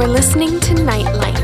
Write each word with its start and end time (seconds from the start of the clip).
You're 0.00 0.08
listening 0.08 0.58
to 0.60 0.72
Nightlight. 0.82 1.36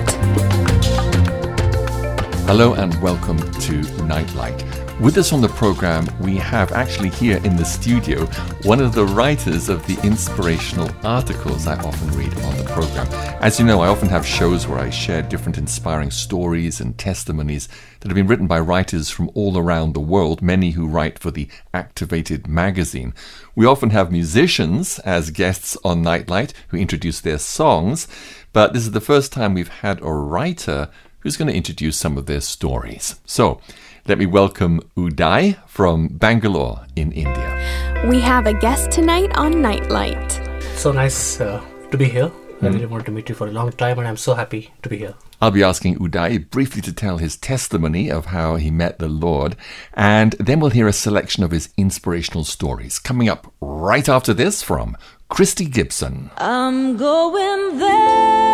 Hello 2.46 2.72
and 2.72 2.98
welcome 3.02 3.38
to 3.38 3.82
Nightlight. 4.04 4.64
With 4.98 5.18
us 5.18 5.34
on 5.34 5.42
the 5.42 5.48
program, 5.48 6.08
we 6.20 6.38
have 6.38 6.72
actually 6.72 7.10
here 7.10 7.36
in 7.44 7.56
the 7.56 7.66
studio 7.66 8.24
one 8.62 8.80
of 8.80 8.94
the 8.94 9.04
writers 9.04 9.68
of 9.68 9.86
the 9.86 10.00
inspirational 10.02 10.90
articles 11.04 11.66
I 11.66 11.74
often 11.82 12.08
read 12.16 12.32
on 12.44 12.56
the 12.56 12.64
program. 12.64 13.06
As 13.42 13.60
you 13.60 13.66
know, 13.66 13.82
I 13.82 13.88
often 13.88 14.08
have 14.08 14.26
shows 14.26 14.66
where 14.66 14.78
I 14.78 14.88
share 14.88 15.20
different 15.20 15.58
inspiring 15.58 16.10
stories 16.10 16.80
and 16.80 16.96
testimonies 16.96 17.68
that 18.00 18.08
have 18.08 18.14
been 18.14 18.26
written 18.26 18.46
by 18.46 18.60
writers 18.60 19.10
from 19.10 19.30
all 19.34 19.58
around 19.58 19.92
the 19.92 20.00
world, 20.00 20.40
many 20.40 20.70
who 20.70 20.86
write 20.86 21.18
for 21.18 21.30
the 21.30 21.48
Activated 21.74 22.48
magazine. 22.48 23.12
We 23.54 23.66
often 23.66 23.90
have 23.90 24.10
musicians 24.10 24.98
as 25.00 25.30
guests 25.30 25.76
on 25.84 26.00
Nightlight 26.00 26.54
who 26.68 26.78
introduce 26.78 27.20
their 27.20 27.38
songs, 27.38 28.08
but 28.56 28.72
this 28.72 28.84
is 28.84 28.92
the 28.92 29.02
first 29.02 29.34
time 29.34 29.52
we've 29.52 29.68
had 29.68 30.00
a 30.00 30.10
writer 30.10 30.88
who's 31.18 31.36
going 31.36 31.46
to 31.46 31.54
introduce 31.54 31.94
some 31.98 32.16
of 32.16 32.24
their 32.24 32.40
stories. 32.40 33.20
So, 33.26 33.60
let 34.06 34.16
me 34.16 34.24
welcome 34.24 34.80
Uday 34.96 35.58
from 35.68 36.08
Bangalore 36.08 36.86
in 36.96 37.12
India. 37.12 38.06
We 38.08 38.18
have 38.20 38.46
a 38.46 38.54
guest 38.54 38.90
tonight 38.90 39.36
on 39.36 39.60
Nightlight. 39.60 40.40
So 40.74 40.90
nice 40.90 41.38
uh, 41.38 41.62
to 41.90 41.98
be 41.98 42.06
here. 42.06 42.32
I 42.62 42.68
really 42.68 42.86
wanted 42.86 43.04
to 43.04 43.12
meet 43.12 43.28
you 43.28 43.34
for 43.34 43.46
a 43.46 43.50
long 43.50 43.72
time, 43.72 43.98
and 43.98 44.08
I'm 44.08 44.16
so 44.16 44.32
happy 44.32 44.72
to 44.82 44.88
be 44.88 44.96
here. 44.96 45.14
I'll 45.42 45.50
be 45.50 45.62
asking 45.62 45.98
Uday 45.98 46.48
briefly 46.48 46.80
to 46.80 46.94
tell 46.94 47.18
his 47.18 47.36
testimony 47.36 48.10
of 48.10 48.26
how 48.26 48.56
he 48.56 48.70
met 48.70 48.98
the 48.98 49.08
Lord, 49.08 49.54
and 49.92 50.32
then 50.40 50.60
we'll 50.60 50.70
hear 50.70 50.88
a 50.88 50.94
selection 50.94 51.44
of 51.44 51.50
his 51.50 51.68
inspirational 51.76 52.44
stories 52.44 52.98
coming 52.98 53.28
up 53.28 53.52
right 53.60 54.08
after 54.08 54.32
this 54.32 54.62
from 54.62 54.96
Christy 55.28 55.64
Gibson. 55.66 56.30
I'm 56.38 56.96
going 56.96 57.78
there 57.78 58.46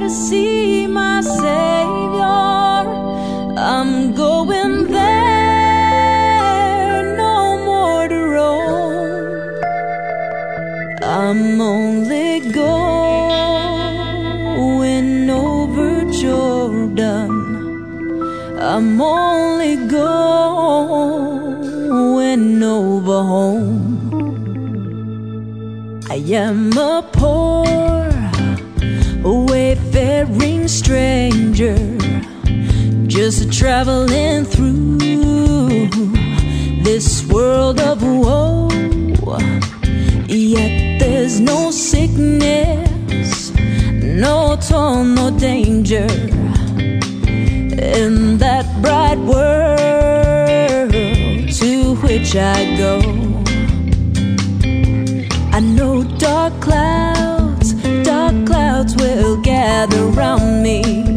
to 0.00 0.08
see 0.08 0.86
my 0.86 1.20
Savior. 1.20 2.24
I'm 3.58 4.14
going 4.14 4.86
there, 4.90 6.22
no 7.16 7.58
more 7.62 8.08
to 8.08 8.16
roam. 8.16 9.60
I'm 11.02 11.60
only 11.60 12.40
going 12.50 13.30
over 15.30 16.10
Jordan. 16.10 17.30
I'm 18.58 18.98
only 19.00 19.76
going 19.88 20.00
over 22.62 23.22
home. 23.22 24.09
I 26.10 26.16
am 26.16 26.76
a 26.76 27.08
poor, 27.12 28.10
wayfaring 29.22 30.66
stranger 30.66 31.76
just 33.06 33.52
traveling 33.52 34.44
through 34.44 34.98
this 36.82 37.24
world 37.28 37.78
of 37.78 38.02
woe. 38.02 38.68
Yet 40.26 40.98
there's 40.98 41.38
no 41.38 41.70
sickness, 41.70 43.52
no 44.02 44.56
toil, 44.56 45.04
no 45.04 45.30
danger 45.30 46.08
in 47.78 48.38
that 48.38 48.66
bright 48.82 49.18
world 49.18 50.90
to 51.52 51.94
which 52.02 52.34
I 52.34 52.76
go. 52.76 53.29
Dark 56.30 56.60
clouds, 56.60 57.72
dark 58.04 58.46
clouds 58.46 58.94
will 58.94 59.36
gather 59.42 60.04
round 60.20 60.62
me. 60.62 61.09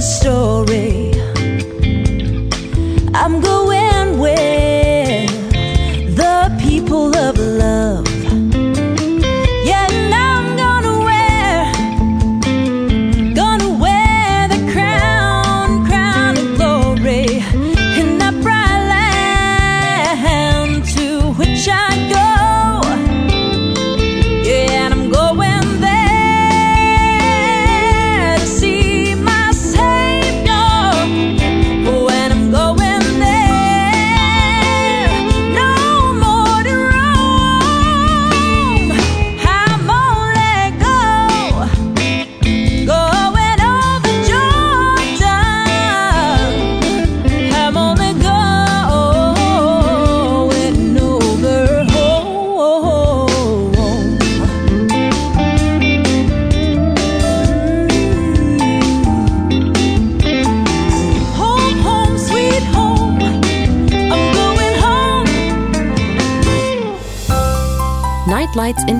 Story. 0.00 1.10
I'm 3.12 3.40
going 3.40 3.63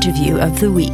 interview 0.05 0.37
of 0.37 0.61
the 0.61 0.71
week. 0.71 0.93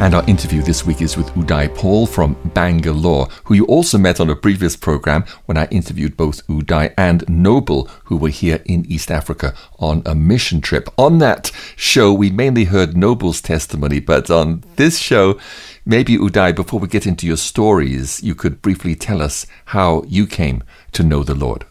And 0.00 0.14
our 0.14 0.24
interview 0.28 0.62
this 0.62 0.86
week 0.86 1.02
is 1.02 1.16
with 1.16 1.26
Uday 1.30 1.74
Paul 1.74 2.06
from 2.06 2.36
Bangalore, 2.54 3.26
who 3.42 3.54
you 3.54 3.66
also 3.66 3.98
met 3.98 4.20
on 4.20 4.30
a 4.30 4.36
previous 4.36 4.76
program 4.76 5.24
when 5.46 5.58
I 5.58 5.66
interviewed 5.72 6.16
both 6.16 6.46
Uday 6.46 6.94
and 6.96 7.28
Noble, 7.28 7.86
who 8.04 8.16
were 8.16 8.28
here 8.28 8.62
in 8.66 8.86
East 8.86 9.10
Africa 9.10 9.52
on 9.80 10.02
a 10.06 10.14
mission 10.14 10.60
trip. 10.60 10.88
On 10.96 11.18
that 11.18 11.50
show, 11.74 12.12
we 12.12 12.30
mainly 12.30 12.66
heard 12.66 12.96
Noble's 12.96 13.40
testimony, 13.40 13.98
but 13.98 14.30
on 14.30 14.62
this 14.76 15.00
show, 15.00 15.40
maybe 15.84 16.16
Uday, 16.16 16.54
before 16.54 16.78
we 16.78 16.86
get 16.86 17.04
into 17.04 17.26
your 17.26 17.36
stories, 17.36 18.22
you 18.22 18.36
could 18.36 18.62
briefly 18.62 18.94
tell 18.94 19.20
us 19.20 19.44
how 19.64 20.04
you 20.06 20.24
came 20.24 20.62
to 20.92 21.02
know 21.02 21.24
the 21.24 21.34
Lord. 21.34 21.64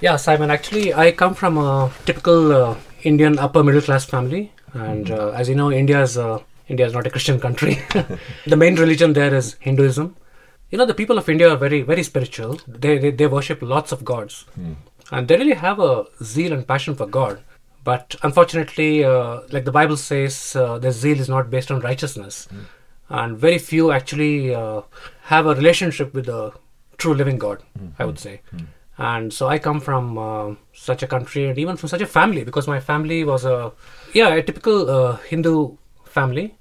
Yeah, 0.00 0.14
Simon. 0.14 0.52
Actually, 0.52 0.94
I 0.94 1.10
come 1.10 1.34
from 1.34 1.58
a 1.58 1.90
typical 2.04 2.52
uh, 2.52 2.76
Indian 3.04 3.38
upper 3.38 3.62
middle 3.62 3.80
class 3.82 4.04
family, 4.04 4.52
and 4.72 5.10
uh, 5.10 5.28
as 5.30 5.48
you 5.48 5.54
know, 5.54 5.70
India 5.70 6.02
is 6.02 6.16
uh, 6.18 6.38
India 6.68 6.86
is 6.86 6.94
not 6.94 7.06
a 7.06 7.10
Christian 7.10 7.38
country. 7.38 7.78
the 8.46 8.56
main 8.56 8.76
religion 8.76 9.12
there 9.12 9.34
is 9.34 9.56
Hinduism. 9.60 10.16
You 10.70 10.78
know, 10.78 10.86
the 10.86 10.94
people 10.94 11.18
of 11.18 11.28
India 11.28 11.50
are 11.50 11.56
very, 11.56 11.82
very 11.82 12.02
spiritual. 12.02 12.58
They, 12.66 12.98
they, 12.98 13.10
they 13.10 13.26
worship 13.26 13.60
lots 13.62 13.92
of 13.92 14.04
gods. 14.04 14.46
And 15.12 15.28
they 15.28 15.36
really 15.36 15.54
have 15.54 15.78
a 15.78 16.06
zeal 16.22 16.52
and 16.52 16.66
passion 16.66 16.94
for 16.94 17.06
God. 17.06 17.40
But 17.84 18.14
unfortunately, 18.22 19.04
uh, 19.04 19.42
like 19.52 19.66
the 19.66 19.70
Bible 19.72 19.98
says, 19.98 20.56
uh, 20.56 20.78
their 20.78 20.90
zeal 20.90 21.20
is 21.20 21.28
not 21.28 21.50
based 21.50 21.70
on 21.70 21.80
righteousness. 21.80 22.48
And 23.10 23.36
very 23.36 23.58
few 23.58 23.92
actually 23.92 24.54
uh, 24.54 24.80
have 25.24 25.46
a 25.46 25.54
relationship 25.54 26.14
with 26.14 26.26
the 26.26 26.52
true 26.96 27.14
living 27.14 27.36
God, 27.38 27.62
I 27.98 28.06
would 28.06 28.18
say. 28.18 28.40
And 28.96 29.32
so 29.32 29.48
I 29.48 29.58
come 29.58 29.80
from 29.80 30.18
uh, 30.18 30.54
such 30.72 31.02
a 31.02 31.06
country 31.06 31.48
and 31.48 31.58
even 31.58 31.76
from 31.76 31.88
such 31.88 32.00
a 32.00 32.06
family 32.06 32.44
because 32.44 32.68
my 32.68 32.78
family 32.80 33.24
was 33.24 33.44
a, 33.44 33.72
yeah, 34.12 34.28
a 34.28 34.42
typical 34.42 34.88
uh, 34.88 35.16
Hindu 35.16 35.76
family. 36.04 36.54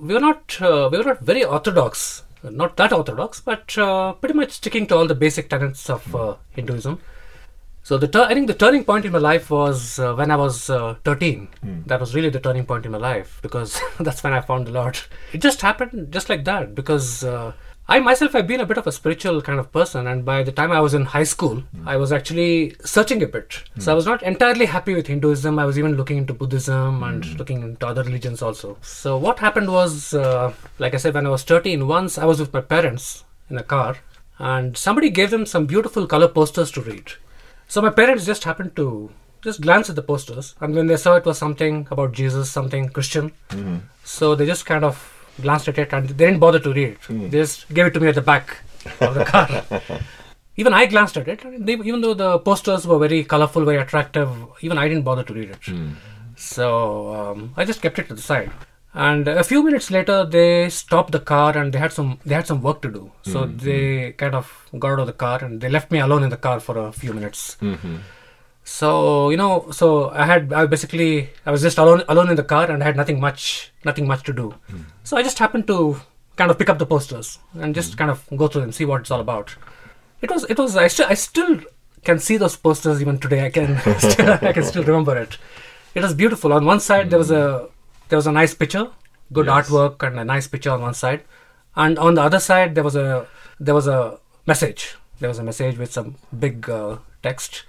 We 0.00 0.14
were 0.14 0.20
not 0.20 0.60
uh, 0.60 0.88
we 0.90 0.98
were 0.98 1.04
not 1.04 1.20
very 1.20 1.44
orthodox, 1.44 2.24
not 2.42 2.76
that 2.76 2.92
orthodox, 2.92 3.40
but 3.40 3.76
uh, 3.78 4.14
pretty 4.14 4.34
much 4.34 4.50
sticking 4.52 4.86
to 4.88 4.96
all 4.96 5.06
the 5.06 5.14
basic 5.14 5.48
tenets 5.48 5.88
of 5.88 6.14
uh, 6.14 6.34
Hinduism. 6.50 6.98
So 7.82 7.96
the 7.96 8.24
I 8.24 8.34
think 8.34 8.46
the 8.46 8.54
turning 8.54 8.84
point 8.84 9.04
in 9.04 9.12
my 9.12 9.18
life 9.18 9.48
was 9.50 9.98
uh, 9.98 10.14
when 10.14 10.30
I 10.30 10.36
was 10.36 10.68
uh, 10.68 10.96
13. 11.04 11.48
That 11.86 12.00
was 12.00 12.14
really 12.14 12.30
the 12.30 12.40
turning 12.40 12.66
point 12.66 12.84
in 12.84 12.92
my 12.92 12.98
life 12.98 13.38
because 13.42 13.80
that's 14.00 14.22
when 14.24 14.32
I 14.32 14.40
found 14.40 14.66
the 14.66 14.72
Lord. 14.72 14.98
It 15.32 15.40
just 15.40 15.62
happened 15.62 16.12
just 16.12 16.28
like 16.28 16.44
that 16.44 16.74
because 16.74 17.24
uh, 17.24 17.52
I 17.92 17.98
myself 17.98 18.34
have 18.34 18.46
been 18.46 18.60
a 18.60 18.66
bit 18.66 18.78
of 18.78 18.86
a 18.86 18.92
spiritual 18.92 19.42
kind 19.42 19.58
of 19.58 19.72
person, 19.72 20.06
and 20.06 20.24
by 20.24 20.44
the 20.44 20.52
time 20.52 20.70
I 20.70 20.78
was 20.78 20.94
in 20.94 21.06
high 21.06 21.24
school, 21.24 21.64
I 21.84 21.96
was 21.96 22.12
actually 22.12 22.76
searching 22.84 23.20
a 23.24 23.26
bit. 23.26 23.64
So 23.78 23.90
I 23.90 23.96
was 23.96 24.06
not 24.06 24.22
entirely 24.22 24.66
happy 24.66 24.94
with 24.94 25.08
Hinduism. 25.08 25.58
I 25.58 25.64
was 25.64 25.76
even 25.76 25.96
looking 25.96 26.18
into 26.18 26.32
Buddhism 26.32 27.02
and 27.02 27.26
looking 27.36 27.62
into 27.62 27.84
other 27.84 28.04
religions 28.04 28.42
also. 28.42 28.78
So 28.80 29.18
what 29.18 29.40
happened 29.40 29.72
was, 29.72 30.14
uh, 30.14 30.52
like 30.78 30.94
I 30.94 30.98
said, 30.98 31.14
when 31.14 31.26
I 31.26 31.30
was 31.30 31.42
13, 31.42 31.88
once 31.88 32.16
I 32.16 32.26
was 32.26 32.38
with 32.38 32.52
my 32.52 32.60
parents 32.60 33.24
in 33.50 33.58
a 33.58 33.64
car, 33.64 33.96
and 34.38 34.76
somebody 34.76 35.10
gave 35.10 35.30
them 35.30 35.44
some 35.44 35.66
beautiful 35.66 36.06
color 36.06 36.28
posters 36.28 36.70
to 36.72 36.80
read. 36.82 37.14
So 37.66 37.82
my 37.82 37.90
parents 37.90 38.24
just 38.24 38.44
happened 38.44 38.76
to 38.76 39.10
just 39.42 39.62
glance 39.62 39.90
at 39.90 39.96
the 39.96 40.02
posters, 40.02 40.54
and 40.60 40.76
when 40.76 40.86
they 40.86 40.96
saw 40.96 41.16
it 41.16 41.24
was 41.24 41.38
something 41.38 41.88
about 41.90 42.12
Jesus, 42.12 42.52
something 42.52 42.88
Christian, 42.90 43.32
so 44.04 44.36
they 44.36 44.46
just 44.46 44.64
kind 44.64 44.84
of 44.84 45.19
glanced 45.42 45.68
at 45.68 45.78
it 45.78 45.92
and 45.92 46.08
they 46.08 46.26
didn't 46.26 46.40
bother 46.40 46.60
to 46.60 46.72
read 46.72 46.88
it. 46.88 46.98
They 47.08 47.38
just 47.38 47.72
gave 47.72 47.86
it 47.86 47.94
to 47.94 48.00
me 48.00 48.08
at 48.08 48.14
the 48.14 48.22
back 48.22 48.58
of 49.00 49.14
the 49.14 49.24
car. 49.24 49.48
even 50.56 50.72
I 50.72 50.86
glanced 50.86 51.16
at 51.16 51.28
it, 51.28 51.40
they, 51.66 51.74
even 51.74 52.00
though 52.00 52.14
the 52.14 52.38
posters 52.38 52.86
were 52.86 52.98
very 52.98 53.24
colorful, 53.24 53.64
very 53.64 53.78
attractive, 53.78 54.30
even 54.60 54.78
I 54.78 54.88
didn't 54.88 55.04
bother 55.04 55.22
to 55.24 55.32
read 55.32 55.50
it. 55.50 55.64
Hmm. 55.64 55.92
So 56.36 57.14
um, 57.14 57.54
I 57.56 57.64
just 57.64 57.82
kept 57.82 57.98
it 57.98 58.08
to 58.08 58.14
the 58.14 58.22
side. 58.22 58.50
And 58.92 59.28
a 59.28 59.44
few 59.44 59.62
minutes 59.62 59.90
later, 59.90 60.24
they 60.24 60.68
stopped 60.68 61.12
the 61.12 61.20
car 61.20 61.56
and 61.56 61.72
they 61.72 61.78
had 61.78 61.92
some 61.92 62.18
they 62.26 62.34
had 62.34 62.46
some 62.46 62.60
work 62.60 62.82
to 62.82 62.90
do. 62.90 63.12
So 63.22 63.44
hmm, 63.44 63.56
they 63.58 64.12
kind 64.12 64.34
of 64.34 64.68
got 64.78 64.92
out 64.92 65.00
of 65.00 65.06
the 65.06 65.12
car 65.12 65.44
and 65.44 65.60
they 65.60 65.68
left 65.68 65.92
me 65.92 66.00
alone 66.00 66.24
in 66.24 66.30
the 66.30 66.36
car 66.36 66.58
for 66.58 66.76
a 66.76 66.90
few 66.92 67.12
minutes. 67.12 67.56
So 68.70 69.30
you 69.30 69.36
know, 69.36 69.66
so 69.72 70.10
I 70.10 70.24
had 70.24 70.52
I 70.52 70.64
basically 70.64 71.30
I 71.44 71.50
was 71.50 71.60
just 71.60 71.76
alone 71.76 72.04
alone 72.08 72.30
in 72.30 72.36
the 72.36 72.44
car 72.44 72.70
and 72.70 72.80
I 72.82 72.86
had 72.86 72.96
nothing 72.96 73.18
much 73.18 73.72
nothing 73.84 74.06
much 74.06 74.22
to 74.28 74.32
do. 74.32 74.50
Hmm. 74.68 74.82
So 75.02 75.16
I 75.16 75.24
just 75.24 75.40
happened 75.40 75.66
to 75.66 76.00
kind 76.36 76.52
of 76.52 76.58
pick 76.58 76.70
up 76.70 76.78
the 76.78 76.86
posters 76.86 77.40
and 77.54 77.74
just 77.74 77.92
hmm. 77.92 77.98
kind 77.98 78.10
of 78.12 78.22
go 78.36 78.46
through 78.46 78.60
them, 78.62 78.70
see 78.70 78.84
what 78.84 79.00
it's 79.00 79.10
all 79.10 79.20
about. 79.20 79.56
It 80.22 80.30
was 80.30 80.44
it 80.44 80.56
was 80.56 80.76
I 80.76 80.86
still 80.86 81.08
I 81.08 81.14
still 81.14 81.58
can 82.04 82.20
see 82.20 82.36
those 82.36 82.56
posters 82.56 83.00
even 83.00 83.18
today. 83.18 83.44
I 83.46 83.50
can 83.50 83.76
still, 83.98 84.38
I 84.40 84.52
can 84.52 84.62
still 84.62 84.84
remember 84.84 85.18
it. 85.18 85.36
It 85.96 86.02
was 86.04 86.14
beautiful. 86.14 86.52
On 86.52 86.64
one 86.64 86.78
side 86.78 87.10
there 87.10 87.18
was 87.18 87.32
a 87.32 87.42
hmm. 87.58 87.66
there 88.08 88.18
was 88.22 88.28
a 88.28 88.32
nice 88.38 88.54
picture, 88.54 88.86
good 89.32 89.46
Yes. 89.46 89.56
artwork 89.56 90.06
and 90.06 90.20
a 90.20 90.24
nice 90.24 90.46
picture 90.46 90.70
on 90.70 90.80
one 90.80 90.94
side, 90.94 91.24
and 91.74 91.98
on 91.98 92.14
the 92.14 92.22
other 92.22 92.38
side 92.38 92.76
there 92.76 92.84
was 92.84 92.94
a 92.94 93.26
there 93.58 93.74
was 93.74 93.88
a 93.88 94.00
message. 94.46 94.94
There 95.18 95.28
was 95.28 95.40
a 95.40 95.44
message 95.52 95.76
with 95.76 95.92
some 95.92 96.14
big 96.46 96.70
uh, 96.70 96.98
text, 97.22 97.64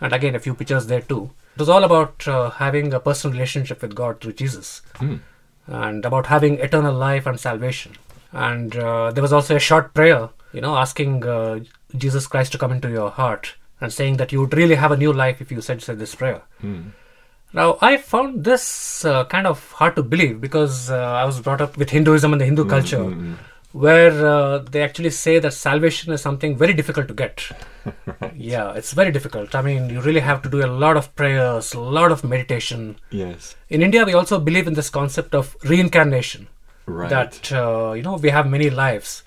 and 0.00 0.12
again 0.12 0.34
a 0.34 0.38
few 0.38 0.54
pictures 0.54 0.86
there 0.86 1.00
too. 1.00 1.30
It 1.56 1.60
was 1.60 1.68
all 1.68 1.84
about 1.84 2.26
uh, 2.28 2.50
having 2.50 2.94
a 2.94 3.00
personal 3.00 3.32
relationship 3.32 3.82
with 3.82 3.94
God 3.94 4.20
through 4.20 4.34
Jesus, 4.34 4.82
and 5.66 6.04
about 6.04 6.26
having 6.26 6.58
eternal 6.60 6.94
life 6.94 7.26
and 7.26 7.38
salvation. 7.38 7.92
And 8.32 8.76
uh, 8.76 9.10
there 9.12 9.22
was 9.22 9.32
also 9.32 9.56
a 9.56 9.58
short 9.58 9.94
prayer, 9.94 10.28
you 10.52 10.60
know, 10.60 10.76
asking 10.76 11.24
uh, 11.24 11.60
Jesus 11.96 12.26
Christ 12.26 12.52
to 12.52 12.58
come 12.58 12.72
into 12.72 12.90
your 12.90 13.10
heart 13.10 13.54
and 13.80 13.92
saying 13.92 14.18
that 14.18 14.32
you 14.32 14.40
would 14.40 14.54
really 14.54 14.74
have 14.74 14.92
a 14.92 14.96
new 14.96 15.12
life 15.12 15.40
if 15.40 15.50
you 15.50 15.60
said, 15.60 15.82
said 15.82 15.98
this 15.98 16.14
prayer. 16.14 16.42
Now, 17.54 17.78
I 17.80 17.96
found 17.96 18.44
this 18.44 19.04
uh, 19.04 19.24
kind 19.24 19.46
of 19.46 19.72
hard 19.72 19.96
to 19.96 20.02
believe 20.02 20.40
because 20.40 20.90
uh, 20.90 20.96
I 20.96 21.24
was 21.24 21.40
brought 21.40 21.62
up 21.62 21.76
with 21.78 21.90
Hinduism 21.90 22.32
and 22.32 22.40
the 22.40 22.44
Hindu 22.44 22.64
culture, 22.66 23.04
where 23.72 24.26
uh, 24.26 24.58
they 24.58 24.82
actually 24.82 25.10
say 25.10 25.38
that 25.38 25.52
salvation 25.52 26.12
is 26.12 26.22
something 26.22 26.56
very 26.56 26.72
difficult 26.72 27.08
to 27.08 27.14
get. 27.14 27.50
yeah, 28.34 28.72
it's 28.72 28.92
very 28.92 29.12
difficult. 29.12 29.54
I 29.54 29.62
mean, 29.62 29.90
you 29.90 30.00
really 30.00 30.20
have 30.20 30.42
to 30.42 30.48
do 30.48 30.64
a 30.64 30.66
lot 30.66 30.96
of 30.96 31.14
prayers, 31.16 31.74
a 31.74 31.80
lot 31.80 32.10
of 32.10 32.24
meditation. 32.24 32.96
Yes. 33.10 33.56
In 33.68 33.82
India, 33.82 34.04
we 34.04 34.14
also 34.14 34.40
believe 34.40 34.66
in 34.66 34.74
this 34.74 34.90
concept 34.90 35.34
of 35.34 35.56
reincarnation. 35.64 36.48
Right. 36.86 37.10
That 37.10 37.52
uh, 37.52 37.92
you 37.92 38.02
know 38.02 38.16
we 38.16 38.30
have 38.30 38.48
many 38.48 38.70
lives, 38.70 39.22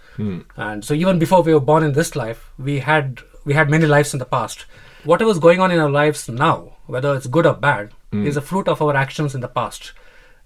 and 0.58 0.84
so 0.84 0.96
even 0.96 1.20
before 1.20 1.44
we 1.44 1.54
were 1.54 1.60
born 1.60 1.84
in 1.84 1.94
this 1.94 2.16
life, 2.16 2.52
we 2.58 2.80
had 2.80 3.22
we 3.46 3.54
had 3.54 3.70
many 3.70 3.86
lives 3.86 4.14
in 4.14 4.20
the 4.20 4.26
past. 4.26 4.66
Whatever's 5.04 5.38
going 5.38 5.60
on 5.60 5.70
in 5.70 5.78
our 5.80 5.90
lives 5.90 6.28
now, 6.28 6.78
whether 6.88 7.16
it's 7.16 7.28
good 7.28 7.46
or 7.46 7.54
bad, 7.54 7.92
is 8.12 8.36
a 8.36 8.42
fruit 8.42 8.68
of 8.68 8.82
our 8.82 8.96
actions 8.96 9.36
in 9.36 9.42
the 9.42 9.48
past. 9.48 9.94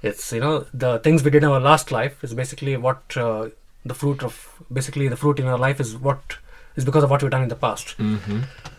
It's 0.01 0.33
you 0.33 0.41
know 0.41 0.65
the 0.73 0.99
things 0.99 1.23
we 1.23 1.31
did 1.31 1.43
in 1.43 1.49
our 1.49 1.61
last 1.61 1.89
life 1.89 2.21
is 2.21 2.33
basically 2.33 2.75
what 2.75 3.15
uh, 3.15 3.47
the 3.85 3.93
fruit 3.93 4.23
of 4.23 4.61
basically 4.71 5.07
the 5.07 5.17
fruit 5.17 5.39
in 5.39 5.47
our 5.47 5.57
life 5.57 5.79
is 5.79 5.95
what 5.95 6.37
is 6.75 6.83
because 6.83 7.03
of 7.03 7.09
what 7.09 7.21
we've 7.21 7.31
done 7.31 7.43
in 7.43 7.49
the 7.49 7.55
past. 7.55 7.95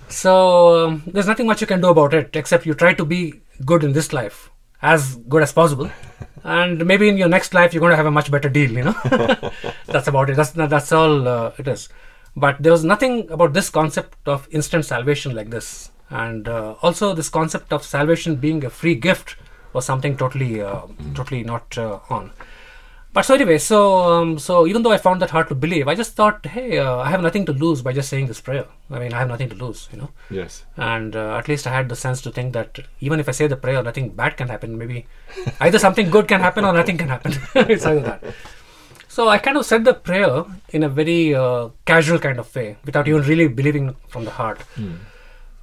So 0.08 0.86
um, 0.86 1.02
there's 1.06 1.26
nothing 1.26 1.46
much 1.46 1.60
you 1.60 1.66
can 1.66 1.80
do 1.80 1.88
about 1.88 2.14
it 2.14 2.36
except 2.36 2.66
you 2.66 2.74
try 2.74 2.94
to 2.94 3.04
be 3.04 3.40
good 3.64 3.82
in 3.82 3.92
this 3.92 4.12
life, 4.12 4.50
as 4.82 5.16
good 5.28 5.42
as 5.42 5.52
possible, 5.52 5.90
and 6.44 6.84
maybe 6.86 7.08
in 7.08 7.16
your 7.16 7.28
next 7.28 7.54
life 7.54 7.72
you're 7.72 7.80
going 7.80 7.90
to 7.90 7.96
have 7.96 8.06
a 8.06 8.10
much 8.10 8.30
better 8.30 8.48
deal. 8.48 8.70
You 8.70 8.84
know, 8.84 8.94
that's 9.86 10.08
about 10.08 10.30
it. 10.30 10.36
That's 10.36 10.50
that's 10.50 10.92
all 10.92 11.26
uh, 11.26 11.52
it 11.58 11.66
is. 11.66 11.88
But 12.36 12.62
there 12.62 12.72
was 12.72 12.84
nothing 12.84 13.30
about 13.30 13.54
this 13.54 13.70
concept 13.70 14.28
of 14.28 14.46
instant 14.50 14.84
salvation 14.84 15.34
like 15.34 15.50
this, 15.50 15.90
and 16.10 16.46
uh, 16.46 16.74
also 16.82 17.14
this 17.14 17.28
concept 17.28 17.72
of 17.72 17.82
salvation 17.84 18.36
being 18.36 18.64
a 18.64 18.70
free 18.70 18.94
gift 18.94 19.36
was 19.72 19.84
something 19.84 20.16
totally, 20.16 20.60
uh, 20.60 20.82
totally 21.14 21.42
not 21.42 21.76
uh, 21.78 21.98
on. 22.10 22.30
But 23.16 23.24
so 23.24 23.34
anyway, 23.34 23.56
so 23.56 23.78
um, 23.96 24.38
so 24.38 24.66
even 24.66 24.82
though 24.82 24.92
I 24.92 24.98
found 24.98 25.22
that 25.22 25.30
hard 25.30 25.48
to 25.48 25.54
believe, 25.54 25.88
I 25.88 25.94
just 25.94 26.12
thought, 26.12 26.44
hey, 26.44 26.76
uh, 26.76 26.98
I 26.98 27.08
have 27.08 27.22
nothing 27.22 27.46
to 27.46 27.52
lose 27.54 27.80
by 27.80 27.94
just 27.94 28.10
saying 28.10 28.26
this 28.26 28.42
prayer. 28.42 28.66
I 28.90 28.98
mean, 28.98 29.14
I 29.14 29.20
have 29.20 29.28
nothing 29.28 29.48
to 29.48 29.54
lose, 29.54 29.88
you 29.90 29.96
know. 29.96 30.10
Yes. 30.28 30.66
And 30.76 31.16
uh, 31.16 31.38
at 31.38 31.48
least 31.48 31.66
I 31.66 31.70
had 31.70 31.88
the 31.88 31.96
sense 31.96 32.20
to 32.24 32.30
think 32.30 32.52
that 32.52 32.78
even 33.00 33.18
if 33.18 33.26
I 33.26 33.32
say 33.32 33.46
the 33.46 33.56
prayer, 33.56 33.82
nothing 33.82 34.10
bad 34.10 34.36
can 34.36 34.48
happen. 34.48 34.76
Maybe 34.76 35.06
either 35.60 35.78
something 35.78 36.10
good 36.10 36.28
can 36.28 36.40
happen 36.42 36.66
or 36.66 36.74
nothing 36.74 36.98
can 36.98 37.08
happen. 37.08 37.32
it's 37.54 37.86
either 37.86 38.00
that. 38.00 38.22
So 39.08 39.30
I 39.30 39.38
kind 39.38 39.56
of 39.56 39.64
said 39.64 39.86
the 39.86 39.94
prayer 39.94 40.44
in 40.68 40.82
a 40.82 40.90
very 40.90 41.34
uh, 41.34 41.70
casual 41.86 42.18
kind 42.18 42.38
of 42.38 42.54
way, 42.54 42.76
without 42.84 43.08
even 43.08 43.22
really 43.22 43.48
believing 43.48 43.96
from 44.08 44.26
the 44.26 44.30
heart. 44.30 44.60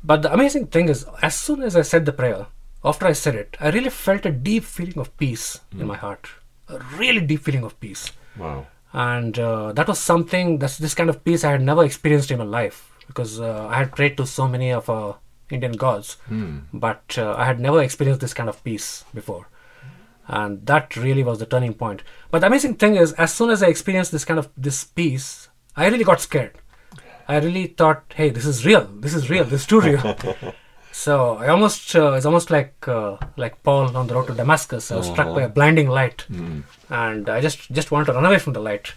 But 0.03 0.23
the 0.23 0.33
amazing 0.33 0.67
thing 0.67 0.89
is, 0.89 1.05
as 1.21 1.39
soon 1.39 1.61
as 1.61 1.75
I 1.75 1.83
said 1.83 2.07
the 2.07 2.13
prayer, 2.13 2.47
after 2.83 3.05
I 3.05 3.13
said 3.13 3.35
it, 3.35 3.57
I 3.59 3.69
really 3.69 3.91
felt 3.91 4.25
a 4.25 4.31
deep 4.31 4.63
feeling 4.63 4.97
of 4.97 5.15
peace 5.17 5.59
in 5.71 5.85
my 5.85 5.97
heart. 5.97 6.29
A 6.69 6.79
really 6.97 7.21
deep 7.21 7.41
feeling 7.41 7.63
of 7.63 7.79
peace. 7.79 8.11
Wow. 8.37 8.67
And 8.93 9.37
uh, 9.39 9.73
that 9.73 9.87
was 9.87 9.99
something, 9.99 10.59
that's 10.59 10.77
this 10.77 10.93
kind 10.93 11.09
of 11.09 11.23
peace 11.23 11.43
I 11.43 11.51
had 11.51 11.61
never 11.61 11.83
experienced 11.83 12.31
in 12.31 12.37
my 12.37 12.45
life 12.45 12.91
because 13.07 13.39
uh, 13.39 13.67
I 13.67 13.75
had 13.75 13.95
prayed 13.95 14.17
to 14.17 14.27
so 14.27 14.47
many 14.47 14.71
of 14.71 14.89
our 14.89 15.17
Indian 15.49 15.73
gods, 15.73 16.17
but 16.71 17.15
uh, 17.17 17.35
I 17.37 17.45
had 17.45 17.59
never 17.59 17.81
experienced 17.81 18.21
this 18.21 18.33
kind 18.33 18.49
of 18.49 18.63
peace 18.63 19.03
before. 19.13 19.47
And 20.27 20.65
that 20.67 20.95
really 20.95 21.23
was 21.23 21.39
the 21.39 21.45
turning 21.45 21.73
point. 21.73 22.01
But 22.31 22.39
the 22.39 22.47
amazing 22.47 22.75
thing 22.75 22.95
is, 22.95 23.13
as 23.13 23.33
soon 23.33 23.49
as 23.49 23.61
I 23.61 23.67
experienced 23.67 24.11
this 24.11 24.25
kind 24.25 24.39
of 24.39 24.49
this 24.55 24.83
peace, 24.83 25.49
I 25.75 25.87
really 25.87 26.05
got 26.05 26.21
scared. 26.21 26.57
I 27.27 27.37
really 27.39 27.67
thought, 27.67 28.03
hey, 28.15 28.29
this 28.29 28.45
is 28.45 28.65
real. 28.65 28.85
This 28.85 29.13
is 29.13 29.29
real. 29.29 29.43
This 29.43 29.61
is 29.61 29.67
too 29.67 29.81
real. 29.81 29.99
So 30.95 31.37
I 31.37 31.47
almost 31.47 31.95
uh, 31.95 32.11
it's 32.13 32.25
almost 32.25 32.51
like 32.51 32.87
uh, 32.87 33.17
like 33.35 33.61
Paul 33.63 33.97
on 33.97 34.05
the 34.07 34.13
road 34.13 34.27
to 34.27 34.35
Damascus. 34.35 34.91
I 34.91 34.97
was 34.97 35.07
struck 35.07 35.29
by 35.35 35.41
a 35.41 35.49
blinding 35.49 35.89
light, 35.89 36.25
and 36.89 37.29
I 37.29 37.41
just 37.41 37.71
just 37.71 37.89
wanted 37.91 38.05
to 38.05 38.13
run 38.13 38.25
away 38.25 38.37
from 38.37 38.53
the 38.53 38.59
light, 38.59 38.93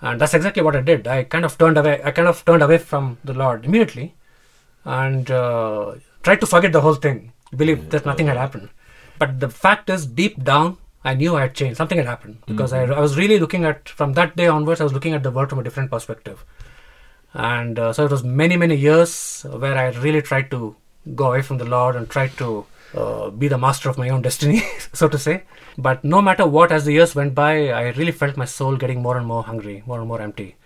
and 0.00 0.20
that's 0.20 0.34
exactly 0.34 0.62
what 0.62 0.76
I 0.76 0.82
did. 0.82 1.08
I 1.08 1.24
kind 1.24 1.44
of 1.44 1.58
turned 1.58 1.76
away. 1.76 2.00
I 2.04 2.12
kind 2.12 2.28
of 2.28 2.44
turned 2.44 2.62
away 2.62 2.78
from 2.78 3.18
the 3.24 3.34
Lord 3.34 3.64
immediately, 3.64 4.14
and 4.84 5.28
uh, 5.32 5.94
tried 6.22 6.40
to 6.42 6.46
forget 6.46 6.72
the 6.72 6.80
whole 6.80 6.94
thing. 6.94 7.32
Believe 7.56 7.90
that 7.90 8.06
nothing 8.06 8.28
had 8.28 8.36
happened, 8.36 8.68
but 9.18 9.40
the 9.40 9.48
fact 9.48 9.90
is, 9.90 10.06
deep 10.06 10.42
down, 10.44 10.78
I 11.04 11.14
knew 11.14 11.34
I 11.36 11.42
had 11.42 11.54
changed. 11.54 11.76
Something 11.76 11.98
had 11.98 12.06
happened 12.06 12.38
because 12.46 12.72
I, 12.72 12.84
I 12.84 13.00
was 13.00 13.18
really 13.18 13.40
looking 13.40 13.64
at 13.64 13.88
from 13.88 14.12
that 14.12 14.36
day 14.36 14.46
onwards. 14.46 14.80
I 14.80 14.84
was 14.84 14.92
looking 14.92 15.12
at 15.12 15.24
the 15.24 15.32
world 15.32 15.50
from 15.50 15.58
a 15.58 15.64
different 15.64 15.90
perspective 15.90 16.44
and 17.34 17.78
uh, 17.78 17.92
so 17.92 18.04
it 18.04 18.10
was 18.10 18.22
many 18.22 18.56
many 18.58 18.76
years 18.76 19.46
where 19.62 19.76
i 19.78 19.88
really 20.06 20.20
tried 20.20 20.50
to 20.50 20.76
go 21.14 21.26
away 21.28 21.42
from 21.42 21.58
the 21.58 21.64
lord 21.64 21.96
and 21.96 22.08
tried 22.08 22.32
to 22.42 22.64
uh, 22.94 23.30
be 23.30 23.48
the 23.48 23.58
master 23.58 23.88
of 23.90 23.98
my 23.98 24.08
own 24.08 24.22
destiny 24.22 24.62
so 24.92 25.08
to 25.08 25.18
say. 25.18 25.44
But 25.78 26.04
no 26.04 26.20
matter 26.20 26.46
what 26.46 26.70
as 26.70 26.84
the 26.84 26.92
years 26.92 27.14
went 27.14 27.34
by 27.34 27.52
i 27.70 27.82
really 28.00 28.12
felt 28.12 28.36
my 28.36 28.44
soul 28.44 28.76
getting 28.76 29.00
more 29.02 29.16
and 29.16 29.26
more 29.26 29.42
hungry 29.42 29.82
more 29.86 29.98
and 30.00 30.08
more 30.08 30.20
empty. 30.20 30.56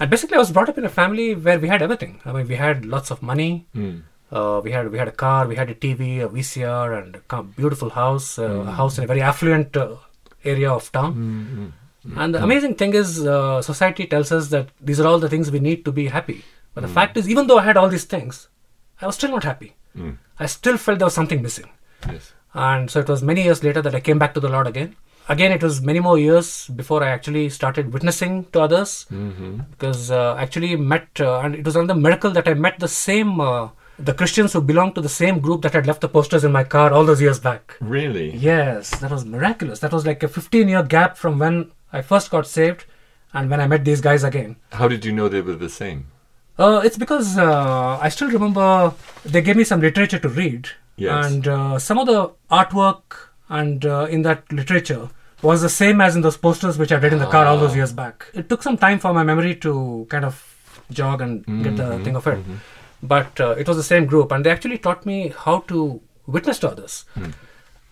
And 0.00 0.10
basically 0.10 0.36
i 0.36 0.38
was 0.44 0.50
brought 0.52 0.68
up 0.68 0.78
in 0.78 0.84
a 0.84 0.94
family 1.00 1.34
where 1.34 1.58
we 1.58 1.68
had 1.68 1.82
everything. 1.82 2.20
I 2.24 2.32
mean 2.32 2.46
we 2.48 2.56
had 2.56 2.84
lots 2.84 3.10
of 3.10 3.22
money. 3.22 3.66
Uh, 4.30 4.60
we 4.64 4.70
had 4.72 4.90
we 4.92 4.98
had 4.98 5.08
a 5.08 5.16
car 5.24 5.46
we 5.46 5.56
had 5.56 5.70
a 5.70 5.74
tv 5.74 6.20
a 6.24 6.28
vcr 6.28 6.86
and 6.98 7.20
a 7.30 7.42
beautiful 7.60 7.90
house 7.90 8.38
uh, 8.38 8.44
a 8.72 8.72
house 8.80 8.98
in 8.98 9.04
a 9.04 9.06
very 9.06 9.22
affluent 9.22 9.76
uh, 9.76 9.86
area 10.44 10.70
of 10.70 10.90
town. 10.92 11.12
And 12.16 12.34
the 12.34 12.42
amazing 12.42 12.74
thing 12.80 12.94
is, 12.94 13.26
uh, 13.26 13.60
society 13.60 14.06
tells 14.06 14.30
us 14.32 14.48
that 14.50 14.68
these 14.80 14.98
are 15.00 15.06
all 15.06 15.18
the 15.18 15.28
things 15.28 15.50
we 15.50 15.60
need 15.60 15.84
to 15.86 15.92
be 15.92 16.06
happy. 16.08 16.44
But 16.74 16.82
the 16.82 16.88
fact 16.98 17.16
is, 17.16 17.28
even 17.28 17.46
though 17.48 17.58
I 17.58 17.64
had 17.64 17.76
all 17.76 17.88
these 17.88 18.04
things, 18.04 18.48
I 19.02 19.06
was 19.06 19.16
still 19.16 19.30
not 19.30 19.44
happy. 19.44 19.74
I 20.38 20.46
still 20.46 20.76
felt 20.76 20.98
there 20.98 21.06
was 21.06 21.14
something 21.14 21.42
missing. 21.42 21.68
Yes. 22.08 22.32
And 22.54 22.90
so 22.90 23.00
it 23.00 23.08
was 23.08 23.22
many 23.22 23.42
years 23.42 23.62
later 23.62 23.82
that 23.82 23.94
I 23.94 24.00
came 24.00 24.18
back 24.18 24.34
to 24.34 24.40
the 24.40 24.48
Lord 24.48 24.66
again. 24.66 24.96
Again, 25.28 25.52
it 25.52 25.62
was 25.62 25.82
many 25.82 26.00
more 26.00 26.18
years 26.18 26.68
before 26.68 27.04
I 27.04 27.08
actually 27.08 27.50
started 27.50 27.92
witnessing 27.92 28.44
to 28.52 28.60
others. 28.60 29.06
Because 29.70 30.10
uh, 30.10 30.36
actually 30.38 30.76
met, 30.76 31.08
uh, 31.20 31.40
and 31.40 31.54
it 31.54 31.64
was 31.64 31.76
another 31.76 31.94
miracle 31.94 32.30
that 32.30 32.48
I 32.48 32.54
met 32.54 32.78
the 32.78 32.88
same, 32.88 33.38
uh, 33.40 33.68
the 33.98 34.14
Christians 34.14 34.54
who 34.54 34.62
belonged 34.62 34.94
to 34.94 35.02
the 35.02 35.08
same 35.08 35.40
group 35.40 35.62
that 35.62 35.74
had 35.74 35.86
left 35.86 36.00
the 36.00 36.08
posters 36.08 36.44
in 36.44 36.52
my 36.52 36.64
car 36.64 36.92
all 36.92 37.04
those 37.04 37.20
years 37.20 37.38
back. 37.38 37.76
Really? 37.80 38.34
Yes, 38.36 38.90
that 39.00 39.10
was 39.10 39.26
miraculous. 39.26 39.80
That 39.80 39.92
was 39.92 40.06
like 40.06 40.22
a 40.22 40.28
15 40.28 40.68
year 40.68 40.82
gap 40.82 41.16
from 41.18 41.38
when 41.38 41.72
I 41.92 42.00
first 42.00 42.30
got 42.30 42.46
saved 42.46 42.86
and 43.34 43.50
when 43.50 43.60
I 43.60 43.66
met 43.66 43.84
these 43.84 44.00
guys 44.00 44.24
again. 44.24 44.56
How 44.72 44.88
did 44.88 45.04
you 45.04 45.12
know 45.12 45.28
they 45.28 45.42
were 45.42 45.56
the 45.56 45.68
same? 45.68 46.06
Uh, 46.58 46.80
it's 46.84 46.96
because 46.98 47.38
uh, 47.38 47.98
I 48.00 48.08
still 48.08 48.30
remember 48.30 48.92
they 49.24 49.42
gave 49.42 49.56
me 49.56 49.64
some 49.64 49.80
literature 49.80 50.18
to 50.18 50.28
read, 50.28 50.68
Yes. 50.96 51.26
and 51.26 51.46
uh, 51.46 51.78
some 51.78 51.98
of 51.98 52.06
the 52.06 52.32
artwork 52.50 53.02
and 53.48 53.86
uh, 53.86 54.06
in 54.10 54.22
that 54.22 54.50
literature 54.52 55.08
was 55.42 55.62
the 55.62 55.68
same 55.68 56.00
as 56.00 56.16
in 56.16 56.22
those 56.22 56.36
posters 56.36 56.76
which 56.76 56.90
I 56.90 56.96
read 56.96 57.12
in 57.12 57.20
the 57.20 57.26
car 57.34 57.46
all 57.46 57.58
those 57.58 57.76
years 57.76 57.92
back. 57.92 58.26
It 58.34 58.48
took 58.48 58.64
some 58.64 58.76
time 58.76 58.98
for 58.98 59.14
my 59.14 59.22
memory 59.22 59.54
to 59.66 60.06
kind 60.10 60.24
of 60.24 60.42
jog 60.90 61.20
and 61.20 61.44
get 61.62 61.76
the 61.76 62.00
thing 62.02 62.16
of 62.16 62.26
it, 62.26 62.38
but 63.02 63.40
uh, 63.40 63.50
it 63.56 63.68
was 63.68 63.76
the 63.76 63.84
same 63.84 64.06
group, 64.06 64.32
and 64.32 64.44
they 64.44 64.50
actually 64.50 64.78
taught 64.78 65.06
me 65.06 65.32
how 65.44 65.60
to 65.72 66.00
witness 66.26 66.58
to 66.60 66.70
others 66.70 67.04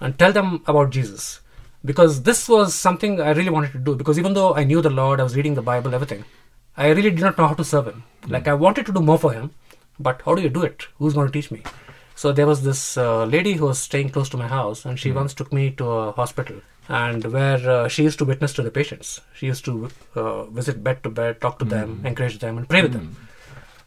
and 0.00 0.18
tell 0.18 0.32
them 0.32 0.62
about 0.66 0.90
Jesus. 0.90 1.40
Because 1.84 2.22
this 2.24 2.48
was 2.48 2.74
something 2.74 3.20
I 3.20 3.30
really 3.30 3.50
wanted 3.50 3.72
to 3.74 3.78
do. 3.78 3.94
Because 3.94 4.18
even 4.18 4.34
though 4.34 4.54
I 4.56 4.64
knew 4.64 4.80
the 4.82 4.90
Lord, 4.90 5.20
I 5.20 5.22
was 5.22 5.36
reading 5.36 5.54
the 5.54 5.62
Bible, 5.62 5.94
everything, 5.94 6.24
I 6.76 6.88
really 6.88 7.10
did 7.10 7.20
not 7.20 7.38
know 7.38 7.46
how 7.48 7.54
to 7.54 7.64
serve 7.64 7.86
Him. 7.86 8.04
Like 8.28 8.48
I 8.48 8.54
wanted 8.54 8.86
to 8.86 8.92
do 8.92 9.00
more 9.00 9.18
for 9.18 9.32
Him, 9.32 9.50
but 9.98 10.22
how 10.24 10.34
do 10.34 10.42
you 10.42 10.48
do 10.50 10.62
it? 10.62 10.86
Who's 10.98 11.14
going 11.14 11.26
to 11.26 11.32
teach 11.32 11.50
me? 11.50 11.62
So 12.14 12.32
there 12.32 12.46
was 12.46 12.62
this 12.62 12.96
uh, 12.96 13.24
lady 13.24 13.54
who 13.54 13.66
was 13.66 13.78
staying 13.78 14.10
close 14.10 14.28
to 14.30 14.36
my 14.36 14.48
house, 14.48 14.84
and 14.84 14.98
she 14.98 15.12
once 15.12 15.34
took 15.34 15.52
me 15.52 15.70
to 15.72 15.84
a 15.86 16.12
hospital, 16.12 16.56
and 16.88 17.24
where 17.26 17.58
uh, 17.70 17.88
she 17.88 18.02
used 18.04 18.18
to 18.20 18.24
witness 18.24 18.52
to 18.54 18.62
the 18.62 18.70
patients. 18.70 19.20
She 19.34 19.46
used 19.46 19.64
to 19.66 19.90
uh, 20.14 20.44
visit 20.44 20.82
bed 20.82 21.02
to 21.02 21.10
bed, 21.10 21.40
talk 21.40 21.58
to 21.58 21.64
them, 21.64 22.02
encourage 22.04 22.38
them, 22.38 22.56
and 22.58 22.68
pray 22.68 22.82
with 22.82 22.92
them. 22.94 23.16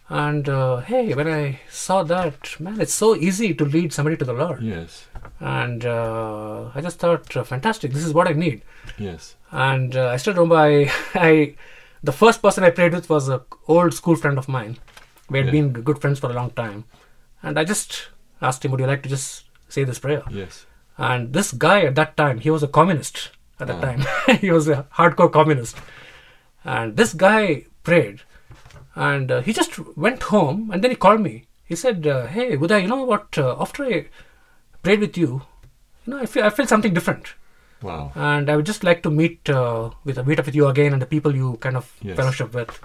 And 0.10 0.48
uh, 0.50 0.77
hey, 0.77 1.13
when 1.13 1.27
I 1.27 1.60
saw 1.69 2.01
that, 2.03 2.60
man, 2.60 2.79
it's 2.81 2.93
so 2.93 3.15
easy 3.15 3.53
to 3.53 3.65
lead 3.65 3.93
somebody 3.93 4.17
to 4.17 4.25
the 4.25 4.34
Lord 4.34 4.60
Yes. 4.62 5.05
and 5.39 5.86
uh, 5.86 6.69
I 6.74 6.81
just 6.81 6.98
thought, 7.00 7.36
uh, 7.38 7.43
fantastic, 7.43 7.91
this 7.93 8.03
is 8.05 8.13
what 8.13 8.27
I 8.27 8.34
need. 8.34 8.63
Yes. 8.98 9.36
And 9.51 9.96
uh, 9.96 10.08
I 10.08 10.17
still 10.17 10.34
remember, 10.34 10.55
I, 10.55 10.91
I, 11.13 11.55
the 12.03 12.12
first 12.12 12.41
person 12.41 12.63
I 12.63 12.70
prayed 12.70 12.94
with 12.94 13.10
was 13.10 13.29
a 13.29 13.41
old 13.68 13.94
school 13.94 14.15
friend 14.15 14.38
of 14.38 14.48
mine. 14.48 14.77
We 15.29 15.38
had 15.39 15.48
Yeah. 15.48 15.51
been 15.58 15.74
good 15.74 16.00
friends 16.01 16.20
for 16.20 16.29
a 16.29 16.34
long 16.34 16.51
time, 16.51 16.86
and 17.44 17.60
I 17.60 17.63
just 17.63 18.10
asked 18.41 18.63
him, 18.65 18.72
"Would 18.72 18.79
you 18.79 18.88
like 18.88 19.03
to 19.03 19.10
just 19.10 19.46
say 19.68 19.84
this 19.84 20.00
prayer?" 20.00 20.24
Yes. 20.29 20.65
And 20.98 21.34
this 21.34 21.51
guy 21.51 21.82
at 21.82 21.96
that 21.96 22.15
time, 22.18 22.39
he 22.39 22.50
was 22.50 22.63
a 22.63 22.68
communist 22.68 23.29
at 23.60 23.68
that 23.68 23.77
Ah. 23.77 23.82
time. 23.82 24.38
he 24.46 24.51
was 24.51 24.68
a 24.68 24.86
hardcore 24.98 25.32
communist. 25.32 25.77
And 26.63 26.98
this 26.98 27.13
guy 27.13 27.65
prayed, 27.84 28.22
and 28.96 29.32
uh, 29.32 29.41
he 29.41 29.53
just 29.53 29.77
went 29.96 30.24
home, 30.24 30.70
and 30.72 30.84
then 30.84 30.91
he 30.91 30.98
called 30.98 31.22
me. 31.22 31.46
He 31.63 31.75
said, 31.75 32.06
uh, 32.08 32.25
"Hey, 32.27 32.58
Uday, 32.58 32.82
you 32.82 32.88
know 32.88 33.03
what? 33.03 33.38
Uh, 33.38 33.56
after 33.60 33.86
I 33.86 34.08
prayed 34.84 35.00
with 35.00 35.18
you, 35.18 35.41
you 36.06 36.13
know, 36.13 36.20
I 36.20 36.25
feel 36.25 36.44
I 36.44 36.50
felt 36.50 36.70
something 36.70 36.94
different, 36.94 37.34
Wow. 37.81 38.12
and 38.15 38.50
I 38.50 38.55
would 38.55 38.65
just 38.65 38.83
like 38.83 39.03
to 39.03 39.09
meet 39.09 39.50
uh, 39.50 39.89
with 40.03 40.25
meet 40.27 40.39
up 40.39 40.45
with 40.45 40.55
you 40.55 40.67
again 40.67 40.93
and 40.93 41.01
the 41.01 41.05
people 41.05 41.36
you 41.36 41.57
kind 41.57 41.77
of 41.77 41.91
Yes. 42.01 42.17
fellowship 42.17 42.53
with." 42.53 42.79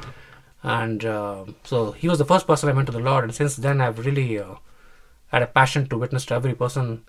And 0.62 1.04
uh, 1.04 1.44
so 1.64 1.92
he 1.92 2.08
was 2.08 2.18
the 2.18 2.24
first 2.24 2.46
person 2.46 2.68
I 2.70 2.72
went 2.72 2.86
to 2.86 2.92
the 2.92 3.00
Lord, 3.00 3.24
and 3.24 3.34
since 3.34 3.56
then 3.56 3.80
I've 3.80 3.98
really 4.06 4.38
uh, 4.38 4.54
had 5.28 5.42
a 5.42 5.46
passion 5.46 5.88
to 5.88 5.98
witness 5.98 6.24
to 6.26 6.34
every 6.34 6.54
person 6.54 7.04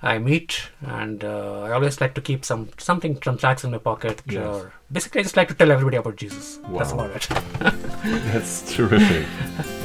I 0.00 0.18
meet, 0.18 0.68
and 0.80 1.22
uh, 1.22 1.62
I 1.62 1.72
always 1.72 2.00
like 2.00 2.14
to 2.14 2.20
keep 2.20 2.44
some 2.44 2.70
something, 2.78 3.16
from 3.16 3.36
tracks 3.38 3.62
in 3.64 3.70
my 3.72 3.78
pocket, 3.78 4.22
Yes. 4.26 4.38
or 4.46 4.72
basically 4.90 5.20
I 5.20 5.22
just 5.24 5.36
like 5.36 5.48
to 5.48 5.54
tell 5.54 5.70
everybody 5.70 5.96
about 5.98 6.16
Jesus. 6.16 6.58
That's 6.78 6.92
Wow. 6.92 7.04
about 7.04 7.16
it. 7.16 7.28
That's 8.32 8.74
terrific. 8.74 9.26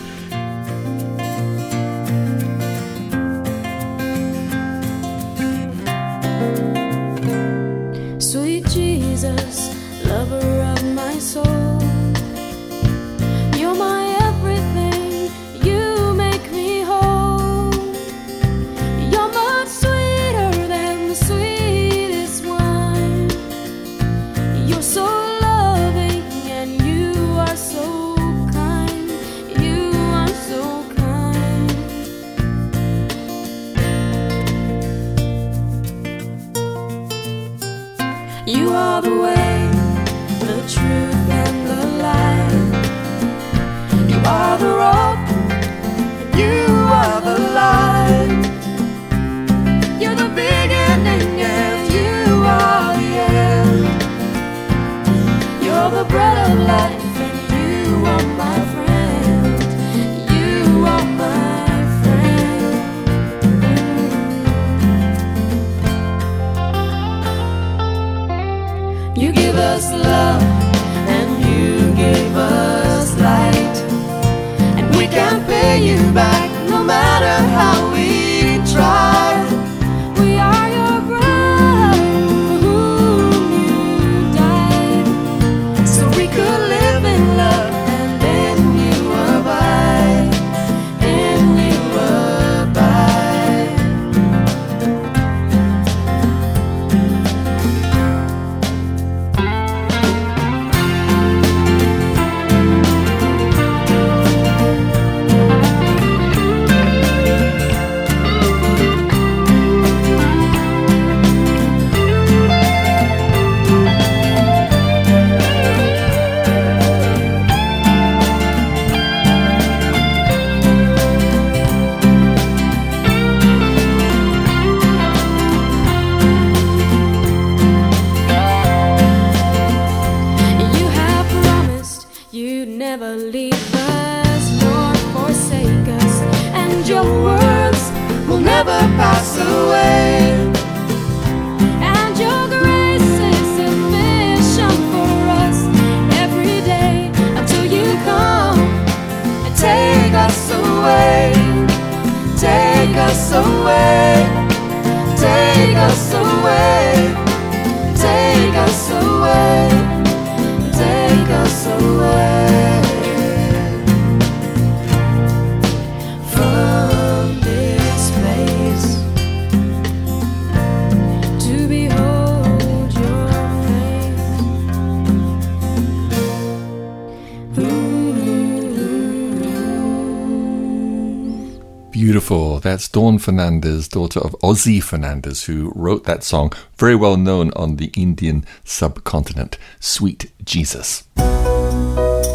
That's 182.77 182.89
Dawn 182.89 183.17
Fernandez, 183.17 183.87
daughter 183.87 184.19
of 184.19 184.35
Ozzy 184.43 184.83
Fernandez, 184.83 185.45
who 185.45 185.71
wrote 185.73 186.03
that 186.03 186.23
song, 186.23 186.53
very 186.77 186.93
well 186.95 187.17
known 187.17 187.49
on 187.55 187.77
the 187.77 187.91
Indian 187.97 188.45
subcontinent, 188.65 189.57
Sweet 189.79 190.31
Jesus. 190.45 191.03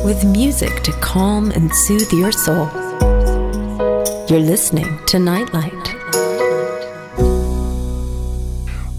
with 0.05 0.25
music 0.25 0.83
to 0.83 0.91
calm 0.95 1.53
and 1.53 1.73
soothe 1.73 2.11
your 2.13 2.33
soul. 2.33 2.69
You're 4.29 4.41
listening 4.41 4.99
to 5.07 5.21
Nightlight. 5.21 5.95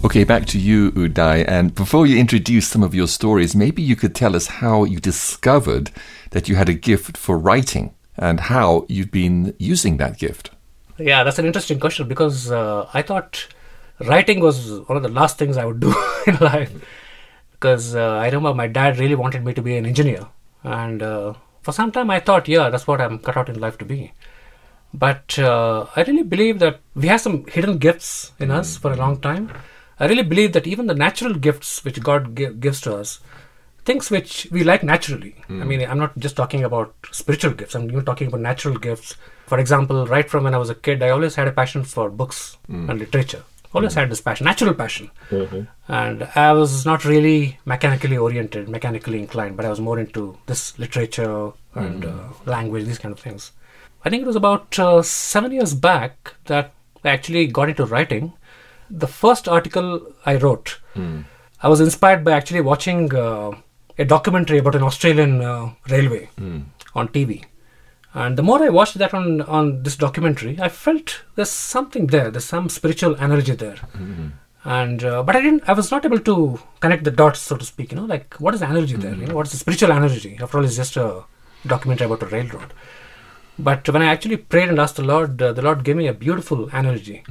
Okay, 0.02 0.24
back 0.24 0.46
to 0.46 0.58
you, 0.58 0.92
Uday. 0.92 1.44
And 1.46 1.74
before 1.74 2.06
you 2.06 2.16
introduce 2.18 2.68
some 2.68 2.82
of 2.82 2.94
your 2.94 3.06
stories, 3.06 3.54
maybe 3.54 3.82
you 3.82 3.96
could 3.96 4.14
tell 4.14 4.34
us 4.34 4.46
how 4.46 4.84
you 4.84 4.98
discovered 4.98 5.90
that 6.30 6.48
you 6.48 6.56
had 6.56 6.70
a 6.70 6.72
gift 6.72 7.18
for 7.18 7.36
writing 7.36 7.94
and 8.16 8.40
how 8.40 8.86
you've 8.88 9.10
been 9.10 9.54
using 9.58 9.98
that 9.98 10.18
gift. 10.18 10.53
Yeah, 10.98 11.24
that's 11.24 11.38
an 11.38 11.46
interesting 11.46 11.80
question 11.80 12.06
because 12.06 12.50
uh, 12.50 12.88
I 12.94 13.02
thought 13.02 13.46
writing 14.00 14.40
was 14.40 14.80
one 14.80 14.96
of 14.96 15.02
the 15.02 15.08
last 15.08 15.38
things 15.38 15.56
I 15.56 15.64
would 15.64 15.80
do 15.80 15.94
in 16.26 16.36
life. 16.36 16.72
Because 17.52 17.94
uh, 17.94 18.16
I 18.16 18.26
remember 18.26 18.54
my 18.54 18.68
dad 18.68 18.98
really 18.98 19.14
wanted 19.14 19.44
me 19.44 19.54
to 19.54 19.62
be 19.62 19.76
an 19.76 19.86
engineer, 19.86 20.26
and 20.62 21.02
uh, 21.02 21.34
for 21.62 21.72
some 21.72 21.90
time 21.90 22.10
I 22.10 22.20
thought, 22.20 22.46
yeah, 22.46 22.68
that's 22.68 22.86
what 22.86 23.00
I'm 23.00 23.18
cut 23.18 23.36
out 23.36 23.48
in 23.48 23.58
life 23.58 23.78
to 23.78 23.84
be. 23.84 24.12
But 24.92 25.38
uh, 25.38 25.86
I 25.96 26.02
really 26.02 26.22
believe 26.22 26.58
that 26.58 26.80
we 26.94 27.08
have 27.08 27.20
some 27.20 27.46
hidden 27.46 27.78
gifts 27.78 28.32
in 28.38 28.50
us 28.50 28.76
for 28.76 28.92
a 28.92 28.96
long 28.96 29.20
time. 29.20 29.50
I 29.98 30.06
really 30.06 30.22
believe 30.22 30.52
that 30.52 30.66
even 30.66 30.86
the 30.86 30.94
natural 30.94 31.34
gifts 31.34 31.84
which 31.84 32.02
God 32.02 32.36
gi- 32.36 32.54
gives 32.54 32.80
to 32.82 32.94
us, 32.96 33.20
things 33.84 34.10
which 34.10 34.48
we 34.50 34.64
like 34.64 34.82
naturally. 34.82 35.34
I 35.62 35.64
mean, 35.64 35.80
I'm 35.88 35.98
not 35.98 36.18
just 36.18 36.36
talking 36.36 36.64
about 36.64 36.94
spiritual 37.12 37.52
gifts, 37.52 37.74
I'm 37.74 37.88
even 37.90 38.04
talking 38.04 38.28
about 38.28 38.40
natural 38.40 38.76
gifts. 38.76 39.16
For 39.46 39.58
example, 39.58 40.06
right 40.06 40.28
from 40.28 40.44
when 40.44 40.54
I 40.54 40.58
was 40.58 40.70
a 40.70 40.74
kid, 40.74 41.02
I 41.02 41.10
always 41.10 41.34
had 41.34 41.48
a 41.48 41.52
passion 41.52 41.84
for 41.84 42.08
books 42.10 42.56
and 42.90 42.98
literature. 42.98 43.42
Always 43.74 43.94
had 43.94 44.08
this 44.10 44.20
passion, 44.20 44.44
natural 44.44 44.72
passion. 44.72 45.10
And 45.88 46.28
I 46.36 46.52
was 46.52 46.86
not 46.86 47.04
really 47.04 47.58
mechanically 47.66 48.16
oriented, 48.16 48.68
mechanically 48.68 49.18
inclined, 49.18 49.56
but 49.56 49.66
I 49.66 49.68
was 49.68 49.80
more 49.80 49.98
into 49.98 50.38
this 50.46 50.78
literature 50.78 51.50
and 51.74 52.04
uh, 52.04 52.28
language, 52.46 52.84
these 52.86 52.98
kind 52.98 53.12
of 53.12 53.18
things. 53.18 53.50
I 54.04 54.10
think 54.10 54.22
it 54.22 54.26
was 54.26 54.36
about 54.36 54.78
uh, 54.78 55.02
seven 55.02 55.50
years 55.50 55.74
back 55.74 56.34
that 56.46 56.72
I 57.04 57.08
actually 57.10 57.48
got 57.48 57.68
into 57.68 57.84
writing. 57.84 58.32
The 58.88 59.08
first 59.08 59.48
article 59.48 60.06
I 60.24 60.36
wrote, 60.36 60.78
I 61.62 61.68
was 61.68 61.80
inspired 61.80 62.22
by 62.24 62.32
actually 62.32 62.60
watching 62.60 63.12
uh, 63.14 63.52
a 63.98 64.04
documentary 64.04 64.58
about 64.58 64.74
an 64.74 64.82
Australian 64.82 65.40
uh, 65.40 65.70
railway 65.88 66.28
on 66.94 67.08
TV. 67.08 67.44
And 68.14 68.36
the 68.38 68.42
more 68.42 68.62
I 68.62 68.68
watched 68.68 68.96
that 68.98 69.12
on, 69.12 69.42
on 69.42 69.82
this 69.82 69.96
documentary, 69.96 70.56
I 70.60 70.68
felt 70.68 71.22
there's 71.34 71.50
something 71.50 72.06
there. 72.08 72.30
There's 72.30 72.44
some 72.44 72.68
spiritual 72.68 73.16
energy 73.20 73.54
there. 73.54 73.76
And 74.64 75.04
uh, 75.04 75.22
but 75.22 75.36
I 75.36 75.40
didn't. 75.42 75.68
I 75.68 75.74
was 75.74 75.90
not 75.90 76.04
able 76.06 76.20
to 76.20 76.58
connect 76.80 77.04
the 77.04 77.10
dots, 77.10 77.40
so 77.40 77.56
to 77.56 77.64
speak. 77.64 77.90
You 77.92 77.98
know, 77.98 78.04
like 78.06 78.34
what 78.38 78.54
is 78.54 78.60
the 78.60 78.68
energy 78.68 78.96
there? 78.96 79.14
You 79.14 79.26
know, 79.26 79.34
what 79.34 79.46
is 79.46 79.52
the 79.52 79.58
spiritual 79.58 79.92
energy? 79.92 80.38
After 80.40 80.56
all, 80.58 80.64
it's 80.64 80.76
just 80.76 80.96
a 80.96 81.24
documentary 81.66 82.06
about 82.06 82.22
a 82.22 82.26
railroad. 82.26 82.72
But 83.58 83.88
when 83.88 84.00
I 84.02 84.06
actually 84.06 84.38
prayed 84.38 84.68
and 84.70 84.78
asked 84.80 84.96
the 84.96 85.04
Lord, 85.04 85.40
uh, 85.42 85.52
the 85.52 85.62
Lord 85.62 85.84
gave 85.84 85.96
me 85.96 86.06
a 86.06 86.14
beautiful 86.14 86.70
energy 86.72 87.22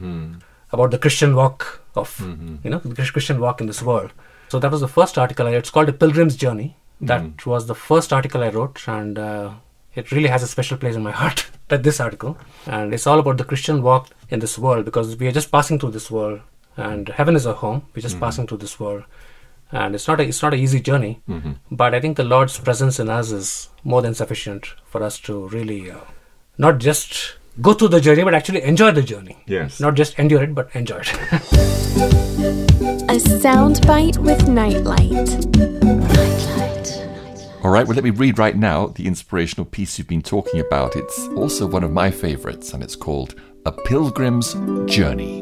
about 0.71 0.91
the 0.91 0.99
Christian 0.99 1.35
walk 1.35 1.81
of, 1.95 2.19
you 2.63 2.69
know, 2.69 2.79
the 2.79 2.95
Christian 3.11 3.39
walk 3.39 3.61
in 3.61 3.67
this 3.67 3.81
world. 3.81 4.11
So 4.53 4.59
that 4.59 4.69
was 4.69 4.81
the 4.81 4.87
first 4.87 5.17
article 5.17 5.47
It's 5.47 5.71
called 5.71 5.89
A 5.89 5.93
Pilgrim's 5.93 6.35
Journey. 6.35 6.77
That 7.01 7.43
was 7.43 7.65
the 7.65 7.73
first 7.73 8.13
article 8.13 8.43
I 8.43 8.49
wrote, 8.49 8.87
and 8.87 9.17
uh, 9.17 9.53
it 9.95 10.11
really 10.11 10.27
has 10.29 10.43
a 10.43 10.47
special 10.47 10.77
place 10.77 10.95
in 10.95 11.01
my 11.01 11.09
heart. 11.21 11.47
that 11.69 11.81
this 11.81 11.99
article, 11.99 12.37
and 12.67 12.93
it's 12.93 13.07
all 13.07 13.17
about 13.17 13.37
the 13.39 13.43
Christian 13.51 13.81
walk 13.81 14.09
in 14.29 14.41
this 14.41 14.59
world 14.59 14.85
because 14.85 15.15
we 15.17 15.25
are 15.27 15.31
just 15.31 15.51
passing 15.51 15.79
through 15.79 15.89
this 15.95 16.11
world, 16.11 16.41
and 16.77 17.09
heaven 17.09 17.35
is 17.35 17.47
our 17.47 17.55
home. 17.55 17.81
We're 17.95 18.03
just 18.03 18.19
passing 18.19 18.45
through 18.45 18.59
this 18.59 18.79
world, 18.79 19.05
and 19.71 19.95
it's 19.95 20.07
not 20.07 20.19
a 20.19 20.27
it's 20.33 20.43
not 20.43 20.53
an 20.53 20.59
easy 20.59 20.81
journey. 20.89 21.13
But 21.71 21.95
I 21.95 22.01
think 22.03 22.17
the 22.17 22.27
Lord's 22.35 22.59
presence 22.59 22.99
in 23.05 23.09
us 23.09 23.31
is 23.31 23.69
more 23.83 24.03
than 24.03 24.13
sufficient 24.13 24.69
for 24.85 25.01
us 25.01 25.17
to 25.29 25.47
really 25.47 25.79
uh, 25.89 26.01
not 26.67 26.77
just 26.77 27.37
go 27.69 27.73
through 27.73 27.91
the 27.95 28.01
journey, 28.09 28.23
but 28.29 28.35
actually 28.41 28.61
enjoy 28.75 28.91
the 28.91 29.07
journey. 29.13 29.35
Yes. 29.47 29.79
Not 29.79 29.95
just 30.03 30.19
endure 30.19 30.43
it, 30.43 30.53
but 30.61 30.69
enjoy 30.83 31.01
it. 31.07 32.29
A 33.23 33.39
soundbite 33.39 34.17
with 34.17 34.49
Nightlight. 34.49 35.29
All 37.63 37.71
right, 37.71 37.87
well, 37.87 37.95
let 37.95 38.03
me 38.03 38.09
read 38.09 38.37
right 38.37 38.55
now 38.55 38.87
the 38.87 39.07
inspirational 39.07 39.65
piece 39.65 39.97
you've 39.97 40.07
been 40.07 40.21
talking 40.21 40.59
about. 40.59 40.95
It's 40.97 41.27
also 41.29 41.65
one 41.65 41.83
of 41.83 41.91
my 41.91 42.11
favorites, 42.11 42.73
and 42.73 42.83
it's 42.83 42.97
called 42.97 43.35
A 43.65 43.71
Pilgrim's 43.71 44.53
Journey. 44.91 45.41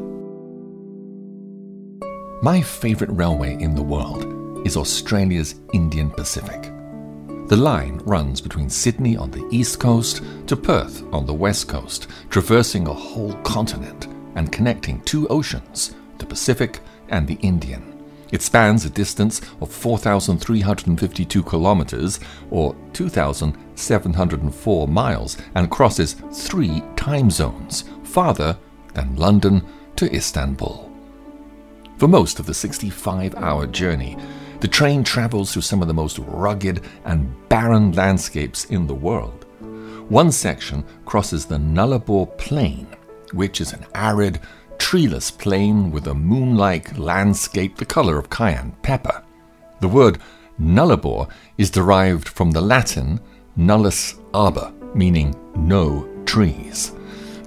My 2.42 2.62
favorite 2.62 3.10
railway 3.10 3.60
in 3.60 3.74
the 3.74 3.82
world 3.82 4.64
is 4.66 4.76
Australia's 4.76 5.56
Indian 5.72 6.10
Pacific. 6.10 6.62
The 7.48 7.56
line 7.56 7.98
runs 8.04 8.40
between 8.40 8.70
Sydney 8.70 9.16
on 9.16 9.32
the 9.32 9.46
east 9.50 9.80
coast 9.80 10.22
to 10.46 10.56
Perth 10.56 11.02
on 11.12 11.26
the 11.26 11.34
west 11.34 11.68
coast, 11.68 12.06
traversing 12.30 12.86
a 12.86 12.92
whole 12.92 13.34
continent 13.42 14.06
and 14.36 14.52
connecting 14.52 15.00
two 15.02 15.26
oceans, 15.28 15.94
the 16.18 16.26
Pacific 16.26 16.80
and 17.12 17.28
the 17.28 17.38
Indian. 17.42 17.92
It 18.32 18.42
spans 18.42 18.84
a 18.84 18.90
distance 18.90 19.42
of 19.60 19.70
4,352 19.70 21.42
kilometers 21.42 22.18
or 22.50 22.74
2,704 22.94 24.88
miles 24.88 25.36
and 25.54 25.70
crosses 25.70 26.16
three 26.32 26.82
time 26.96 27.30
zones, 27.30 27.84
farther 28.02 28.56
than 28.94 29.16
London 29.16 29.62
to 29.96 30.12
Istanbul. 30.14 30.90
For 31.98 32.08
most 32.08 32.40
of 32.40 32.46
the 32.46 32.54
65 32.54 33.34
hour 33.34 33.66
journey, 33.66 34.16
the 34.60 34.68
train 34.68 35.04
travels 35.04 35.52
through 35.52 35.62
some 35.62 35.82
of 35.82 35.88
the 35.88 35.94
most 35.94 36.18
rugged 36.18 36.82
and 37.04 37.48
barren 37.48 37.92
landscapes 37.92 38.64
in 38.66 38.86
the 38.86 38.94
world. 38.94 39.44
One 40.08 40.32
section 40.32 40.84
crosses 41.04 41.44
the 41.46 41.58
Nullarbor 41.58 42.26
Plain, 42.38 42.86
which 43.32 43.60
is 43.60 43.72
an 43.72 43.84
arid, 43.94 44.40
treeless 44.82 45.30
plain 45.30 45.92
with 45.92 46.08
a 46.08 46.14
moon 46.14 46.56
like 46.56 46.98
landscape 46.98 47.76
the 47.76 47.84
color 47.84 48.18
of 48.18 48.28
cayenne 48.28 48.74
pepper. 48.82 49.22
The 49.80 49.86
word 49.86 50.18
Nullarbor 50.60 51.28
is 51.56 51.70
derived 51.70 52.28
from 52.28 52.50
the 52.50 52.60
Latin 52.60 53.20
nullus 53.54 54.16
arbor, 54.34 54.72
meaning 54.92 55.36
no 55.54 56.08
trees. 56.26 56.92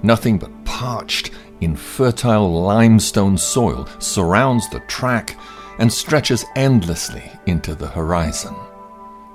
Nothing 0.02 0.40
but 0.40 0.64
parched, 0.64 1.32
infertile 1.60 2.50
limestone 2.64 3.38
soil 3.38 3.86
surrounds 4.00 4.70
the 4.70 4.80
track 4.88 5.38
and 5.78 5.92
stretches 5.92 6.46
endlessly 6.56 7.30
into 7.48 7.76
the 7.76 7.88
horizon. 7.88 8.56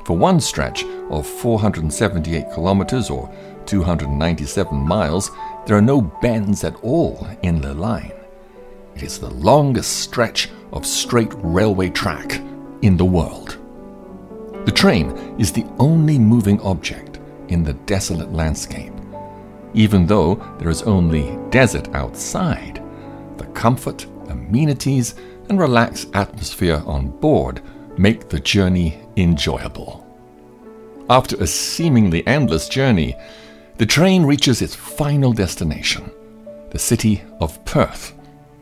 For 0.06 0.16
one 0.16 0.40
stretch 0.40 0.84
of 1.10 1.26
478 1.26 2.50
kilometers 2.54 3.10
or 3.10 3.30
297 3.66 4.76
miles, 4.76 5.30
there 5.66 5.76
are 5.76 5.82
no 5.82 6.00
bends 6.00 6.64
at 6.64 6.76
all 6.82 7.26
in 7.42 7.60
the 7.60 7.74
line. 7.74 8.12
It 8.94 9.02
is 9.02 9.18
the 9.18 9.30
longest 9.30 9.98
stretch 9.98 10.50
of 10.72 10.86
straight 10.86 11.32
railway 11.36 11.90
track 11.90 12.40
in 12.82 12.96
the 12.96 13.04
world. 13.04 13.58
The 14.66 14.72
train 14.72 15.10
is 15.38 15.52
the 15.52 15.66
only 15.78 16.18
moving 16.18 16.60
object 16.60 17.18
in 17.48 17.62
the 17.64 17.72
desolate 17.72 18.32
landscape. 18.32 18.92
Even 19.74 20.06
though 20.06 20.34
there 20.58 20.68
is 20.68 20.82
only 20.82 21.38
desert 21.50 21.88
outside, 21.94 22.82
the 23.36 23.46
comfort, 23.46 24.06
amenities, 24.28 25.14
and 25.48 25.58
relaxed 25.58 26.08
atmosphere 26.14 26.82
on 26.86 27.08
board 27.08 27.62
make 27.96 28.28
the 28.28 28.40
journey 28.40 29.00
enjoyable. 29.16 30.06
After 31.08 31.36
a 31.36 31.46
seemingly 31.46 32.24
endless 32.26 32.68
journey, 32.68 33.16
the 33.80 33.86
train 33.86 34.26
reaches 34.26 34.60
its 34.60 34.74
final 34.74 35.32
destination, 35.32 36.10
the 36.68 36.78
city 36.78 37.22
of 37.40 37.64
Perth. 37.64 38.12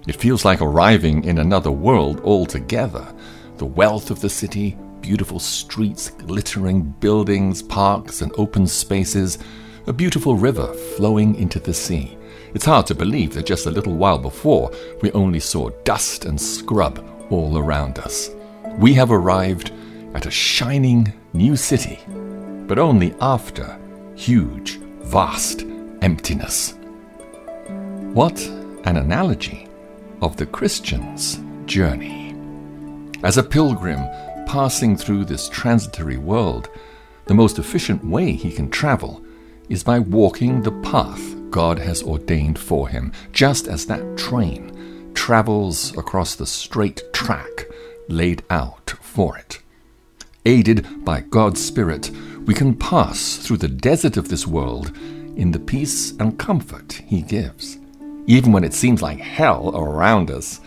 It 0.06 0.14
feels 0.14 0.44
like 0.44 0.60
arriving 0.60 1.24
in 1.24 1.38
another 1.38 1.72
world 1.72 2.20
altogether. 2.20 3.04
The 3.56 3.66
wealth 3.66 4.12
of 4.12 4.20
the 4.20 4.30
city, 4.30 4.78
beautiful 5.00 5.40
streets, 5.40 6.10
glittering 6.10 6.82
buildings, 7.00 7.64
parks, 7.64 8.22
and 8.22 8.30
open 8.38 8.68
spaces, 8.68 9.38
a 9.88 9.92
beautiful 9.92 10.36
river 10.36 10.72
flowing 10.96 11.34
into 11.34 11.58
the 11.58 11.74
sea. 11.74 12.16
It's 12.54 12.66
hard 12.66 12.86
to 12.86 12.94
believe 12.94 13.34
that 13.34 13.46
just 13.46 13.66
a 13.66 13.72
little 13.72 13.96
while 13.96 14.18
before 14.18 14.70
we 15.02 15.10
only 15.10 15.40
saw 15.40 15.70
dust 15.82 16.26
and 16.26 16.40
scrub 16.40 17.04
all 17.28 17.58
around 17.58 17.98
us. 17.98 18.30
We 18.78 18.94
have 18.94 19.10
arrived 19.10 19.72
at 20.14 20.26
a 20.26 20.30
shining 20.30 21.12
new 21.32 21.56
city, 21.56 21.98
but 22.68 22.78
only 22.78 23.16
after 23.20 23.76
huge, 24.14 24.78
vast 25.08 25.62
emptiness. 26.02 26.74
What 28.12 28.38
an 28.84 28.98
analogy 28.98 29.66
of 30.20 30.36
the 30.36 30.44
Christian's 30.44 31.40
journey. 31.64 32.36
As 33.22 33.38
a 33.38 33.42
pilgrim 33.42 34.06
passing 34.44 34.98
through 34.98 35.24
this 35.24 35.48
transitory 35.48 36.18
world, 36.18 36.68
the 37.24 37.32
most 37.32 37.58
efficient 37.58 38.04
way 38.04 38.32
he 38.32 38.52
can 38.52 38.68
travel 38.68 39.24
is 39.70 39.82
by 39.82 39.98
walking 39.98 40.60
the 40.60 40.78
path 40.82 41.34
God 41.48 41.78
has 41.78 42.02
ordained 42.02 42.58
for 42.58 42.90
him, 42.90 43.10
just 43.32 43.66
as 43.66 43.86
that 43.86 44.18
train 44.18 45.10
travels 45.14 45.96
across 45.96 46.34
the 46.34 46.46
straight 46.46 47.02
track 47.14 47.64
laid 48.08 48.42
out 48.50 48.90
for 49.00 49.38
it. 49.38 49.60
Aided 50.44 51.02
by 51.02 51.22
God's 51.22 51.64
Spirit, 51.64 52.10
we 52.48 52.54
can 52.54 52.74
pass 52.74 53.36
through 53.36 53.58
the 53.58 53.68
desert 53.68 54.16
of 54.16 54.30
this 54.30 54.46
world 54.46 54.96
in 55.36 55.50
the 55.52 55.58
peace 55.60 56.12
and 56.12 56.38
comfort 56.38 56.94
He 57.06 57.20
gives. 57.20 57.76
Even 58.26 58.52
when 58.52 58.64
it 58.64 58.72
seems 58.72 59.02
like 59.02 59.18
hell 59.18 59.70
around 59.76 60.30
us, 60.30 60.62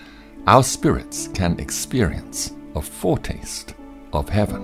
our 0.45 0.61
spirits 0.61 1.27
can 1.33 1.59
experience 1.59 2.51
a 2.75 2.81
foretaste 2.83 3.73
of 4.13 4.29
heaven. 4.29 4.61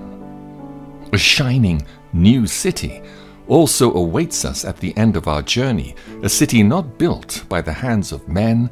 A 1.12 1.18
shining 1.18 1.84
new 2.14 2.46
city 2.46 3.02
also 3.48 3.92
awaits 3.96 4.46
us 4.46 4.64
at 4.64 4.78
the 4.78 4.96
end 4.96 5.18
of 5.18 5.28
our 5.28 5.42
journey, 5.42 5.96
a 6.22 6.30
city 6.30 6.62
not 6.62 7.00
built 7.00 7.46
by 7.50 7.62
the 7.62 7.74
hands 7.74 8.12
of 8.12 8.28
men, 8.28 8.70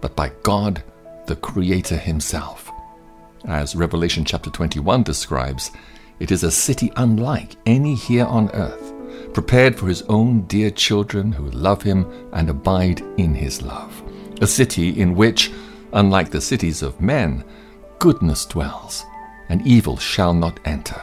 but 0.00 0.16
by 0.16 0.32
God, 0.42 0.82
the 1.26 1.36
Creator 1.36 1.98
Himself. 1.98 2.70
As 3.46 3.76
Revelation 3.76 4.24
chapter 4.24 4.48
21 4.48 5.02
describes, 5.02 5.70
it 6.20 6.30
is 6.30 6.44
a 6.44 6.50
city 6.50 6.92
unlike 6.96 7.56
any 7.66 7.94
here 7.94 8.26
on 8.26 8.50
earth, 8.52 8.92
prepared 9.32 9.76
for 9.76 9.88
His 9.88 10.02
own 10.02 10.42
dear 10.42 10.70
children 10.70 11.32
who 11.32 11.50
love 11.50 11.82
Him 11.82 12.06
and 12.32 12.48
abide 12.48 13.02
in 13.16 13.34
His 13.34 13.62
love. 13.62 14.02
A 14.40 14.46
city 14.46 15.00
in 15.00 15.14
which, 15.14 15.50
unlike 15.92 16.30
the 16.30 16.40
cities 16.40 16.82
of 16.82 17.00
men, 17.00 17.44
goodness 17.98 18.46
dwells, 18.46 19.04
and 19.48 19.66
evil 19.66 19.96
shall 19.96 20.34
not 20.34 20.60
enter 20.64 21.00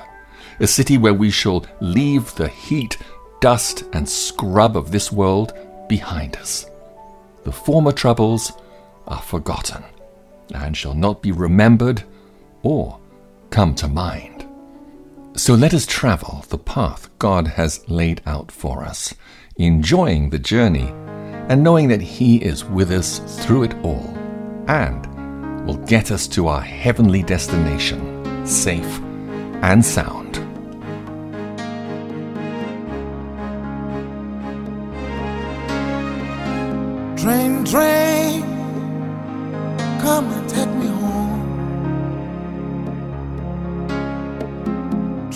a 0.62 0.68
city 0.68 0.98
where 0.98 1.14
we 1.14 1.32
shall 1.32 1.66
leave 1.80 2.34
the 2.36 2.48
heat, 2.48 2.98
dust, 3.40 3.84
and 3.94 4.08
scrub 4.08 4.78
of 4.78 4.92
this 4.92 5.12
world 5.12 5.54
behind 5.90 6.36
us. 6.38 6.68
The 7.44 7.52
former 7.52 7.92
troubles 7.92 8.52
are 9.08 9.22
forgotten 9.22 9.84
and 10.54 10.78
shall 10.78 10.94
not 10.94 11.24
be 11.24 11.32
remembered 11.32 12.04
or 12.62 13.00
come 13.50 13.74
to 13.76 13.88
mind. 13.88 14.46
So 15.36 15.56
let 15.56 15.74
us 15.74 15.86
travel 15.86 16.46
the 16.50 16.58
path 16.58 17.10
God 17.18 17.48
has 17.48 17.88
laid 17.90 18.22
out 18.26 18.52
for 18.52 18.84
us, 18.84 19.14
enjoying 19.56 20.30
the 20.30 20.40
journey 20.40 20.90
and 21.48 21.64
knowing 21.64 21.88
that 21.88 22.02
He 22.02 22.38
is 22.38 22.66
with 22.66 22.92
us 22.92 23.20
through 23.44 23.64
it 23.64 23.74
all 23.82 24.14
and 24.68 25.66
will 25.66 25.78
get 25.86 26.12
us 26.12 26.28
to 26.30 26.48
our 26.48 26.62
heavenly 26.62 27.24
destination 27.24 28.46
safe 28.46 29.00
and 29.62 29.86
sound. 29.86 30.51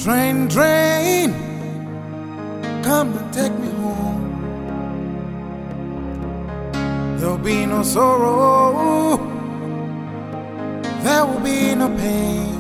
Train, 0.06 0.48
train, 0.48 1.34
come 2.84 3.18
and 3.18 3.34
take 3.34 3.58
me 3.58 3.70
home. 3.70 4.22
There'll 7.18 7.40
be 7.40 7.66
no 7.66 7.82
sorrow, 7.82 9.18
there 11.02 11.26
will 11.26 11.40
be 11.40 11.74
no 11.74 11.90
pain. 11.98 12.54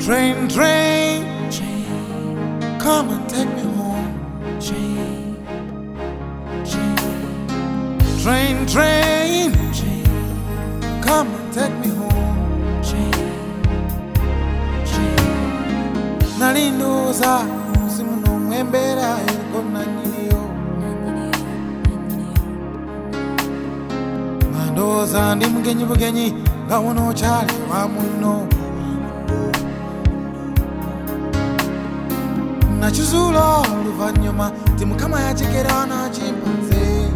Train, 0.00 0.48
train, 0.48 1.22
train, 1.52 2.80
come 2.80 3.10
and 3.10 3.28
take 3.30 3.48
me 3.54 3.62
home. 3.78 4.58
Train, 4.60 5.36
train, 8.24 8.66
train, 8.66 9.52
train, 9.72 11.00
come 11.00 11.28
and 11.28 11.52
take 11.54 11.72
me 11.78 11.86
home. 11.90 12.01
Train. 16.42 16.78
Nalindoza 16.78 17.44
mzimu 17.86 18.16
nomwembera 18.16 19.16
eriko 19.28 19.62
nanyiniyo. 19.72 20.42
Nandooza 24.52 25.34
ndi 25.34 25.46
mugenyi 25.46 25.84
bugenyi 25.84 26.34
nga 26.66 26.78
wonokyali 26.78 27.52
wa 27.70 27.88
munno. 27.88 28.46
Nakizuula 32.80 33.44
oluvannyuma 33.58 34.52
ti 34.78 34.84
mukama 34.84 35.20
yakigera 35.20 35.86
nakimpanze 35.86 37.08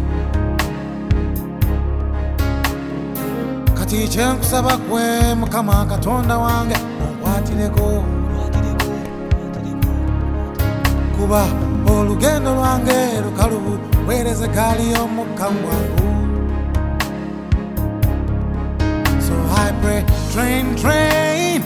kati 3.77 4.07
kyenkusaba 4.07 4.77
gwe 4.77 5.35
mukama 5.35 5.85
katonda 5.85 6.37
wange 6.37 6.75
onkwatireko 7.07 8.03
kuba 11.19 11.45
olugendo 11.91 12.55
lwange 12.55 13.21
lukalubu 13.25 13.79
so 19.19 19.33
i 19.65 19.71
pray 19.81 20.03
train 20.33 20.75
train. 20.75 21.61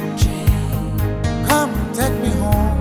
Come 1.48 1.74
take 1.94 2.18
me 2.24 2.30
home. 2.30 2.80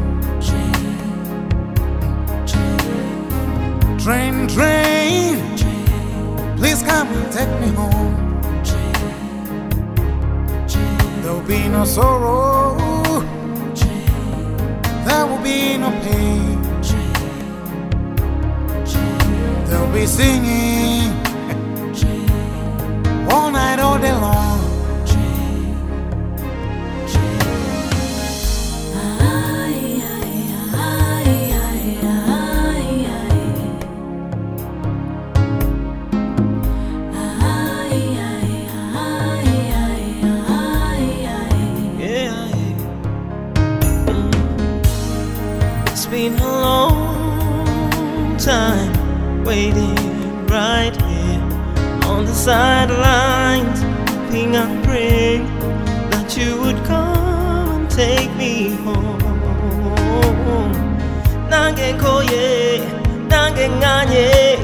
Train, 3.98 4.48
train, 4.48 5.36
please 6.56 6.82
come 6.82 7.08
and 7.08 7.32
take 7.32 7.52
me 7.60 7.68
home. 7.76 8.16
There'll 11.22 11.42
be 11.42 11.68
no 11.68 11.84
sorrow, 11.84 12.76
there 15.04 15.26
will 15.26 15.42
be 15.42 15.76
no 15.76 15.90
pain. 16.02 16.59
Be 19.92 20.06
singing 20.06 21.10
all 23.30 23.50
night, 23.50 23.78
all 23.80 23.98
day 23.98 24.12
long. 24.12 24.49
Waiting 49.60 50.46
right 50.46 50.96
here 51.02 51.42
on 52.10 52.24
the 52.24 52.32
sidelines, 52.32 53.80
hoping 54.08 54.56
and 54.56 54.82
praying 54.84 55.44
that 56.10 56.34
you 56.38 56.50
would 56.62 56.80
come 56.86 57.68
and 57.74 57.90
take 57.90 58.30
me 58.36 58.70
home. 58.84 59.20
Nange 61.50 61.92
nkoye, 61.92 62.80
nange 63.28 63.68
nganye, 63.68 64.58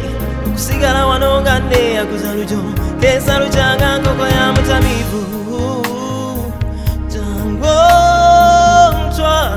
okusigala 0.47 1.07
wano 1.07 1.41
nga 1.41 1.61
neeyaguza 1.61 2.35
lujo, 2.35 2.61
keesa 3.01 3.39
lukyanga 3.39 3.99
nkoko 3.99 4.27
ya 4.27 4.53
mutamivu. 4.53 5.23
Tango 7.13 7.79
trolley. 9.17 9.56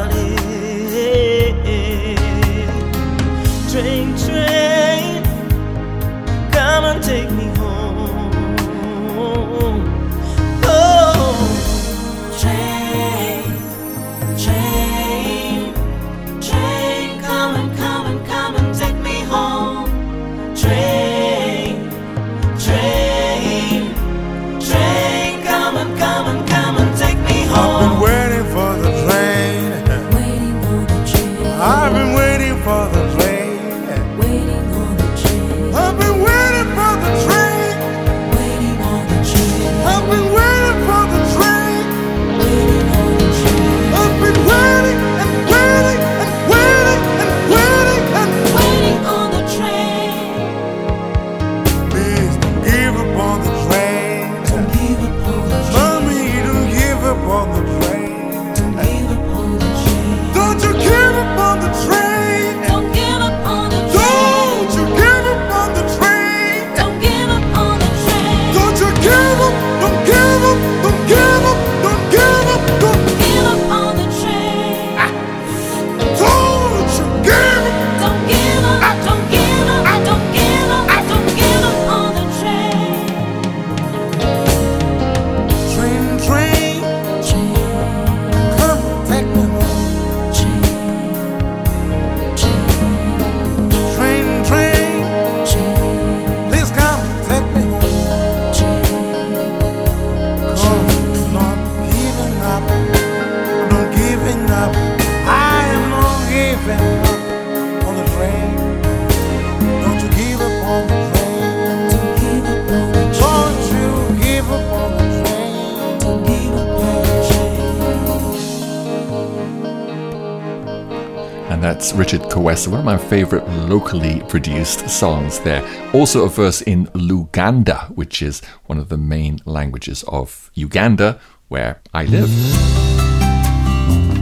That's 121.69 121.93
Richard 121.93 122.21
Kawesa, 122.21 122.69
one 122.69 122.79
of 122.79 122.85
my 122.85 122.97
favorite 122.97 123.47
locally 123.69 124.23
produced 124.27 124.89
songs 124.89 125.39
there. 125.41 125.61
Also, 125.93 126.25
a 126.25 126.27
verse 126.27 126.63
in 126.63 126.87
Luganda, 126.95 127.91
which 127.95 128.23
is 128.23 128.41
one 128.65 128.79
of 128.79 128.89
the 128.89 128.97
main 128.97 129.39
languages 129.45 130.03
of 130.07 130.49
Uganda, 130.55 131.19
where 131.47 131.79
I 131.93 132.05
live. 132.05 132.27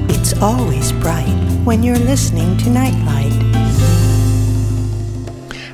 It's 0.09 0.33
always 0.41 0.91
bright 0.91 1.31
when 1.63 1.83
you're 1.83 1.95
listening 1.99 2.57
to 2.57 2.69
Nightlight. 2.69 3.31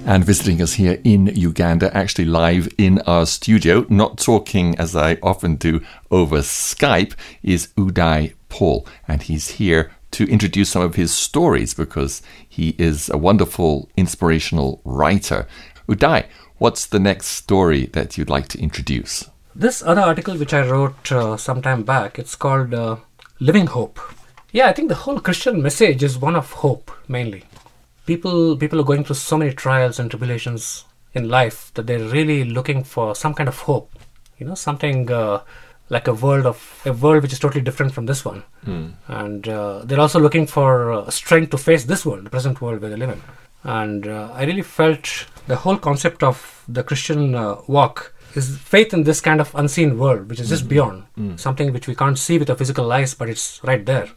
and 0.05 0.25
visiting 0.25 0.62
us 0.62 0.73
here 0.73 0.99
in 1.03 1.27
Uganda, 1.27 1.89
actually 1.95 2.25
live 2.25 2.67
in 2.77 2.99
our 3.07 3.25
studio, 3.25 3.86
not 3.89 4.17
talking 4.17 4.77
as 4.77 4.95
I 4.95 5.17
often 5.23 5.55
do 5.55 5.81
over 6.12 6.39
Skype, 6.39 7.13
is 7.41 7.69
Uday 7.77 8.33
Paul. 8.49 8.86
And 9.07 9.23
he's 9.23 9.51
here 9.51 9.92
to 10.13 10.30
introduce 10.30 10.69
some 10.69 10.82
of 10.82 10.95
his 10.95 11.13
stories 11.13 11.73
because 11.73 12.21
he 12.47 12.76
is 12.78 13.10
a 13.10 13.17
wonderful, 13.17 13.89
inspirational 13.97 14.82
writer. 14.86 15.47
Uday, 15.88 16.26
what's 16.58 16.86
the 16.86 16.99
next 16.99 17.28
story 17.28 17.88
that 17.88 18.17
you'd 18.17 18.30
like 18.30 18.47
to 18.49 18.60
introduce? 18.60 19.30
This 19.56 19.84
other 19.84 20.02
article 20.02 20.36
which 20.38 20.54
I 20.54 20.67
wrote 20.67 21.12
uh, 21.12 21.38
some 21.38 21.62
time 21.62 21.84
back, 21.84 22.17
it's 22.17 22.36
called 22.36 22.73
uh, 22.73 22.97
Living 23.39 23.67
Hope. 23.67 23.99
Yeah, 24.52 24.67
I 24.67 24.73
think 24.73 24.89
the 24.89 24.95
whole 24.95 25.19
Christian 25.19 25.62
message 25.62 26.04
is 26.04 26.17
one 26.17 26.36
of 26.36 26.52
hope 26.52 26.91
mainly. 27.08 27.43
People 28.06 28.56
people 28.58 28.80
are 28.80 28.84
going 28.86 29.04
through 29.04 29.15
so 29.15 29.38
many 29.38 29.52
trials 29.54 29.99
and 29.99 30.10
tribulations 30.10 30.86
in 31.13 31.30
life 31.30 31.71
that 31.73 31.88
they're 31.88 32.08
really 32.08 32.43
looking 32.43 32.84
for 32.84 33.15
some 33.15 33.34
kind 33.34 33.49
of 33.49 33.58
hope. 33.60 33.91
You 34.38 34.47
know, 34.47 34.56
something 34.56 35.12
uh, 35.12 35.41
like 35.89 36.08
a 36.08 36.13
world 36.13 36.46
of 36.46 36.82
a 36.86 36.93
world 36.93 37.22
which 37.24 37.34
is 37.34 37.39
totally 37.39 37.62
different 37.62 37.93
from 37.93 38.06
this 38.06 38.24
one. 38.26 38.43
And 39.08 39.48
uh, 39.48 39.82
they're 39.86 40.00
also 40.00 40.19
looking 40.19 40.48
for 40.48 40.91
uh, 40.91 41.10
strength 41.10 41.52
to 41.52 41.58
face 41.58 41.84
this 41.86 42.06
world, 42.06 42.26
the 42.26 42.30
present 42.30 42.62
world 42.62 42.82
where 42.82 42.89
they 42.89 42.96
live 42.98 43.10
in. 43.10 43.22
And 43.63 44.08
uh, 44.08 44.30
I 44.34 44.43
really 44.46 44.62
felt 44.62 45.26
the 45.48 45.56
whole 45.56 45.78
concept 45.78 46.24
of 46.24 46.63
the 46.67 46.84
Christian 46.84 47.36
uh, 47.36 47.58
walk 47.67 48.13
is 48.36 48.58
faith 48.58 48.93
in 48.93 49.04
this 49.04 49.22
kind 49.22 49.39
of 49.39 49.54
unseen 49.56 49.98
world, 50.00 50.30
which 50.30 50.39
is 50.39 50.50
just 50.50 50.67
beyond 50.67 51.04
something 51.38 51.72
which 51.72 51.88
we 51.88 51.96
can't 51.96 52.17
see 52.17 52.38
with 52.39 52.50
our 52.50 52.56
physical 52.56 52.91
eyes, 52.91 53.13
but 53.13 53.30
it's 53.30 53.62
right 53.63 53.86
there. 53.86 54.08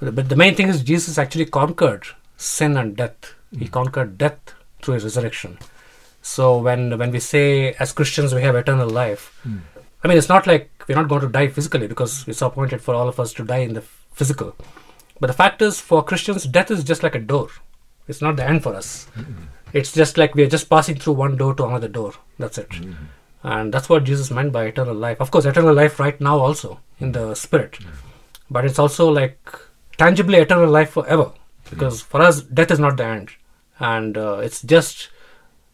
But 0.00 0.14
but 0.14 0.28
the 0.28 0.36
main 0.36 0.54
thing 0.54 0.68
is 0.68 0.82
Jesus 0.82 1.16
actually 1.18 1.44
conquered 1.46 2.04
sin 2.36 2.76
and 2.76 2.96
death. 2.96 3.34
He 3.56 3.68
conquered 3.68 4.18
death 4.18 4.38
through 4.82 4.94
his 4.94 5.04
resurrection. 5.04 5.58
So 6.22 6.58
when 6.58 6.98
when 6.98 7.10
we 7.12 7.20
say 7.20 7.72
as 7.78 7.92
Christians 7.92 8.34
we 8.34 8.42
have 8.42 8.56
eternal 8.56 8.88
life, 8.88 9.24
I 10.02 10.08
mean 10.08 10.18
it's 10.18 10.28
not 10.28 10.46
like 10.46 10.70
we're 10.88 10.96
not 10.96 11.08
going 11.08 11.20
to 11.22 11.28
die 11.28 11.48
physically 11.48 11.86
because 11.86 12.26
it's 12.26 12.42
appointed 12.42 12.80
for 12.80 12.94
all 12.94 13.08
of 13.08 13.20
us 13.20 13.32
to 13.34 13.44
die 13.44 13.58
in 13.58 13.74
the 13.74 13.82
physical. 13.82 14.56
But 15.20 15.26
the 15.26 15.34
fact 15.34 15.60
is, 15.60 15.78
for 15.78 16.02
Christians, 16.02 16.44
death 16.44 16.70
is 16.70 16.82
just 16.82 17.02
like 17.02 17.14
a 17.14 17.20
door. 17.20 17.48
It's 18.08 18.22
not 18.22 18.36
the 18.36 18.44
end 18.44 18.62
for 18.62 18.74
us. 18.74 19.06
Mm-hmm. 19.16 19.44
It's 19.72 19.92
just 19.92 20.16
like 20.16 20.34
we 20.34 20.42
are 20.42 20.48
just 20.48 20.70
passing 20.70 20.96
through 20.96 21.12
one 21.12 21.36
door 21.36 21.54
to 21.54 21.64
another 21.64 21.88
door. 21.88 22.14
That's 22.38 22.58
it. 22.58 22.70
Mm-hmm. 22.70 23.04
And 23.42 23.72
that's 23.72 23.88
what 23.88 24.04
Jesus 24.04 24.30
meant 24.30 24.52
by 24.52 24.64
eternal 24.64 24.94
life. 24.94 25.20
Of 25.20 25.30
course, 25.30 25.44
eternal 25.44 25.74
life 25.74 26.00
right 26.00 26.20
now 26.20 26.38
also 26.38 26.80
in 26.98 27.12
the 27.12 27.34
spirit. 27.34 27.78
But 28.50 28.64
it's 28.64 28.78
also 28.78 29.10
like 29.10 29.38
tangibly 29.96 30.38
eternal 30.38 30.68
life 30.68 30.90
forever. 30.90 31.32
Because 31.68 32.02
for 32.02 32.20
us, 32.20 32.42
death 32.42 32.70
is 32.70 32.80
not 32.80 32.96
the 32.96 33.04
end. 33.04 33.30
And 33.78 34.18
uh, 34.18 34.38
it's 34.38 34.60
just, 34.62 35.08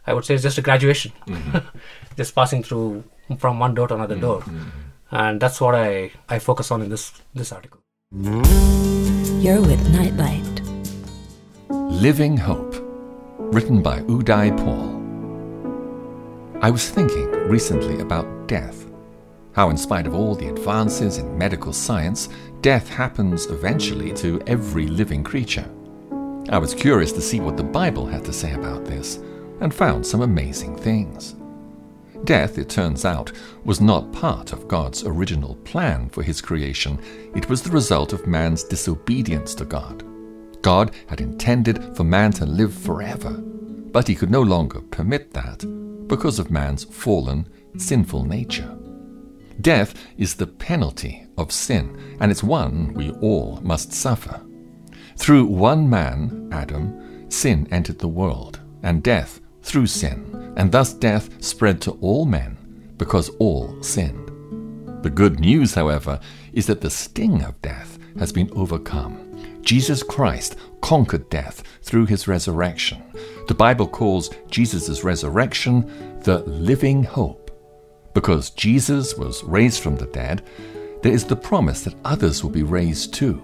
I 0.07 0.13
would 0.13 0.25
say, 0.25 0.35
it's 0.35 0.43
just 0.43 0.59
a 0.59 0.63
graduation. 0.63 1.13
Mm-hmm. 1.27 1.79
just 2.17 2.35
passing 2.35 2.63
through 2.63 3.05
from 3.39 3.59
one 3.59 3.75
door 3.75 3.89
to 3.89 3.95
another 3.95 4.17
mm, 4.17 4.21
door. 4.21 4.41
Mm, 4.43 4.59
mm. 4.59 4.71
And 5.11 5.41
that's 5.41 5.61
what 5.61 5.75
I, 5.75 6.13
I 6.29 6.39
focus 6.39 6.71
on 6.71 6.83
in 6.83 6.91
this, 6.91 7.13
this 7.35 7.53
article. 7.53 7.81
You're 8.13 9.61
with 9.61 9.89
Nightlight. 9.93 10.63
Living 11.69 12.37
Hope, 12.37 12.75
written 13.39 13.83
by 13.83 14.01
Uday 14.01 14.57
Paul. 14.57 14.95
I 16.63 16.71
was 16.71 16.89
thinking 16.91 17.31
recently 17.49 18.01
about 18.01 18.49
death. 18.49 18.87
How, 19.53 19.71
in 19.71 19.77
spite 19.77 20.07
of 20.07 20.15
all 20.15 20.35
the 20.35 20.49
advances 20.49 21.19
in 21.19 21.39
medical 21.39 21.73
science, 21.73 22.29
death 22.61 22.89
happens 22.89 23.47
eventually 23.47 24.13
to 24.15 24.41
every 24.47 24.87
living 24.87 25.23
creature. 25.25 25.69
I 26.49 26.59
was 26.59 26.75
curious 26.75 27.13
to 27.13 27.21
see 27.21 27.41
what 27.41 27.57
the 27.57 27.65
Bible 27.65 28.07
had 28.07 28.25
to 28.25 28.33
say 28.33 28.53
about 28.53 28.85
this, 28.85 29.17
and 29.61 29.75
found 29.75 30.07
some 30.07 30.23
amazing 30.23 30.77
things. 30.77 31.35
Death, 32.25 32.59
it 32.59 32.69
turns 32.69 33.05
out, 33.05 33.33
was 33.65 33.81
not 33.81 34.13
part 34.13 34.53
of 34.53 34.69
God's 34.69 35.05
original 35.05 35.57
plan 35.57 36.09
for 36.09 36.23
his 36.23 36.41
creation, 36.41 36.99
it 37.35 37.49
was 37.49 37.63
the 37.63 37.71
result 37.71 38.13
of 38.13 38.27
man's 38.27 38.65
disobedience 38.65 39.55
to 39.57 39.65
God. 39.65 40.05
God 40.63 40.93
had 41.07 41.21
intended 41.21 41.97
for 41.97 42.05
man 42.05 42.33
to 42.33 42.47
live 42.47 42.75
forever, 42.75 43.31
but 43.31 44.09
he 44.09 44.15
could 44.15 44.31
no 44.31 44.43
longer 44.43 44.81
permit 44.81 45.33
that 45.33 45.65
because 46.09 46.39
of 46.39 46.51
man's 46.51 46.85
fallen, 46.85 47.49
sinful 47.77 48.25
nature. 48.25 48.77
Death 49.61 49.95
is 50.19 50.35
the 50.35 50.47
penalty 50.47 51.27
of 51.39 51.53
sin, 51.53 52.17
and 52.21 52.31
it's 52.31 52.43
one 52.43 52.93
we 52.95 53.11
all 53.13 53.61
must 53.63 53.93
suffer. 53.93 54.41
Through 55.17 55.47
one 55.47 55.89
man, 55.89 56.49
Adam, 56.53 57.31
sin 57.31 57.67
entered 57.71 57.99
the 57.99 58.09
world, 58.09 58.61
and 58.83 59.03
death 59.03 59.41
through 59.67 59.89
sin, 59.89 60.55
and 60.57 60.73
thus 60.73 60.95
death 60.95 61.43
spread 61.43 61.81
to 61.83 61.93
all 62.01 62.25
men 62.25 62.57
because 62.97 63.29
all 63.39 63.83
sinned. 63.83 64.31
The 65.03 65.11
good 65.11 65.41
news, 65.41 65.75
however, 65.75 66.19
is 66.53 66.67
that 66.67 66.81
the 66.81 66.91
sting 66.91 67.43
of 67.43 67.61
death 67.61 67.99
has 68.19 68.33
been 68.33 68.51
overcome. 68.53 69.23
Jesus 69.61 70.03
Christ 70.03 70.57
conquered 70.81 71.29
death 71.29 71.63
through 71.83 72.07
his 72.07 72.29
resurrection. 72.29 73.03
The 73.49 73.55
Bible 73.55 73.89
calls 73.89 74.31
Jesus' 74.51 75.05
resurrection 75.05 76.21
the 76.23 76.39
living 76.45 77.03
hope. 77.03 77.51
Because 78.15 78.51
Jesus 78.51 79.15
was 79.17 79.45
raised 79.45 79.83
from 79.83 79.97
the 79.97 80.07
dead, 80.07 80.43
there 81.03 81.13
is 81.13 81.25
the 81.25 81.37
promise 81.37 81.83
that 81.83 81.97
others 82.05 82.43
will 82.43 82.51
be 82.51 82.63
raised 82.63 83.13
too. 83.13 83.43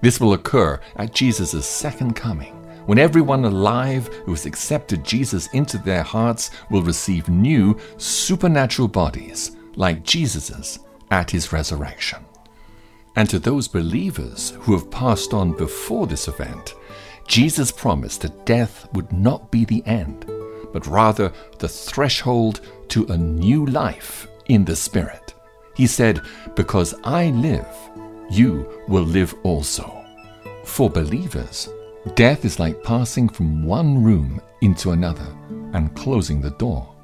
This 0.00 0.20
will 0.20 0.32
occur 0.32 0.80
at 0.96 1.14
Jesus' 1.14 1.66
second 1.66 2.14
coming, 2.14 2.53
when 2.86 2.98
everyone 2.98 3.44
alive 3.44 4.08
who 4.24 4.32
has 4.32 4.46
accepted 4.46 5.04
Jesus 5.04 5.48
into 5.48 5.78
their 5.78 6.02
hearts 6.02 6.50
will 6.70 6.82
receive 6.82 7.28
new 7.28 7.78
supernatural 7.96 8.88
bodies 8.88 9.56
like 9.76 10.02
Jesus's 10.02 10.78
at 11.10 11.30
his 11.30 11.52
resurrection. 11.52 12.24
And 13.16 13.30
to 13.30 13.38
those 13.38 13.68
believers 13.68 14.50
who 14.60 14.72
have 14.72 14.90
passed 14.90 15.32
on 15.32 15.52
before 15.52 16.06
this 16.06 16.28
event, 16.28 16.74
Jesus 17.26 17.70
promised 17.70 18.22
that 18.22 18.44
death 18.44 18.88
would 18.92 19.12
not 19.12 19.50
be 19.50 19.64
the 19.64 19.84
end, 19.86 20.26
but 20.72 20.86
rather 20.86 21.32
the 21.58 21.68
threshold 21.68 22.60
to 22.88 23.04
a 23.06 23.16
new 23.16 23.66
life 23.66 24.26
in 24.46 24.64
the 24.64 24.76
Spirit. 24.76 25.34
He 25.74 25.86
said, 25.86 26.20
Because 26.54 26.94
I 27.04 27.30
live, 27.30 27.66
you 28.30 28.82
will 28.88 29.04
live 29.04 29.34
also. 29.42 30.04
For 30.64 30.90
believers, 30.90 31.68
death 32.10 32.44
is 32.44 32.58
like 32.58 32.82
passing 32.82 33.28
from 33.28 33.64
one 33.64 34.02
room 34.02 34.40
into 34.60 34.90
another 34.90 35.26
and 35.72 35.94
closing 35.96 36.40
the 36.40 36.50
door. 36.50 36.94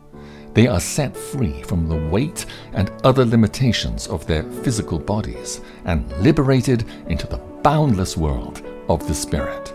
They 0.53 0.67
are 0.67 0.81
set 0.81 1.17
free 1.17 1.63
from 1.63 1.89
the 1.89 2.09
weight 2.09 2.45
and 2.73 2.91
other 3.03 3.25
limitations 3.25 4.09
of 4.09 4.27
their 4.27 4.43
physical 4.63 4.99
bodies 4.99 5.63
and 5.85 6.11
liberated 6.23 6.85
into 7.09 7.27
the 7.27 7.39
boundless 7.63 8.17
world 8.17 8.63
of 8.89 9.07
the 9.09 9.15
Spirit. 9.15 9.73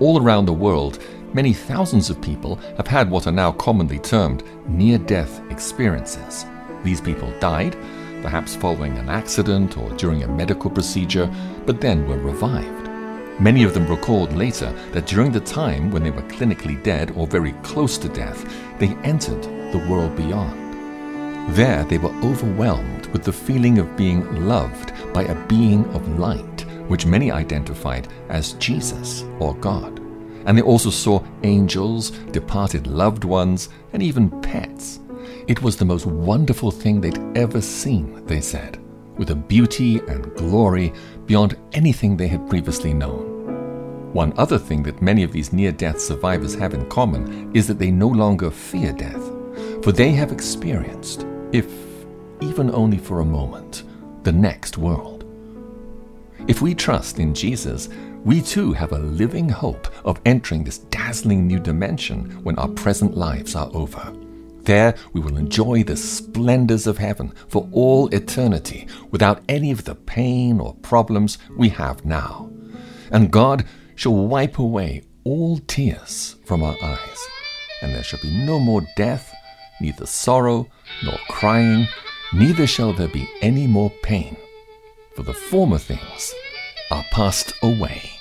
All 0.00 0.20
around 0.20 0.46
the 0.46 0.52
world, 0.52 0.98
many 1.32 1.52
thousands 1.52 2.10
of 2.10 2.20
people 2.20 2.56
have 2.76 2.86
had 2.86 3.10
what 3.10 3.26
are 3.26 3.32
now 3.32 3.52
commonly 3.52 3.98
termed 3.98 4.42
near 4.66 4.98
death 4.98 5.40
experiences. 5.50 6.46
These 6.82 7.00
people 7.00 7.32
died, 7.38 7.76
perhaps 8.22 8.56
following 8.56 8.98
an 8.98 9.08
accident 9.08 9.76
or 9.78 9.90
during 9.90 10.22
a 10.22 10.28
medical 10.28 10.70
procedure, 10.70 11.32
but 11.64 11.80
then 11.80 12.08
were 12.08 12.18
revived. 12.18 12.85
Many 13.38 13.64
of 13.64 13.74
them 13.74 13.86
recalled 13.86 14.32
later 14.32 14.72
that 14.92 15.06
during 15.06 15.30
the 15.30 15.40
time 15.40 15.90
when 15.90 16.02
they 16.02 16.10
were 16.10 16.22
clinically 16.22 16.82
dead 16.82 17.10
or 17.16 17.26
very 17.26 17.52
close 17.62 17.98
to 17.98 18.08
death, 18.08 18.50
they 18.78 18.88
entered 19.04 19.42
the 19.72 19.86
world 19.90 20.16
beyond. 20.16 21.54
There 21.54 21.84
they 21.84 21.98
were 21.98 22.14
overwhelmed 22.24 23.06
with 23.08 23.24
the 23.24 23.32
feeling 23.32 23.78
of 23.78 23.96
being 23.96 24.46
loved 24.46 24.92
by 25.12 25.24
a 25.24 25.46
being 25.46 25.84
of 25.94 26.18
light, 26.18 26.64
which 26.88 27.04
many 27.04 27.30
identified 27.30 28.08
as 28.30 28.54
Jesus 28.54 29.22
or 29.38 29.54
God. 29.54 30.00
And 30.46 30.56
they 30.56 30.62
also 30.62 30.90
saw 30.90 31.22
angels, 31.42 32.10
departed 32.10 32.86
loved 32.86 33.24
ones, 33.24 33.68
and 33.92 34.02
even 34.02 34.40
pets. 34.40 35.00
It 35.46 35.60
was 35.62 35.76
the 35.76 35.84
most 35.84 36.06
wonderful 36.06 36.70
thing 36.70 37.00
they'd 37.00 37.36
ever 37.36 37.60
seen, 37.60 38.24
they 38.26 38.40
said, 38.40 38.80
with 39.18 39.30
a 39.30 39.34
beauty 39.34 39.98
and 40.08 40.34
glory 40.36 40.92
beyond 41.26 41.56
anything 41.72 42.16
they 42.16 42.28
had 42.28 42.48
previously 42.48 42.94
known. 42.94 44.12
One 44.12 44.32
other 44.38 44.58
thing 44.58 44.82
that 44.84 45.02
many 45.02 45.22
of 45.22 45.32
these 45.32 45.52
near 45.52 45.72
death 45.72 46.00
survivors 46.00 46.54
have 46.54 46.72
in 46.72 46.88
common 46.88 47.54
is 47.54 47.66
that 47.66 47.78
they 47.78 47.90
no 47.90 48.08
longer 48.08 48.50
fear 48.50 48.92
death, 48.92 49.22
for 49.82 49.92
they 49.92 50.12
have 50.12 50.32
experienced, 50.32 51.26
if 51.52 51.66
even 52.40 52.70
only 52.74 52.98
for 52.98 53.20
a 53.20 53.24
moment, 53.24 53.82
the 54.22 54.32
next 54.32 54.78
world. 54.78 55.24
If 56.48 56.62
we 56.62 56.74
trust 56.74 57.18
in 57.18 57.34
Jesus, 57.34 57.88
we 58.24 58.40
too 58.40 58.72
have 58.72 58.92
a 58.92 58.98
living 58.98 59.48
hope 59.48 59.88
of 60.04 60.20
entering 60.24 60.64
this 60.64 60.78
dazzling 60.78 61.46
new 61.46 61.58
dimension 61.58 62.42
when 62.42 62.58
our 62.58 62.68
present 62.68 63.16
lives 63.16 63.54
are 63.54 63.70
over. 63.74 64.12
There 64.66 64.96
we 65.12 65.20
will 65.20 65.36
enjoy 65.36 65.84
the 65.84 65.96
splendors 65.96 66.88
of 66.88 66.98
heaven 66.98 67.32
for 67.48 67.68
all 67.70 68.08
eternity 68.08 68.88
without 69.12 69.42
any 69.48 69.70
of 69.70 69.84
the 69.84 69.94
pain 69.94 70.60
or 70.60 70.74
problems 70.74 71.38
we 71.56 71.68
have 71.70 72.04
now. 72.04 72.50
And 73.12 73.30
God 73.30 73.64
shall 73.94 74.14
wipe 74.14 74.58
away 74.58 75.04
all 75.22 75.58
tears 75.58 76.34
from 76.44 76.64
our 76.64 76.76
eyes, 76.82 77.26
and 77.80 77.94
there 77.94 78.02
shall 78.02 78.20
be 78.20 78.30
no 78.30 78.58
more 78.58 78.82
death, 78.96 79.32
neither 79.80 80.04
sorrow 80.04 80.66
nor 81.04 81.18
crying, 81.28 81.86
neither 82.32 82.66
shall 82.66 82.92
there 82.92 83.08
be 83.08 83.28
any 83.42 83.68
more 83.68 83.90
pain, 84.02 84.36
for 85.14 85.22
the 85.22 85.34
former 85.34 85.78
things 85.78 86.34
are 86.90 87.04
passed 87.12 87.52
away. 87.62 88.15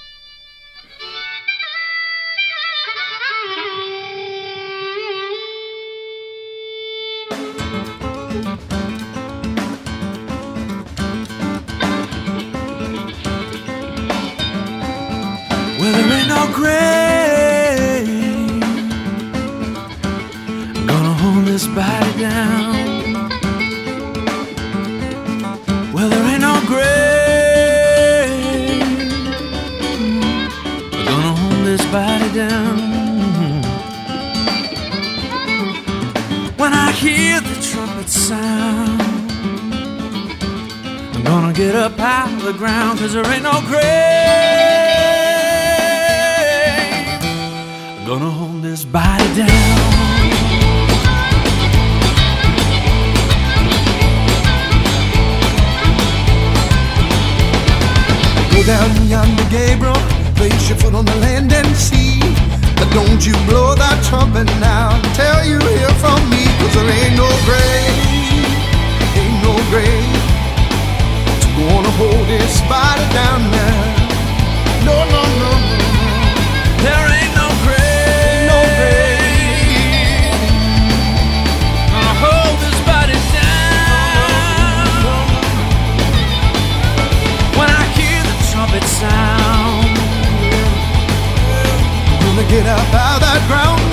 Get 92.55 92.67
up 92.67 92.93
out 92.93 93.15
of 93.15 93.21
that 93.21 93.43
ground. 93.49 93.84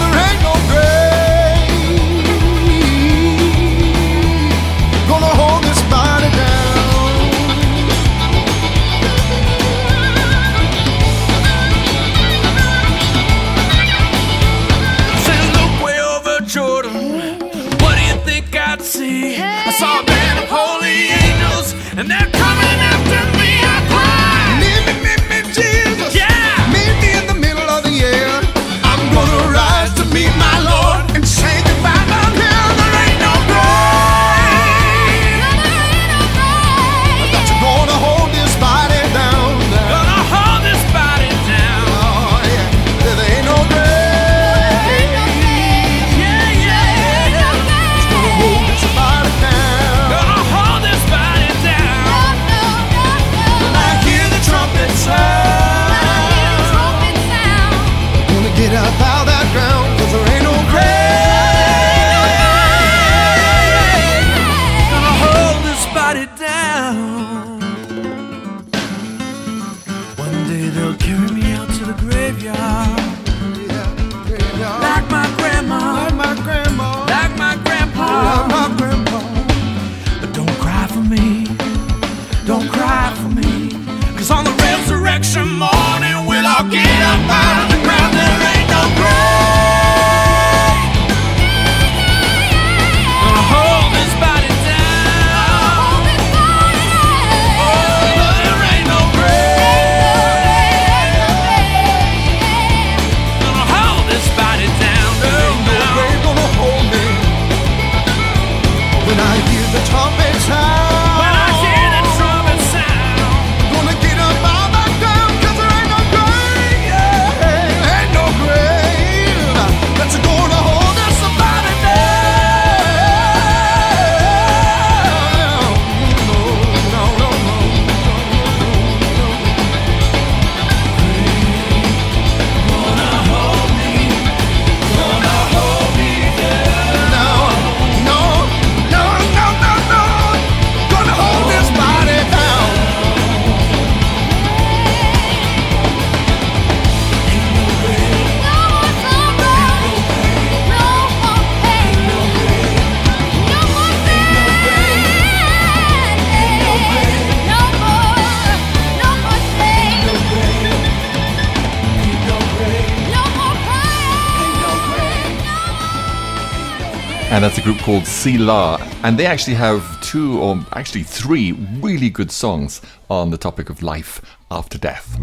A 167.63 167.65
group 167.65 167.79
called 167.79 168.05
Selah. 168.05 168.77
And 169.05 169.17
they 169.17 169.25
actually 169.25 169.55
have 169.55 170.01
two, 170.01 170.41
or 170.41 170.59
actually 170.73 171.05
three, 171.05 171.53
really 171.53 172.11
good 172.11 172.33
songs 172.33 172.83
on 173.09 173.31
the 173.31 173.39
topic 173.39 173.71
of 173.71 173.85
life 173.85 174.21
after 174.51 174.79
death. 174.79 175.17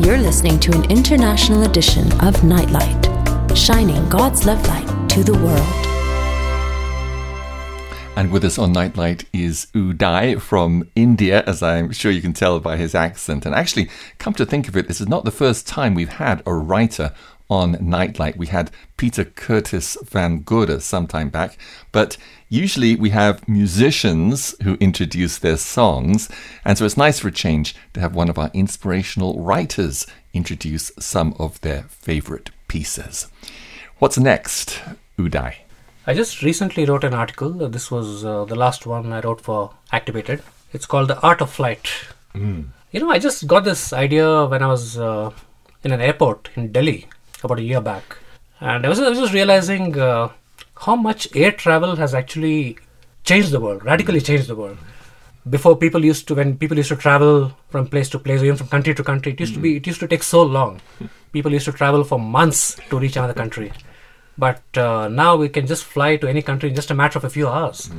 You're 0.00 0.16
listening 0.16 0.58
to 0.60 0.72
an 0.72 0.90
international 0.90 1.64
edition 1.64 2.10
of 2.22 2.42
Nightlight, 2.44 3.58
shining 3.58 4.08
God's 4.08 4.46
love 4.46 4.66
light 4.66 5.10
to 5.10 5.22
the 5.22 5.34
world. 5.34 5.84
And 8.16 8.32
with 8.32 8.42
us 8.42 8.58
on 8.58 8.72
Nightlight 8.72 9.26
is 9.34 9.66
Uday 9.74 10.40
from 10.40 10.88
India, 10.96 11.44
as 11.46 11.62
I'm 11.62 11.92
sure 11.92 12.10
you 12.10 12.22
can 12.22 12.32
tell 12.32 12.58
by 12.58 12.78
his 12.78 12.94
accent. 12.94 13.44
And 13.44 13.54
actually, 13.54 13.90
come 14.16 14.32
to 14.32 14.46
think 14.46 14.66
of 14.66 14.78
it, 14.78 14.88
this 14.88 15.02
is 15.02 15.08
not 15.08 15.26
the 15.26 15.30
first 15.30 15.68
time 15.68 15.94
we've 15.94 16.08
had 16.08 16.42
a 16.46 16.54
writer 16.54 17.12
on 17.50 17.76
Nightlight. 17.80 18.36
We 18.36 18.48
had 18.48 18.70
Peter 18.96 19.24
Curtis 19.24 19.96
Van 20.04 20.42
Gorder 20.42 20.80
some 20.80 21.06
time 21.06 21.30
back, 21.30 21.58
but 21.92 22.16
usually 22.48 22.96
we 22.96 23.10
have 23.10 23.48
musicians 23.48 24.54
who 24.62 24.74
introduce 24.80 25.38
their 25.38 25.56
songs. 25.56 26.28
And 26.64 26.76
so 26.76 26.84
it's 26.84 26.96
nice 26.96 27.20
for 27.20 27.28
a 27.28 27.32
change 27.32 27.74
to 27.94 28.00
have 28.00 28.14
one 28.14 28.28
of 28.28 28.38
our 28.38 28.50
inspirational 28.52 29.40
writers 29.40 30.06
introduce 30.32 30.92
some 30.98 31.34
of 31.38 31.60
their 31.62 31.84
favorite 31.88 32.50
pieces. 32.68 33.28
What's 33.98 34.18
next, 34.18 34.80
Uday? 35.18 35.56
I 36.06 36.14
just 36.14 36.42
recently 36.42 36.84
wrote 36.84 37.04
an 37.04 37.14
article. 37.14 37.50
This 37.68 37.90
was 37.90 38.24
uh, 38.24 38.44
the 38.44 38.56
last 38.56 38.86
one 38.86 39.12
I 39.12 39.20
wrote 39.20 39.40
for 39.40 39.72
Activated. 39.92 40.42
It's 40.72 40.86
called 40.86 41.08
The 41.08 41.20
Art 41.20 41.40
of 41.40 41.50
Flight. 41.50 41.88
You 42.92 43.00
know, 43.00 43.10
I 43.10 43.18
just 43.18 43.46
got 43.46 43.64
this 43.64 43.92
idea 43.92 44.46
when 44.46 44.62
I 44.62 44.68
was 44.68 44.96
uh, 44.96 45.30
in 45.82 45.92
an 45.92 46.00
airport 46.00 46.50
in 46.56 46.72
Delhi 46.72 47.06
about 47.42 47.58
a 47.58 47.62
year 47.62 47.80
back. 47.80 48.16
And 48.60 48.84
I 48.84 48.88
was, 48.88 49.00
I 49.00 49.08
was 49.08 49.18
just 49.18 49.32
realizing 49.32 49.98
uh, 49.98 50.30
how 50.76 50.96
much 50.96 51.28
air 51.34 51.52
travel 51.52 51.96
has 51.96 52.14
actually 52.14 52.78
changed 53.24 53.50
the 53.50 53.60
world, 53.60 53.84
radically 53.84 54.20
changed 54.20 54.48
the 54.48 54.56
world. 54.56 54.78
Before 55.48 55.76
people 55.76 56.04
used 56.04 56.28
to, 56.28 56.34
when 56.34 56.58
people 56.58 56.76
used 56.76 56.90
to 56.90 56.96
travel 56.96 57.52
from 57.70 57.86
place 57.86 58.08
to 58.10 58.18
place, 58.18 58.42
or 58.42 58.44
even 58.46 58.56
from 58.56 58.68
country 58.68 58.94
to 58.94 59.04
country, 59.04 59.32
it 59.32 59.40
used 59.40 59.54
to 59.54 59.60
be, 59.60 59.76
it 59.76 59.86
used 59.86 60.00
to 60.00 60.08
take 60.08 60.22
so 60.22 60.42
long. 60.42 60.80
People 61.32 61.52
used 61.52 61.64
to 61.66 61.72
travel 61.72 62.04
for 62.04 62.18
months 62.18 62.76
to 62.90 62.98
reach 62.98 63.16
another 63.16 63.34
country. 63.34 63.72
But 64.36 64.62
uh, 64.76 65.08
now 65.08 65.36
we 65.36 65.48
can 65.48 65.66
just 65.66 65.84
fly 65.84 66.16
to 66.16 66.28
any 66.28 66.42
country 66.42 66.68
in 66.68 66.74
just 66.74 66.90
a 66.90 66.94
matter 66.94 67.18
of 67.18 67.24
a 67.24 67.30
few 67.30 67.48
hours, 67.48 67.90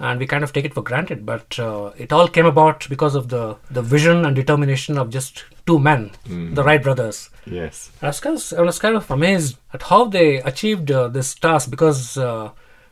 and 0.00 0.18
we 0.18 0.26
kind 0.26 0.42
of 0.42 0.52
take 0.52 0.64
it 0.64 0.74
for 0.74 0.82
granted. 0.82 1.24
But 1.24 1.56
uh, 1.58 1.92
it 1.96 2.12
all 2.12 2.26
came 2.26 2.46
about 2.46 2.88
because 2.88 3.14
of 3.14 3.28
the 3.28 3.56
the 3.70 3.80
vision 3.80 4.24
and 4.24 4.34
determination 4.34 4.98
of 4.98 5.10
just 5.10 5.44
two 5.66 5.78
men, 5.78 6.10
the 6.26 6.62
Wright 6.62 6.82
brothers. 6.82 7.30
Yes. 7.46 7.90
I 8.02 8.08
was 8.08 8.20
kind 8.20 8.36
of, 8.36 8.52
I 8.58 8.62
was 8.62 8.78
kind 8.78 8.96
of 8.96 9.10
amazed 9.10 9.58
at 9.72 9.82
how 9.82 10.04
they 10.04 10.36
achieved 10.36 10.90
uh, 10.90 11.08
this 11.08 11.34
task 11.34 11.70
because 11.70 12.16
uh, 12.18 12.50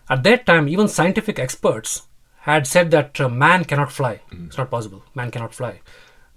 at 0.09 0.23
that 0.23 0.47
time, 0.47 0.69
even 0.69 0.89
scientific 0.89 1.39
experts 1.39 2.03
had 2.41 2.67
said 2.67 2.91
that 2.91 3.21
uh, 3.21 3.29
man 3.29 3.65
cannot 3.65 3.93
fly. 3.93 4.21
It's 4.33 4.59
not 4.59 4.71
possible. 4.71 5.03
Man 5.15 5.31
cannot 5.31 5.55
fly. 5.55 5.81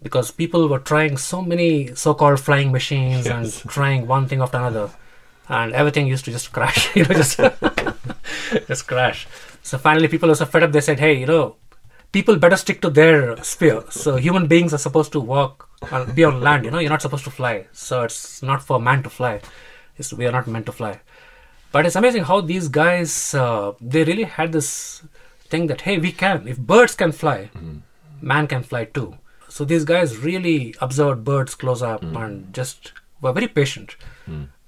Because 0.04 0.30
people 0.30 0.68
were 0.68 0.80
trying 0.80 1.18
so 1.18 1.42
many 1.42 1.96
so 1.96 2.14
called 2.14 2.40
flying 2.40 2.72
machines 2.72 3.26
and 3.26 3.52
trying 3.68 4.06
one 4.06 4.28
thing 4.28 4.42
after 4.42 4.58
another. 4.58 4.92
And 5.50 5.74
everything 5.74 6.06
used 6.08 6.26
to 6.26 6.32
just 6.32 6.52
crash, 6.52 6.96
you 6.96 7.06
know, 7.06 7.16
just, 7.16 7.40
just 8.68 8.88
crash. 8.88 9.28
So 9.64 9.78
finally, 9.78 10.08
people 10.08 10.30
were 10.30 10.36
so 10.36 10.46
fed 10.46 10.64
up, 10.64 10.72
they 10.72 10.82
said, 10.82 11.00
hey, 11.00 11.14
you 11.18 11.26
know, 11.26 11.56
people 12.12 12.36
better 12.38 12.56
stick 12.56 12.82
to 12.82 12.90
their 12.90 13.36
sphere. 13.44 13.84
So 13.90 14.16
human 14.18 14.48
beings 14.48 14.74
are 14.74 14.78
supposed 14.78 15.12
to 15.14 15.20
walk, 15.20 15.68
be 16.14 16.24
on 16.24 16.42
land. 16.42 16.66
You 16.66 16.72
know, 16.72 16.80
you're 16.80 16.90
not 16.90 17.02
supposed 17.02 17.24
to 17.26 17.32
fly. 17.32 17.68
So 17.72 18.04
it's 18.04 18.42
not 18.44 18.62
for 18.62 18.80
man 18.80 19.04
to 19.04 19.10
fly. 19.10 19.42
It's, 19.98 20.14
we 20.14 20.26
are 20.26 20.32
not 20.32 20.48
meant 20.48 20.66
to 20.68 20.72
fly. 20.72 21.00
But 21.72 21.86
it's 21.86 21.96
amazing 21.96 22.24
how 22.24 22.42
these 22.42 22.68
guys 22.70 23.34
uh, 23.34 23.74
they 23.82 24.04
really 24.04 24.24
had 24.24 24.52
this 24.52 25.04
thing 25.50 25.68
that 25.68 25.82
hey, 25.82 25.98
we 25.98 26.12
can. 26.12 26.48
If 26.48 26.58
birds 26.58 26.96
can 26.96 27.12
fly, 27.12 27.50
man 28.22 28.48
can 28.48 28.64
fly 28.64 28.86
too. 28.86 29.18
So 29.50 29.66
these 29.66 29.86
guys 29.86 30.18
really 30.18 30.76
observed 30.82 31.24
birds 31.24 31.56
close 31.56 31.82
up 31.82 32.04
and 32.04 32.54
just 32.54 32.94
were 33.22 33.34
very 33.34 33.48
patient. 33.48 33.96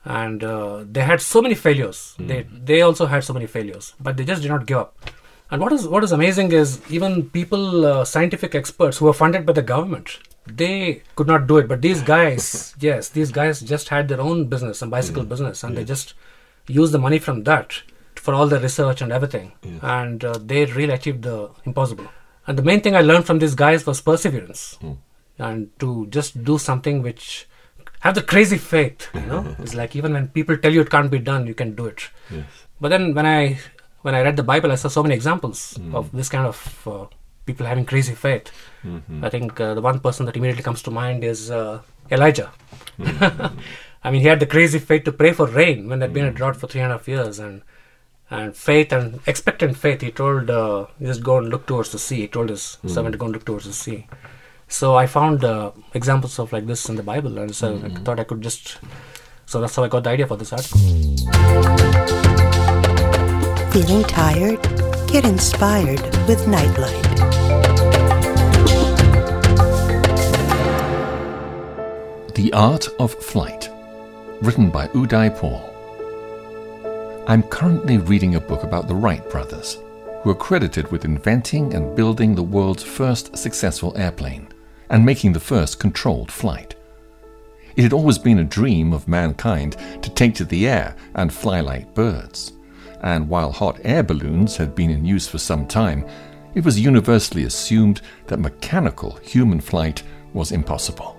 And 0.05 0.43
uh, 0.43 0.85
they 0.89 1.01
had 1.01 1.21
so 1.21 1.41
many 1.41 1.55
failures. 1.55 2.15
They 2.17 2.43
they 2.43 2.81
also 2.81 3.05
had 3.07 3.23
so 3.23 3.33
many 3.33 3.47
failures, 3.47 3.93
but 3.99 4.15
they 4.15 4.23
just 4.23 4.41
did 4.41 4.49
not 4.49 4.65
give 4.65 4.77
up. 4.77 5.09
And 5.51 5.61
what 5.61 5.73
is 5.73 5.87
what 5.87 6.03
is 6.03 6.11
amazing 6.11 6.51
is 6.51 6.81
even 6.89 7.29
people, 7.29 7.85
uh, 7.85 8.05
scientific 8.05 8.55
experts 8.55 8.97
who 8.97 9.07
are 9.07 9.13
funded 9.13 9.45
by 9.45 9.53
the 9.53 9.61
government, 9.61 10.19
they 10.55 11.01
could 11.15 11.27
not 11.27 11.47
do 11.47 11.57
it. 11.57 11.67
But 11.67 11.81
these 11.81 12.01
guys, 12.01 12.75
yes, 12.79 13.09
these 13.09 13.31
guys 13.31 13.59
just 13.61 13.89
had 13.89 14.07
their 14.07 14.21
own 14.21 14.45
business, 14.45 14.81
a 14.81 14.87
bicycle 14.87 15.23
business, 15.23 15.63
and 15.63 15.75
they 15.75 15.83
just 15.83 16.13
used 16.67 16.91
the 16.93 16.99
money 16.99 17.19
from 17.19 17.43
that 17.43 17.81
for 18.15 18.33
all 18.33 18.47
the 18.47 18.59
research 18.59 19.01
and 19.01 19.11
everything. 19.11 19.51
And 19.81 20.23
uh, 20.23 20.37
they 20.43 20.65
really 20.65 20.93
achieved 20.93 21.23
the 21.23 21.49
impossible. 21.65 22.07
And 22.45 22.57
the 22.57 22.63
main 22.63 22.81
thing 22.81 22.95
I 22.95 23.01
learned 23.01 23.25
from 23.25 23.39
these 23.39 23.55
guys 23.55 23.85
was 23.85 23.99
perseverance, 24.01 24.77
and 25.37 25.69
to 25.79 26.07
just 26.07 26.43
do 26.43 26.57
something 26.57 27.01
which 27.01 27.47
have 27.99 28.15
the 28.15 28.21
crazy 28.21 28.57
faith. 28.57 29.09
You 29.13 29.21
know, 29.21 29.55
it's 29.59 29.73
like 29.75 29.95
even 29.95 30.13
when 30.13 30.27
people 30.29 30.57
tell 30.57 30.71
you 30.73 30.81
it 30.81 30.89
can't 30.89 31.11
be 31.11 31.19
done, 31.19 31.45
you 31.47 31.53
can 31.53 31.75
do 31.75 31.85
it. 31.87 32.09
But 32.79 32.89
then 32.89 33.13
when 33.13 33.25
I 33.25 33.59
when 34.01 34.15
I 34.15 34.21
read 34.21 34.37
the 34.37 34.43
Bible, 34.43 34.71
I 34.71 34.75
saw 34.75 34.87
so 34.87 35.03
many 35.03 35.15
examples 35.15 35.77
of 35.93 36.11
this 36.11 36.29
kind 36.29 36.45
of 36.45 36.87
uh, 36.87 37.05
people 37.47 37.65
having 37.65 37.85
crazy 37.85 38.13
faith. 38.13 38.51
I 39.23 39.29
think 39.29 39.59
uh, 39.59 39.73
the 39.73 39.81
one 39.81 39.99
person 39.99 40.25
that 40.27 40.37
immediately 40.37 40.63
comes 40.63 40.81
to 40.83 40.91
mind 40.91 41.23
is 41.23 41.49
uh, 41.49 41.81
Elijah. 42.11 42.51
I 44.03 44.11
mean, 44.11 44.21
he 44.21 44.27
had 44.27 44.39
the 44.39 44.45
crazy 44.45 44.79
faith 44.79 45.03
to 45.05 45.11
pray 45.11 45.33
for 45.33 45.47
rain 45.47 45.89
when 45.89 45.99
there'd 45.99 46.13
been 46.13 46.25
a 46.25 46.31
drought 46.31 46.55
for 46.57 46.67
three 46.67 46.81
and 46.81 46.91
a 46.91 46.97
half 46.97 47.07
years, 47.07 47.39
and 47.39 47.63
and 48.29 48.55
faith 48.55 48.91
and 48.91 49.19
expectant 49.25 49.77
faith. 49.77 50.01
He 50.01 50.11
told, 50.11 50.49
uh, 50.49 50.87
just 51.01 51.23
go 51.23 51.37
and 51.37 51.49
look 51.49 51.65
towards 51.65 51.91
the 51.91 51.99
sea. 51.99 52.21
He 52.21 52.27
told 52.27 52.49
his 52.49 52.77
servant 52.85 53.13
to 53.13 53.17
go 53.17 53.25
and 53.25 53.33
look 53.33 53.45
towards 53.45 53.65
the 53.65 53.73
sea. 53.73 54.05
So 54.67 54.95
I 54.95 55.07
found 55.07 55.45
uh, 55.45 55.71
examples 55.93 56.37
of 56.39 56.51
like 56.51 56.67
this 56.67 56.89
in 56.89 56.95
the 56.95 57.03
Bible, 57.03 57.37
and 57.37 57.55
so 57.55 57.81
I 57.83 57.89
thought 57.89 58.19
I 58.19 58.25
could 58.25 58.41
just. 58.41 58.77
So 59.45 59.61
that's 59.61 59.75
how 59.75 59.83
I 59.83 59.87
got 59.87 60.03
the 60.03 60.09
idea 60.09 60.27
for 60.27 60.35
this 60.35 60.51
article. 60.51 60.79
Feeling 63.71 64.03
tired? 64.03 64.61
Get 65.07 65.23
inspired 65.23 66.01
with 66.27 66.47
Nightlight. 66.47 67.06
The 72.37 72.53
Art 72.53 72.87
of 72.99 73.15
Flight, 73.15 73.67
written 74.43 74.69
by 74.69 74.89
Uday 74.89 75.35
Paul. 75.35 75.73
I'm 77.27 77.41
currently 77.41 77.97
reading 77.97 78.35
a 78.35 78.39
book 78.39 78.61
about 78.61 78.87
the 78.87 78.93
Wright 78.93 79.27
brothers, 79.31 79.79
who 80.21 80.29
are 80.29 80.35
credited 80.35 80.91
with 80.91 81.03
inventing 81.03 81.73
and 81.73 81.95
building 81.95 82.35
the 82.35 82.43
world's 82.43 82.83
first 82.83 83.35
successful 83.35 83.97
airplane 83.97 84.49
and 84.91 85.03
making 85.03 85.33
the 85.33 85.39
first 85.39 85.79
controlled 85.79 86.31
flight. 86.31 86.75
It 87.75 87.81
had 87.81 87.91
always 87.91 88.19
been 88.19 88.37
a 88.37 88.43
dream 88.43 88.93
of 88.93 89.07
mankind 89.07 89.75
to 90.03 90.09
take 90.11 90.35
to 90.35 90.45
the 90.45 90.67
air 90.67 90.95
and 91.15 91.33
fly 91.33 91.61
like 91.61 91.95
birds. 91.95 92.53
And 93.01 93.27
while 93.27 93.51
hot 93.51 93.79
air 93.83 94.03
balloons 94.03 94.57
had 94.57 94.75
been 94.75 94.91
in 94.91 95.05
use 95.05 95.27
for 95.27 95.39
some 95.39 95.65
time, 95.65 96.05
it 96.53 96.63
was 96.63 96.79
universally 96.79 97.45
assumed 97.45 98.01
that 98.27 98.37
mechanical 98.37 99.15
human 99.23 99.59
flight 99.59 100.03
was 100.33 100.51
impossible. 100.51 101.16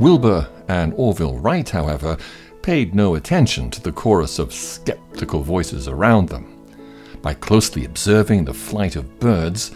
Wilbur 0.00 0.48
and 0.68 0.94
Orville 0.96 1.36
Wright, 1.38 1.68
however, 1.68 2.16
paid 2.62 2.94
no 2.94 3.16
attention 3.16 3.70
to 3.70 3.82
the 3.82 3.92
chorus 3.92 4.38
of 4.38 4.50
skeptical 4.50 5.42
voices 5.42 5.88
around 5.88 6.30
them. 6.30 6.56
By 7.20 7.34
closely 7.34 7.84
observing 7.84 8.46
the 8.46 8.54
flight 8.54 8.96
of 8.96 9.20
birds, 9.20 9.72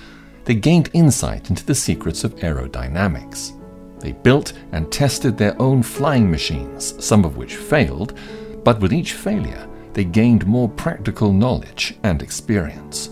they 0.47 0.55
gained 0.55 0.89
insight 0.95 1.51
into 1.51 1.67
the 1.67 1.75
secrets 1.75 2.25
of 2.25 2.37
aerodynamics. 2.37 3.53
They 4.01 4.13
built 4.13 4.55
and 4.73 4.91
tested 4.91 5.37
their 5.37 5.61
own 5.61 5.83
flying 5.83 6.31
machines, 6.31 6.95
some 7.05 7.27
of 7.27 7.37
which 7.37 7.57
failed, 7.57 8.19
but 8.65 8.81
with 8.81 8.95
each 8.95 9.13
failure, 9.13 9.69
they 9.93 10.05
gained 10.05 10.47
more 10.47 10.71
practical 10.71 11.35
knowledge 11.35 11.99
and 12.03 12.23
experience. 12.23 13.11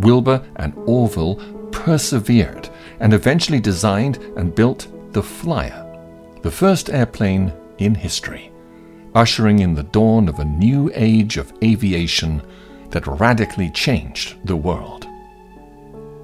Wilbur 0.00 0.44
and 0.56 0.74
Orville 0.84 1.36
persevered 1.70 2.68
and 3.00 3.14
eventually 3.14 3.58
designed 3.58 4.18
and 4.36 4.54
built 4.54 4.86
the 5.12 5.22
Flyer, 5.22 5.81
the 6.42 6.50
first 6.50 6.90
airplane 6.90 7.52
in 7.78 7.94
history 7.94 8.52
ushering 9.14 9.58
in 9.58 9.74
the 9.74 9.82
dawn 9.82 10.28
of 10.28 10.38
a 10.38 10.44
new 10.44 10.90
age 10.94 11.36
of 11.36 11.52
aviation 11.62 12.42
that 12.90 13.06
radically 13.06 13.70
changed 13.70 14.36
the 14.46 14.56
world. 14.56 15.06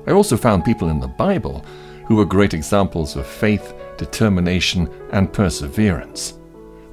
I 0.06 0.12
also 0.12 0.36
found 0.36 0.64
people 0.64 0.88
in 0.88 1.00
the 1.00 1.08
Bible 1.08 1.64
who 2.06 2.16
were 2.16 2.24
great 2.24 2.54
examples 2.54 3.16
of 3.16 3.26
faith, 3.26 3.74
determination, 3.98 4.88
and 5.12 5.32
perseverance. 5.32 6.34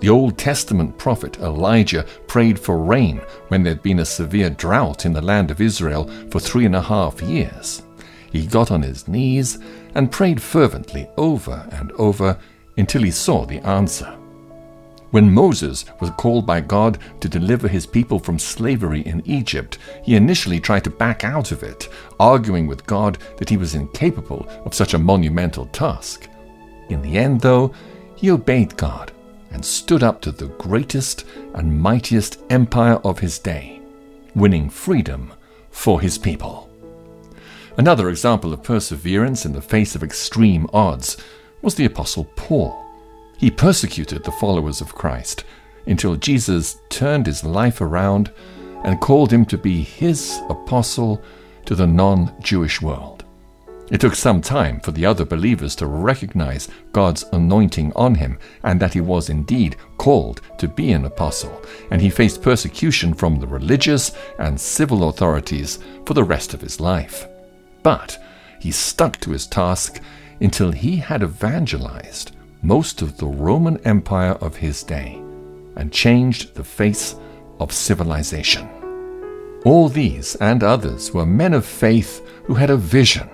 The 0.01 0.09
Old 0.09 0.37
Testament 0.37 0.97
prophet 0.97 1.39
Elijah 1.39 2.05
prayed 2.27 2.59
for 2.59 2.77
rain 2.77 3.21
when 3.47 3.63
there 3.63 3.73
had 3.73 3.83
been 3.83 3.99
a 3.99 4.05
severe 4.05 4.49
drought 4.49 5.05
in 5.05 5.13
the 5.13 5.21
land 5.21 5.51
of 5.51 5.61
Israel 5.61 6.09
for 6.29 6.41
three 6.41 6.65
and 6.65 6.75
a 6.75 6.81
half 6.81 7.21
years. 7.21 7.81
He 8.33 8.45
got 8.45 8.71
on 8.71 8.81
his 8.81 9.07
knees 9.07 9.57
and 9.95 10.11
prayed 10.11 10.41
fervently 10.41 11.07
over 11.15 11.65
and 11.71 11.93
over 11.93 12.37
until 12.77 13.03
he 13.03 13.11
saw 13.11 13.45
the 13.45 13.59
answer. 13.65 14.17
When 15.11 15.33
Moses 15.33 15.85
was 16.01 16.09
called 16.11 16.45
by 16.45 16.59
God 16.59 16.97
to 17.21 17.29
deliver 17.29 17.67
his 17.67 17.85
people 17.85 18.19
from 18.19 18.37
slavery 18.37 19.01
in 19.01 19.21
Egypt, 19.25 19.77
he 20.03 20.15
initially 20.15 20.59
tried 20.59 20.83
to 20.83 20.89
back 20.89 21.23
out 21.23 21.53
of 21.53 21.63
it, 21.63 21.87
arguing 22.19 22.67
with 22.67 22.85
God 22.85 23.17
that 23.37 23.49
he 23.49 23.55
was 23.55 23.75
incapable 23.75 24.45
of 24.65 24.73
such 24.73 24.93
a 24.93 24.99
monumental 24.99 25.67
task. 25.67 26.27
In 26.89 27.01
the 27.01 27.17
end, 27.17 27.39
though, 27.39 27.73
he 28.15 28.29
obeyed 28.29 28.75
God 28.75 29.11
and 29.51 29.63
stood 29.63 30.03
up 30.03 30.19
to 30.21 30.31
the 30.31 30.47
greatest 30.47 31.25
and 31.53 31.79
mightiest 31.81 32.41
empire 32.49 32.99
of 33.05 33.19
his 33.19 33.39
day, 33.39 33.79
winning 34.35 34.69
freedom 34.69 35.31
for 35.71 36.01
his 36.01 36.17
people. 36.17 36.69
Another 37.77 38.09
example 38.09 38.51
of 38.51 38.63
perseverance 38.63 39.45
in 39.45 39.53
the 39.53 39.61
face 39.61 39.95
of 39.95 40.03
extreme 40.03 40.67
odds 40.73 41.17
was 41.65 41.73
the 41.73 41.85
Apostle 41.85 42.25
Paul. 42.35 42.85
He 43.37 43.49
persecuted 43.49 44.23
the 44.23 44.31
followers 44.33 44.81
of 44.81 44.93
Christ 44.93 45.45
until 45.87 46.15
Jesus 46.15 46.79
turned 46.89 47.25
his 47.25 47.43
life 47.43 47.81
around 47.81 48.31
and 48.83 49.01
called 49.01 49.33
him 49.33 49.47
to 49.47 49.57
be 49.57 49.81
his 49.81 50.39
apostle 50.47 51.23
to 51.65 51.73
the 51.73 51.87
non 51.87 52.31
Jewish 52.39 52.83
world. 52.83 53.25
It 53.89 53.99
took 53.99 54.13
some 54.13 54.41
time 54.41 54.79
for 54.81 54.91
the 54.91 55.07
other 55.07 55.25
believers 55.25 55.75
to 55.77 55.87
recognize 55.87 56.69
God's 56.91 57.25
anointing 57.33 57.93
on 57.93 58.13
him 58.13 58.37
and 58.61 58.79
that 58.79 58.93
he 58.93 59.01
was 59.01 59.29
indeed 59.29 59.75
called 59.97 60.41
to 60.59 60.67
be 60.67 60.91
an 60.91 61.05
apostle, 61.05 61.63
and 61.89 61.99
he 61.99 62.11
faced 62.11 62.43
persecution 62.43 63.11
from 63.15 63.39
the 63.39 63.47
religious 63.47 64.11
and 64.37 64.59
civil 64.59 65.09
authorities 65.09 65.79
for 66.05 66.13
the 66.13 66.23
rest 66.23 66.53
of 66.53 66.61
his 66.61 66.79
life. 66.79 67.27
But 67.81 68.19
he 68.59 68.71
stuck 68.71 69.19
to 69.21 69.31
his 69.31 69.47
task 69.47 69.99
until 70.39 70.71
he 70.71 70.97
had 70.97 71.23
evangelized 71.23 72.35
most 72.61 73.01
of 73.01 73.17
the 73.17 73.27
Roman 73.27 73.77
Empire 73.85 74.33
of 74.41 74.55
his 74.55 74.83
day 74.83 75.21
and 75.75 75.91
changed 75.91 76.55
the 76.55 76.63
face 76.63 77.15
of 77.59 77.71
civilization. 77.71 78.67
All 79.65 79.89
these 79.89 80.35
and 80.35 80.63
others 80.63 81.13
were 81.13 81.25
men 81.25 81.53
of 81.53 81.65
faith 81.65 82.25
who 82.45 82.53
had 82.53 82.69
a 82.69 82.77
vision 82.77 83.29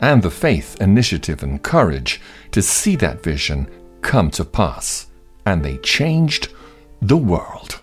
and 0.00 0.22
the 0.22 0.30
faith, 0.30 0.80
initiative, 0.80 1.42
and 1.42 1.62
courage 1.62 2.20
to 2.52 2.62
see 2.62 2.96
that 2.96 3.22
vision 3.22 3.68
come 4.00 4.30
to 4.30 4.44
pass, 4.44 5.08
and 5.44 5.64
they 5.64 5.76
changed 5.78 6.48
the 7.02 7.16
world. 7.16 7.77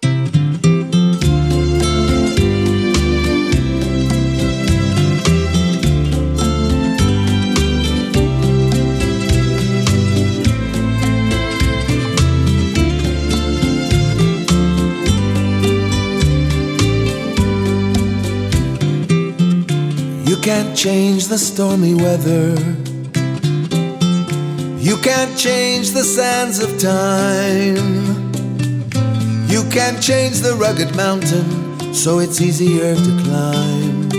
Can't 20.46 20.78
change 20.78 21.28
the 21.28 21.39
stormy 21.39 21.96
weather. 21.96 22.54
You 24.78 24.96
can't 24.98 25.36
change 25.36 25.89
the 25.89 26.04
sands 26.04 26.60
of 26.60 26.70
time. 26.78 28.32
You 29.50 29.64
can't 29.72 30.00
change 30.00 30.41
the 30.41 30.54
rugged 30.56 30.96
mountain, 30.96 31.91
so 31.96 32.20
it's 32.20 32.41
easier 32.41 32.93
to 32.93 33.12
climb. 33.26 34.10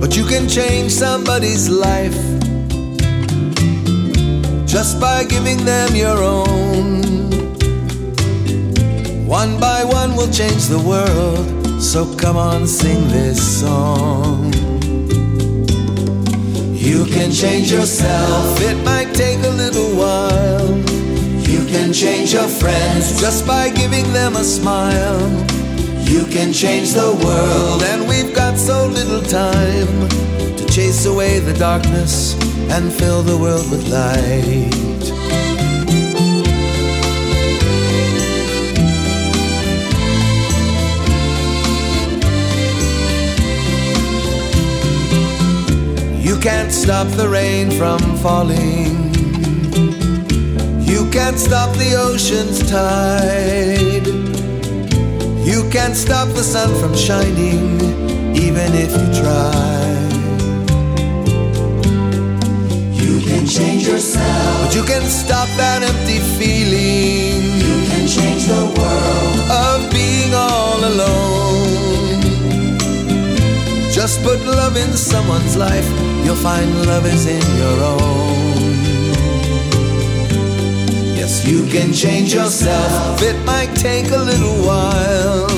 But 0.00 0.16
you 0.16 0.24
can 0.24 0.48
change 0.48 0.90
somebody's 0.90 1.68
life 1.68 2.16
just 4.64 4.98
by 4.98 5.24
giving 5.24 5.66
them 5.66 5.94
your 5.94 6.16
own. 6.16 7.02
One 9.26 9.60
by 9.60 9.84
one 9.84 10.16
we'll 10.16 10.32
change 10.32 10.68
the 10.68 10.78
world. 10.80 11.63
So 11.80 12.14
come 12.16 12.36
on, 12.36 12.66
sing 12.66 13.08
this 13.08 13.60
song. 13.60 14.52
You 16.72 17.04
can 17.06 17.30
change 17.30 17.70
yourself, 17.72 18.60
it 18.60 18.82
might 18.84 19.14
take 19.14 19.38
a 19.44 19.50
little 19.50 19.96
while. 19.96 20.78
You 21.48 21.64
can 21.66 21.92
change 21.92 22.32
your 22.32 22.48
friends 22.48 23.20
just 23.20 23.46
by 23.46 23.70
giving 23.70 24.12
them 24.12 24.36
a 24.36 24.44
smile. 24.44 25.30
You 26.08 26.26
can 26.26 26.52
change 26.52 26.92
the 26.92 27.12
world, 27.24 27.82
and 27.82 28.08
we've 28.08 28.34
got 28.34 28.58
so 28.58 28.86
little 28.86 29.22
time 29.22 30.08
to 30.56 30.66
chase 30.66 31.06
away 31.06 31.38
the 31.40 31.54
darkness 31.54 32.34
and 32.70 32.92
fill 32.92 33.22
the 33.22 33.36
world 33.36 33.70
with 33.70 33.88
light. 33.88 34.93
You 46.24 46.38
can't 46.40 46.72
stop 46.72 47.06
the 47.08 47.28
rain 47.28 47.70
from 47.70 48.00
falling. 48.24 49.12
You 50.80 51.08
can't 51.10 51.38
stop 51.38 51.70
the 51.76 51.94
ocean's 51.96 52.58
tide. 52.70 54.06
You 55.46 55.68
can't 55.70 55.94
stop 55.94 56.28
the 56.28 56.42
sun 56.42 56.74
from 56.80 56.94
shining, 56.94 57.78
even 58.34 58.70
if 58.84 58.90
you 59.00 59.08
try. 59.20 59.84
You 63.02 63.20
can 63.28 63.46
change 63.46 63.86
yourself, 63.86 64.64
but 64.64 64.74
you 64.74 64.82
can 64.84 65.02
stop 65.02 65.48
that 65.58 65.82
empty 65.82 66.20
feeling. 66.38 67.42
You 67.66 67.76
can 67.90 68.06
change 68.08 68.46
the 68.46 68.64
world 68.78 69.38
of 69.50 69.92
being 69.92 70.32
all 70.32 70.78
alone. 70.92 71.74
Just 73.92 74.22
put 74.22 74.40
love 74.40 74.76
in 74.76 74.92
someone's 74.96 75.56
life, 75.56 75.88
you'll 76.24 76.36
find 76.36 76.86
love 76.86 77.06
is 77.06 77.26
in 77.26 77.44
your 77.56 77.78
own. 77.84 78.34
Yes, 81.16 81.46
you 81.46 81.66
can 81.66 81.92
change 81.92 82.34
yourself, 82.34 83.22
it 83.22 83.36
might 83.44 83.74
take 83.76 84.10
a 84.10 84.18
little 84.18 84.58
while. 84.64 85.50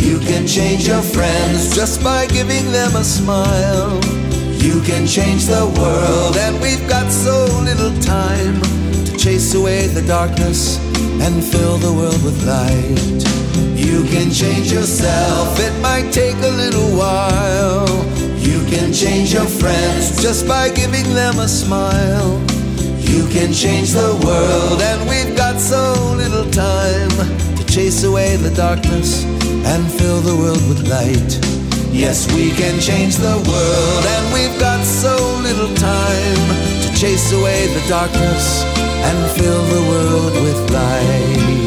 You 0.00 0.18
can 0.20 0.46
change 0.46 0.86
your 0.86 1.02
friends 1.02 1.74
just 1.74 2.02
by 2.02 2.26
giving 2.26 2.70
them 2.72 2.94
a 2.96 3.04
smile. 3.04 4.00
You 4.66 4.80
can 4.82 5.06
change 5.06 5.46
the 5.46 5.66
world, 5.78 6.36
and 6.36 6.60
we've 6.60 6.88
got 6.88 7.10
so 7.12 7.46
little 7.62 7.94
time 8.00 8.60
to 9.04 9.16
chase 9.16 9.54
away 9.54 9.86
the 9.88 10.02
darkness 10.02 10.78
and 11.20 11.44
fill 11.44 11.76
the 11.78 11.92
world 11.92 12.22
with 12.24 12.44
light. 12.46 13.24
You 13.76 14.04
can 14.04 14.30
change 14.30 14.72
yourself, 14.72 15.58
it 15.60 15.74
might 15.80 16.12
take 16.12 16.36
a 16.36 16.52
little 16.62 16.96
while. 16.96 18.15
You 18.66 18.78
can 18.78 18.92
change 18.92 19.32
your 19.32 19.46
friends 19.46 20.20
just 20.20 20.48
by 20.48 20.70
giving 20.70 21.14
them 21.14 21.38
a 21.38 21.46
smile. 21.46 22.40
You 22.98 23.28
can 23.28 23.52
change 23.52 23.92
the 23.92 24.18
world, 24.26 24.82
and 24.82 25.08
we've 25.08 25.36
got 25.36 25.60
so 25.60 25.94
little 26.16 26.50
time 26.50 27.10
to 27.56 27.64
chase 27.66 28.02
away 28.02 28.34
the 28.34 28.50
darkness 28.50 29.24
and 29.24 29.88
fill 29.92 30.20
the 30.20 30.34
world 30.34 30.66
with 30.68 30.88
light. 30.88 31.38
Yes, 31.94 32.26
we 32.34 32.50
can 32.50 32.80
change 32.80 33.14
the 33.14 33.38
world, 33.46 34.04
and 34.04 34.34
we've 34.34 34.58
got 34.58 34.84
so 34.84 35.14
little 35.42 35.72
time 35.76 36.82
to 36.82 36.88
chase 36.98 37.32
away 37.32 37.68
the 37.68 37.88
darkness 37.88 38.64
and 38.74 39.30
fill 39.38 39.62
the 39.62 39.82
world 39.90 40.32
with 40.42 40.70
light. 40.72 41.65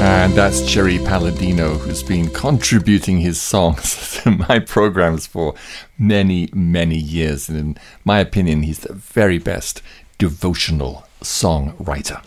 And 0.00 0.32
that's 0.34 0.62
Jerry 0.62 0.98
Palladino, 0.98 1.76
who's 1.76 2.04
been 2.04 2.30
contributing 2.30 3.18
his 3.18 3.42
songs 3.42 4.20
to 4.22 4.30
my 4.30 4.60
programs 4.60 5.26
for 5.26 5.54
many, 5.98 6.48
many 6.52 6.96
years. 6.96 7.48
And 7.48 7.58
in 7.58 7.78
my 8.04 8.20
opinion, 8.20 8.62
he's 8.62 8.78
the 8.78 8.92
very 8.92 9.38
best 9.38 9.82
devotional 10.16 11.04
songwriter. 11.20 12.22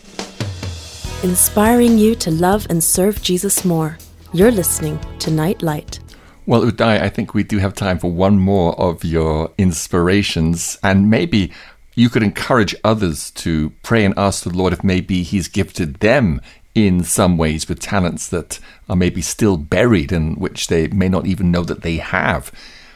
Inspiring 1.24 1.96
you 1.96 2.14
to 2.16 2.30
love 2.30 2.66
and 2.68 2.84
serve 2.84 3.22
Jesus 3.22 3.64
more. 3.64 3.96
You're 4.34 4.50
listening 4.50 5.00
to 5.20 5.30
Nightlight. 5.30 5.98
Well, 6.44 6.62
Uday, 6.62 7.00
I 7.00 7.08
think 7.08 7.32
we 7.32 7.42
do 7.42 7.56
have 7.56 7.72
time 7.72 7.98
for 7.98 8.10
one 8.10 8.38
more 8.38 8.78
of 8.78 9.02
your 9.02 9.50
inspirations, 9.56 10.78
and 10.82 11.08
maybe 11.08 11.50
you 11.94 12.10
could 12.10 12.22
encourage 12.22 12.74
others 12.84 13.30
to 13.30 13.70
pray 13.82 14.04
and 14.04 14.12
ask 14.18 14.44
the 14.44 14.50
Lord 14.50 14.74
if 14.74 14.84
maybe 14.84 15.22
He's 15.22 15.48
gifted 15.48 16.00
them 16.00 16.40
in 16.74 17.04
some 17.04 17.36
ways 17.36 17.68
with 17.68 17.80
talents 17.80 18.28
that 18.28 18.58
are 18.88 18.96
maybe 18.96 19.20
still 19.20 19.56
buried 19.56 20.12
and 20.12 20.36
which 20.36 20.68
they 20.68 20.88
may 20.88 21.08
not 21.08 21.26
even 21.26 21.50
know 21.50 21.64
that 21.64 21.82
they 21.82 21.96
have. 21.96 22.50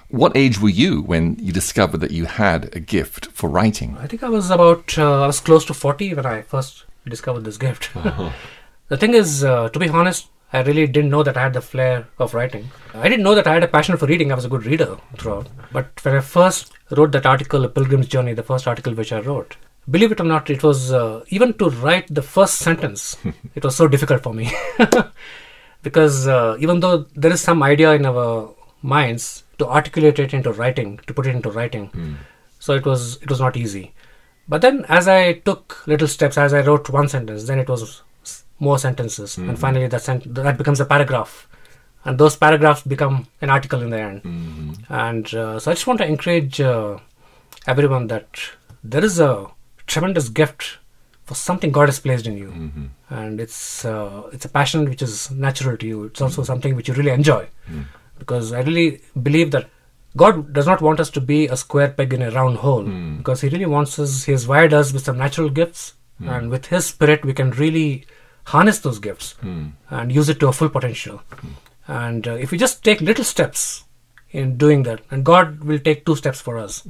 What 0.09 0.37
age 0.37 0.61
were 0.61 0.69
you 0.69 1.03
when 1.03 1.37
you 1.39 1.53
discovered 1.53 1.99
that 1.99 2.13
you 2.13 2.27
had 2.27 2.75
a 2.75 2.81
gift 2.81 3.27
for 3.27 3.51
writing? 3.51 3.97
I 3.99 4.07
think 4.07 4.23
I 4.23 4.29
was 4.29 4.51
about, 4.51 4.97
uh, 4.97 5.25
I 5.25 5.27
was 5.27 5.41
close 5.41 5.65
to 5.67 5.75
40 5.75 6.15
when 6.15 6.27
I 6.27 6.43
first 6.43 6.85
discovered 7.07 7.45
this 7.45 7.59
gift. 7.59 7.91
the 8.89 8.97
thing 8.97 9.15
is, 9.15 9.45
uh, 9.45 9.69
to 9.69 9.79
be 9.79 9.89
honest, 9.89 10.29
I 10.53 10.63
really 10.63 10.87
didn't 10.87 11.11
know 11.11 11.25
that 11.25 11.37
I 11.37 11.43
had 11.43 11.55
the 11.55 11.61
flair 11.61 12.07
of 12.19 12.33
writing. 12.33 12.71
I 12.95 13.09
didn't 13.09 13.25
know 13.25 13.35
that 13.35 13.49
I 13.49 13.55
had 13.55 13.65
a 13.65 13.69
passion 13.69 13.97
for 13.97 14.07
reading. 14.07 14.31
I 14.31 14.37
was 14.37 14.45
a 14.45 14.49
good 14.49 14.65
reader 14.65 14.97
throughout. 15.19 15.49
But 15.73 16.03
when 16.05 16.15
I 16.15 16.21
first 16.21 16.73
wrote 16.91 17.11
that 17.13 17.27
article, 17.27 17.65
A 17.65 17.69
Pilgrim's 17.69 18.07
Journey, 18.07 18.33
the 18.33 18.45
first 18.45 18.69
article 18.69 18.95
which 18.95 19.13
I 19.13 19.21
wrote, 19.21 19.57
believe 19.91 20.13
it 20.13 20.21
or 20.21 20.25
not, 20.25 20.51
it 20.51 20.63
was 20.63 20.93
uh, 20.93 21.25
even 21.29 21.55
to 21.55 21.71
write 21.71 22.07
the 22.13 22.23
first 22.23 22.57
sentence, 22.59 23.17
it 23.55 23.65
was 23.65 23.77
so 23.77 23.89
difficult 23.89 24.23
for 24.23 24.33
me. 24.35 24.51
because 25.83 26.27
uh, 26.27 26.57
even 26.59 26.81
though 26.81 27.07
there 27.15 27.33
is 27.33 27.41
some 27.41 27.63
idea 27.63 27.93
in 27.93 28.07
our 28.07 28.55
minds 28.83 29.45
to 29.59 29.67
articulate 29.67 30.19
it 30.19 30.35
into 30.35 30.53
writing, 30.53 30.99
to 31.07 31.15
put 31.15 31.27
it 31.27 31.35
into 31.35 31.51
writing, 31.51 31.91
so 32.59 32.75
it 32.75 32.85
was 32.85 33.17
it 33.23 33.31
was 33.31 33.41
not 33.41 33.57
easy. 33.57 33.93
But 34.49 34.61
then, 34.63 34.85
as 34.89 35.09
I 35.09 35.35
took 35.35 35.87
little 35.87 36.09
steps, 36.09 36.39
as 36.39 36.55
I 36.55 36.61
wrote 36.61 36.89
one 36.89 37.09
sentence, 37.09 37.45
then 37.45 37.59
it 37.59 37.69
was 37.69 38.03
more 38.59 38.79
sentences, 38.79 39.37
and 39.39 39.59
finally 39.59 39.87
that 39.89 40.03
sent- 40.03 40.35
that 40.35 40.57
becomes 40.59 40.81
a 40.81 40.85
paragraph, 40.85 41.49
and 42.05 42.19
those 42.19 42.37
paragraphs 42.37 42.83
become 42.83 43.27
an 43.41 43.51
article 43.51 43.83
in 43.83 43.91
the 43.91 44.01
end. 44.01 44.23
And 44.89 45.35
uh, 45.35 45.59
so, 45.59 45.71
I 45.71 45.75
just 45.75 45.87
want 45.87 45.99
to 46.01 46.07
encourage 46.07 46.61
uh, 46.61 46.99
everyone 47.67 48.07
that 48.09 48.29
there 48.85 49.05
is 49.05 49.19
a 49.21 49.47
tremendous 49.87 50.29
gift 50.29 50.79
for 51.25 51.35
something 51.35 51.73
God 51.73 51.89
has 51.89 51.99
placed 51.99 52.27
in 52.27 52.37
you, 52.37 52.51
mm-hmm. 52.51 52.87
and 53.11 53.41
it's 53.41 53.85
uh, 53.85 54.29
it's 54.33 54.45
a 54.45 54.49
passion 54.49 54.89
which 54.89 55.03
is 55.03 55.31
natural 55.31 55.77
to 55.77 55.87
you. 55.87 56.05
It's 56.05 56.21
also 56.21 56.43
mm-hmm. 56.43 56.47
something 56.47 56.77
which 56.77 56.89
you 56.89 56.95
really 56.95 57.11
enjoy, 57.11 57.49
mm. 57.71 57.85
because 58.19 58.53
I 58.53 58.61
really 58.61 59.01
believe 59.21 59.51
that 59.51 59.69
God 60.17 60.53
does 60.53 60.67
not 60.67 60.81
want 60.81 61.01
us 61.01 61.11
to 61.11 61.21
be 61.21 61.47
a 61.49 61.57
square 61.57 61.89
peg 61.91 62.15
in 62.15 62.23
a 62.23 62.31
round 62.31 62.59
hole, 62.59 62.85
mm. 62.85 63.19
because 63.19 63.41
He 63.41 63.49
really 63.49 63.67
wants 63.67 63.99
us. 63.99 64.25
He 64.25 64.33
has 64.33 64.47
wired 64.47 64.73
us 64.73 64.93
with 64.93 65.05
some 65.05 65.19
natural 65.19 65.51
gifts, 65.51 65.95
mm. 66.23 66.31
and 66.31 66.49
with 66.49 66.67
His 66.67 66.87
Spirit, 66.87 67.25
we 67.25 67.35
can 67.35 67.51
really 67.51 68.07
harness 68.45 68.79
those 68.79 69.01
gifts 69.01 69.35
and 69.91 70.13
use 70.13 70.29
it 70.29 70.39
to 70.39 70.47
a 70.47 70.53
full 70.53 70.69
potential. 70.69 71.21
And 71.89 72.29
uh, 72.29 72.35
if 72.35 72.53
we 72.53 72.59
just 72.59 72.85
take 72.85 73.01
little 73.01 73.25
steps 73.25 73.83
in 74.31 74.57
doing 74.57 74.85
that, 74.85 75.01
and 75.11 75.25
God 75.25 75.65
will 75.65 75.81
take 75.81 76.07
two 76.07 76.15
steps 76.15 76.41
for 76.41 76.57
us, 76.57 76.87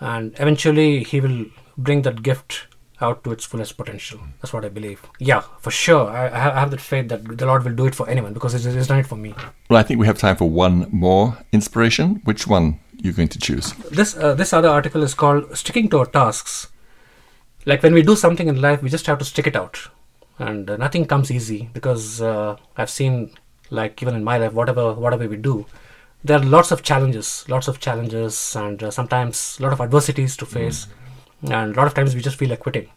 and 0.00 0.34
eventually 0.38 1.02
He 1.04 1.20
will 1.20 1.46
bring 1.88 2.02
that 2.02 2.22
gift 2.22 2.66
out 3.06 3.22
to 3.24 3.32
its 3.32 3.44
fullest 3.50 3.76
potential. 3.76 4.20
That's 4.40 4.52
what 4.54 4.64
I 4.64 4.68
believe. 4.68 5.00
Yeah, 5.18 5.42
for 5.64 5.70
sure. 5.70 6.04
I, 6.10 6.26
I 6.26 6.38
have- 6.44 6.54
I 6.56 6.60
have 6.60 6.70
that 6.74 6.80
faith 6.92 7.08
that 7.12 7.22
the 7.38 7.46
Lord 7.50 7.64
will 7.64 7.76
do 7.82 7.86
it 7.90 7.94
for 8.00 8.08
anyone 8.14 8.34
because 8.34 8.54
it's, 8.54 8.64
He's 8.78 8.86
done 8.92 8.98
it 9.04 9.06
for 9.12 9.16
me. 9.26 9.34
Well, 9.70 9.78
I 9.80 9.82
think 9.82 9.98
we 10.00 10.06
have 10.06 10.18
time 10.18 10.36
for 10.36 10.48
one 10.50 10.86
more 11.06 11.24
inspiration. 11.52 12.20
Which 12.24 12.46
one 12.46 12.66
you're 12.96 13.12
you 13.12 13.16
going 13.20 13.28
to 13.36 13.38
choose? 13.38 13.72
This 14.00 14.16
uh, 14.16 14.34
this 14.34 14.52
other 14.58 14.68
article 14.68 15.02
is 15.08 15.14
called 15.14 15.56
"Sticking 15.62 15.88
to 15.90 16.00
Our 16.00 16.06
Tasks." 16.18 16.68
Like 17.66 17.82
when 17.82 17.94
we 17.94 18.02
do 18.02 18.16
something 18.16 18.48
in 18.48 18.60
life, 18.60 18.82
we 18.82 18.90
just 18.90 19.06
have 19.06 19.18
to 19.18 19.24
stick 19.24 19.46
it 19.46 19.56
out, 19.56 19.78
and 20.38 20.68
uh, 20.70 20.76
nothing 20.76 21.06
comes 21.06 21.30
easy 21.30 21.68
because 21.78 22.20
uh, 22.22 22.56
I've 22.76 22.90
seen, 22.90 23.30
like 23.70 24.02
even 24.02 24.14
in 24.14 24.24
my 24.24 24.36
life, 24.38 24.52
whatever 24.52 24.92
whatever 24.94 25.26
we 25.28 25.36
do, 25.36 25.66
there 26.24 26.38
are 26.38 26.42
lots 26.44 26.70
of 26.70 26.82
challenges, 26.82 27.44
lots 27.48 27.68
of 27.68 27.80
challenges, 27.80 28.54
and 28.56 28.82
uh, 28.82 28.90
sometimes 28.90 29.56
a 29.58 29.62
lot 29.62 29.72
of 29.74 29.80
adversities 29.80 30.36
to 30.38 30.46
face, 30.46 30.86
and 31.42 31.74
a 31.74 31.76
lot 31.76 31.86
of 31.86 31.94
times 31.94 32.14
we 32.14 32.20
just 32.20 32.36
feel 32.36 32.50
like 32.50 32.60
quitting. 32.60 32.88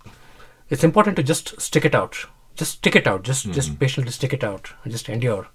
It's 0.69 0.83
important 0.83 1.15
to 1.17 1.23
just 1.23 1.59
stick 1.61 1.85
it 1.85 1.95
out, 1.95 2.17
just 2.55 2.73
stick 2.73 2.95
it 2.95 3.07
out, 3.07 3.23
just 3.23 3.45
just 3.51 3.79
patiently 3.79 4.11
stick 4.11 4.33
it 4.33 4.43
out, 4.43 4.71
and 4.83 4.91
just 4.91 5.09
endure. 5.09 5.47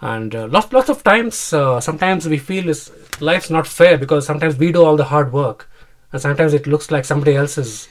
And 0.00 0.34
uh, 0.34 0.46
lots 0.46 0.72
lots 0.72 0.88
of 0.88 1.02
times, 1.02 1.52
uh, 1.52 1.80
sometimes 1.80 2.28
we 2.28 2.38
feel 2.38 2.68
is 2.68 2.90
life's 3.20 3.50
not 3.50 3.66
fair 3.66 3.98
because 3.98 4.26
sometimes 4.26 4.56
we 4.56 4.72
do 4.72 4.84
all 4.84 4.96
the 4.96 5.04
hard 5.04 5.32
work, 5.32 5.68
and 6.12 6.22
sometimes 6.22 6.54
it 6.54 6.66
looks 6.66 6.90
like 6.90 7.04
somebody 7.04 7.34
else 7.34 7.58
is, 7.58 7.88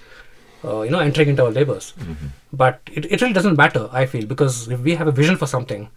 uh, 0.64 0.82
you 0.82 0.90
know, 0.90 1.00
entering 1.00 1.30
into 1.30 1.44
our 1.44 1.52
labors. 1.52 1.94
But 2.54 2.82
it, 2.92 3.06
it 3.12 3.22
really 3.22 3.34
doesn't 3.34 3.58
matter, 3.58 3.90
I 3.92 4.06
feel, 4.06 4.26
because 4.26 4.70
if 4.70 4.80
we 4.80 4.96
have 4.96 5.08
a 5.08 5.12
vision 5.12 5.36
for 5.38 5.48
something, 5.48 5.90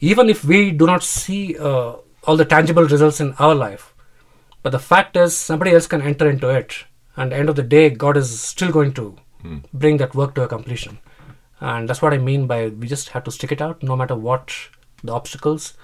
even 0.00 0.30
if 0.30 0.44
we 0.44 0.70
do 0.70 0.86
not 0.86 1.02
see 1.02 1.56
uh, 1.58 1.96
all 2.24 2.36
the 2.36 2.44
tangible 2.46 2.84
results 2.84 3.20
in 3.20 3.34
our 3.34 3.54
life, 3.54 3.94
but 4.62 4.70
the 4.70 4.78
fact 4.78 5.16
is 5.16 5.36
somebody 5.36 5.72
else 5.72 5.86
can 5.86 6.00
enter 6.02 6.28
into 6.30 6.48
it, 6.48 6.84
and 7.16 7.32
the 7.32 7.36
end 7.36 7.48
of 7.48 7.56
the 7.56 7.62
day, 7.62 7.90
God 7.90 8.16
is 8.16 8.40
still 8.40 8.72
going 8.72 8.92
to 8.94 9.16
bring 9.72 9.96
that 9.98 10.14
work 10.14 10.34
to 10.34 10.42
a 10.42 10.48
completion. 10.48 10.98
And 11.60 11.88
that's 11.88 12.02
what 12.02 12.12
I 12.12 12.18
mean 12.18 12.46
by 12.46 12.68
we 12.68 12.88
just 12.88 13.10
have 13.10 13.24
to 13.24 13.30
stick 13.30 13.52
it 13.52 13.60
out, 13.60 13.82
no 13.82 13.96
matter 13.96 14.14
what 14.14 14.52
the 15.04 15.12
obstacles, 15.12 15.74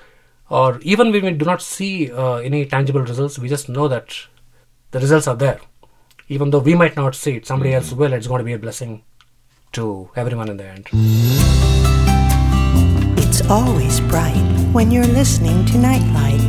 or 0.51 0.79
even 0.81 1.13
when 1.13 1.25
we 1.25 1.31
do 1.33 1.45
not 1.45 1.61
see 1.61 2.11
uh, 2.11 2.37
any 2.37 2.65
tangible 2.67 3.03
results, 3.03 3.39
we 3.39 3.49
just 3.49 3.69
know 3.69 3.89
that 3.89 4.17
the 4.91 5.01
results 5.01 5.27
are 5.29 5.37
there. 5.37 5.61
Even 6.29 6.51
though 6.51 6.59
we 6.59 6.75
might 6.75 6.97
not 6.97 7.15
see 7.15 7.37
it, 7.37 7.47
somebody 7.47 7.75
else 7.75 7.93
will. 7.93 8.13
It's 8.13 8.27
going 8.27 8.39
to 8.39 8.45
be 8.45 8.53
a 8.53 8.59
blessing 8.59 9.03
to 9.73 10.11
everyone 10.17 10.49
in 10.49 10.57
the 10.57 10.65
end. 10.65 10.89
It's 13.19 13.43
always 13.49 14.01
bright 14.01 14.35
when 14.73 14.91
you're 14.91 15.05
listening 15.07 15.65
to 15.67 15.79
Nightlight. 15.79 16.41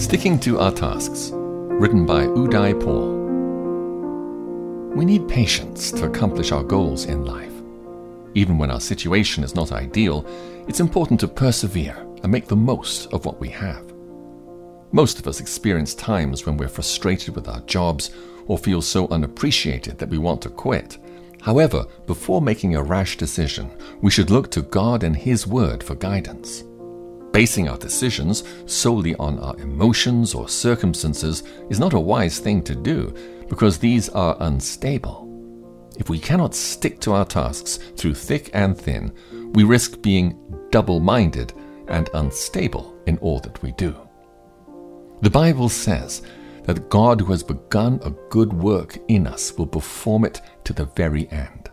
Sticking 0.00 0.38
to 0.40 0.58
Our 0.58 0.72
Tasks, 0.72 1.32
written 1.80 2.06
by 2.06 2.24
Uday 2.26 2.78
Paul. 2.80 3.18
We 4.94 5.04
need 5.04 5.26
patience 5.28 5.90
to 5.92 6.04
accomplish 6.04 6.52
our 6.52 6.62
goals 6.62 7.06
in 7.06 7.24
life. 7.24 7.52
Even 8.34 8.58
when 8.58 8.70
our 8.70 8.80
situation 8.80 9.42
is 9.42 9.54
not 9.54 9.72
ideal, 9.72 10.24
it's 10.68 10.80
important 10.80 11.18
to 11.20 11.28
persevere 11.28 11.96
and 12.22 12.30
make 12.30 12.46
the 12.46 12.54
most 12.54 13.12
of 13.12 13.24
what 13.24 13.40
we 13.40 13.48
have. 13.48 13.92
Most 14.92 15.18
of 15.18 15.26
us 15.26 15.40
experience 15.40 15.94
times 15.94 16.46
when 16.46 16.56
we're 16.56 16.68
frustrated 16.68 17.34
with 17.34 17.48
our 17.48 17.60
jobs 17.62 18.10
or 18.46 18.58
feel 18.58 18.82
so 18.82 19.08
unappreciated 19.08 19.98
that 19.98 20.10
we 20.10 20.18
want 20.18 20.42
to 20.42 20.50
quit. 20.50 20.98
However, 21.40 21.86
before 22.06 22.40
making 22.40 22.76
a 22.76 22.82
rash 22.82 23.16
decision, 23.16 23.70
we 24.00 24.10
should 24.10 24.30
look 24.30 24.50
to 24.52 24.62
God 24.62 25.02
and 25.02 25.16
His 25.16 25.46
Word 25.46 25.82
for 25.82 25.94
guidance. 25.96 26.62
Basing 27.32 27.66
our 27.68 27.78
decisions 27.78 28.44
solely 28.66 29.14
on 29.16 29.38
our 29.38 29.58
emotions 29.58 30.34
or 30.34 30.48
circumstances 30.48 31.44
is 31.70 31.80
not 31.80 31.94
a 31.94 32.00
wise 32.00 32.38
thing 32.38 32.62
to 32.64 32.74
do 32.74 33.14
because 33.48 33.78
these 33.78 34.10
are 34.10 34.36
unstable. 34.40 35.28
If 35.96 36.10
we 36.10 36.18
cannot 36.18 36.54
stick 36.54 37.00
to 37.00 37.12
our 37.12 37.24
tasks 37.24 37.78
through 37.96 38.14
thick 38.14 38.50
and 38.52 38.76
thin, 38.76 39.12
we 39.54 39.64
risk 39.64 40.02
being 40.02 40.38
double 40.70 41.00
minded 41.00 41.54
and 41.88 42.10
unstable 42.14 42.98
in 43.06 43.16
all 43.18 43.40
that 43.40 43.62
we 43.62 43.72
do. 43.72 43.96
The 45.22 45.30
Bible 45.30 45.68
says 45.70 46.22
that 46.64 46.90
God 46.90 47.20
who 47.20 47.32
has 47.32 47.42
begun 47.42 48.00
a 48.02 48.10
good 48.28 48.52
work 48.52 48.98
in 49.08 49.26
us 49.26 49.56
will 49.56 49.66
perform 49.66 50.24
it 50.24 50.40
to 50.64 50.72
the 50.72 50.84
very 50.84 51.30
end. 51.30 51.70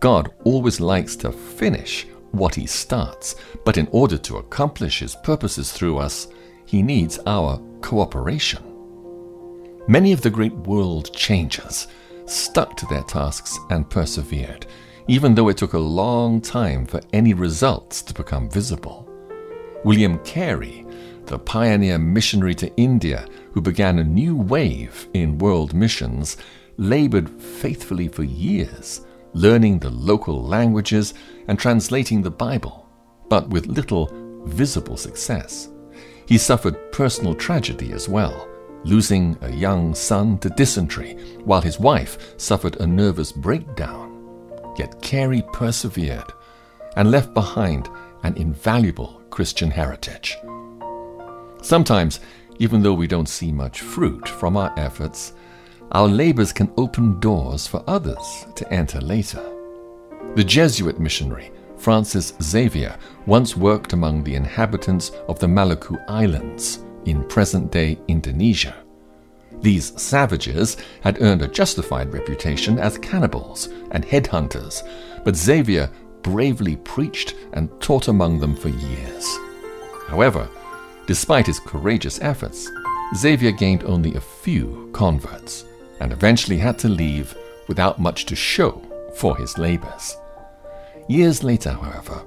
God 0.00 0.32
always 0.44 0.80
likes 0.80 1.16
to 1.16 1.32
finish 1.32 2.06
what 2.36 2.54
he 2.54 2.66
starts, 2.66 3.36
but 3.64 3.76
in 3.76 3.88
order 3.92 4.18
to 4.18 4.36
accomplish 4.36 5.00
his 5.00 5.16
purposes 5.16 5.72
through 5.72 5.98
us, 5.98 6.28
he 6.64 6.82
needs 6.82 7.18
our 7.26 7.60
cooperation. 7.80 8.62
Many 9.88 10.12
of 10.12 10.20
the 10.20 10.30
great 10.30 10.54
world 10.54 11.14
changers 11.14 11.86
stuck 12.26 12.76
to 12.76 12.86
their 12.86 13.04
tasks 13.04 13.58
and 13.70 13.88
persevered, 13.88 14.66
even 15.06 15.34
though 15.34 15.48
it 15.48 15.56
took 15.56 15.74
a 15.74 15.78
long 15.78 16.40
time 16.40 16.84
for 16.84 17.00
any 17.12 17.34
results 17.34 18.02
to 18.02 18.12
become 18.12 18.50
visible. 18.50 19.08
William 19.84 20.18
Carey, 20.24 20.84
the 21.26 21.38
pioneer 21.38 21.98
missionary 21.98 22.54
to 22.56 22.74
India 22.76 23.28
who 23.52 23.60
began 23.60 23.98
a 23.98 24.04
new 24.04 24.34
wave 24.36 25.08
in 25.14 25.38
world 25.38 25.72
missions, 25.72 26.36
labored 26.76 27.30
faithfully 27.40 28.08
for 28.08 28.24
years, 28.24 29.05
learning 29.36 29.78
the 29.78 29.90
local 29.90 30.42
languages 30.42 31.12
and 31.46 31.58
translating 31.58 32.22
the 32.22 32.30
Bible, 32.30 32.88
but 33.28 33.48
with 33.50 33.66
little 33.66 34.10
visible 34.46 34.96
success. 34.96 35.68
He 36.26 36.38
suffered 36.38 36.90
personal 36.90 37.34
tragedy 37.34 37.92
as 37.92 38.08
well, 38.08 38.48
losing 38.84 39.36
a 39.42 39.52
young 39.52 39.94
son 39.94 40.38
to 40.38 40.48
dysentery, 40.48 41.14
while 41.44 41.60
his 41.60 41.78
wife 41.78 42.40
suffered 42.40 42.76
a 42.76 42.86
nervous 42.86 43.30
breakdown. 43.30 44.04
Yet 44.78 45.02
Carey 45.02 45.42
persevered 45.52 46.32
and 46.96 47.10
left 47.10 47.34
behind 47.34 47.90
an 48.22 48.36
invaluable 48.38 49.20
Christian 49.28 49.70
heritage. 49.70 50.34
Sometimes, 51.60 52.20
even 52.58 52.82
though 52.82 52.94
we 52.94 53.06
don't 53.06 53.28
see 53.28 53.52
much 53.52 53.82
fruit 53.82 54.26
from 54.26 54.56
our 54.56 54.72
efforts, 54.78 55.34
our 55.92 56.08
labors 56.08 56.52
can 56.52 56.72
open 56.76 57.20
doors 57.20 57.66
for 57.66 57.82
others 57.86 58.46
to 58.54 58.72
enter 58.72 59.00
later. 59.00 59.42
The 60.34 60.44
Jesuit 60.44 60.98
missionary 60.98 61.50
Francis 61.76 62.32
Xavier 62.42 62.96
once 63.26 63.56
worked 63.56 63.92
among 63.92 64.24
the 64.24 64.34
inhabitants 64.34 65.12
of 65.28 65.38
the 65.38 65.46
Maluku 65.46 66.02
Islands 66.08 66.80
in 67.04 67.22
present 67.28 67.70
day 67.70 67.98
Indonesia. 68.08 68.74
These 69.60 70.00
savages 70.00 70.76
had 71.02 71.22
earned 71.22 71.42
a 71.42 71.48
justified 71.48 72.12
reputation 72.12 72.78
as 72.78 72.98
cannibals 72.98 73.68
and 73.92 74.04
headhunters, 74.04 74.82
but 75.24 75.36
Xavier 75.36 75.90
bravely 76.22 76.76
preached 76.76 77.34
and 77.52 77.70
taught 77.80 78.08
among 78.08 78.40
them 78.40 78.56
for 78.56 78.68
years. 78.68 79.38
However, 80.08 80.48
despite 81.06 81.46
his 81.46 81.60
courageous 81.60 82.20
efforts, 82.20 82.70
Xavier 83.14 83.52
gained 83.52 83.84
only 83.84 84.14
a 84.16 84.20
few 84.20 84.90
converts 84.92 85.64
and 86.00 86.12
eventually 86.12 86.58
had 86.58 86.78
to 86.80 86.88
leave 86.88 87.36
without 87.68 87.98
much 87.98 88.26
to 88.26 88.36
show 88.36 88.82
for 89.16 89.36
his 89.36 89.58
labors. 89.58 90.16
Years 91.08 91.42
later, 91.42 91.72
however, 91.72 92.24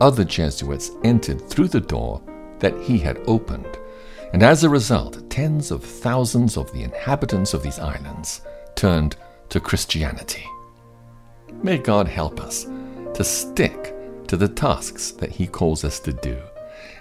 other 0.00 0.24
Jesuits 0.24 0.90
entered 1.04 1.48
through 1.48 1.68
the 1.68 1.80
door 1.80 2.22
that 2.58 2.78
he 2.80 2.98
had 2.98 3.20
opened, 3.26 3.78
and 4.32 4.42
as 4.42 4.64
a 4.64 4.68
result, 4.68 5.28
tens 5.30 5.70
of 5.70 5.84
thousands 5.84 6.56
of 6.56 6.72
the 6.72 6.82
inhabitants 6.82 7.54
of 7.54 7.62
these 7.62 7.78
islands 7.78 8.42
turned 8.74 9.16
to 9.48 9.60
Christianity. 9.60 10.44
May 11.62 11.78
God 11.78 12.08
help 12.08 12.40
us 12.40 12.64
to 13.14 13.24
stick 13.24 13.94
to 14.28 14.36
the 14.36 14.48
tasks 14.48 15.10
that 15.12 15.30
He 15.30 15.46
calls 15.46 15.84
us 15.84 15.98
to 16.00 16.12
do, 16.12 16.40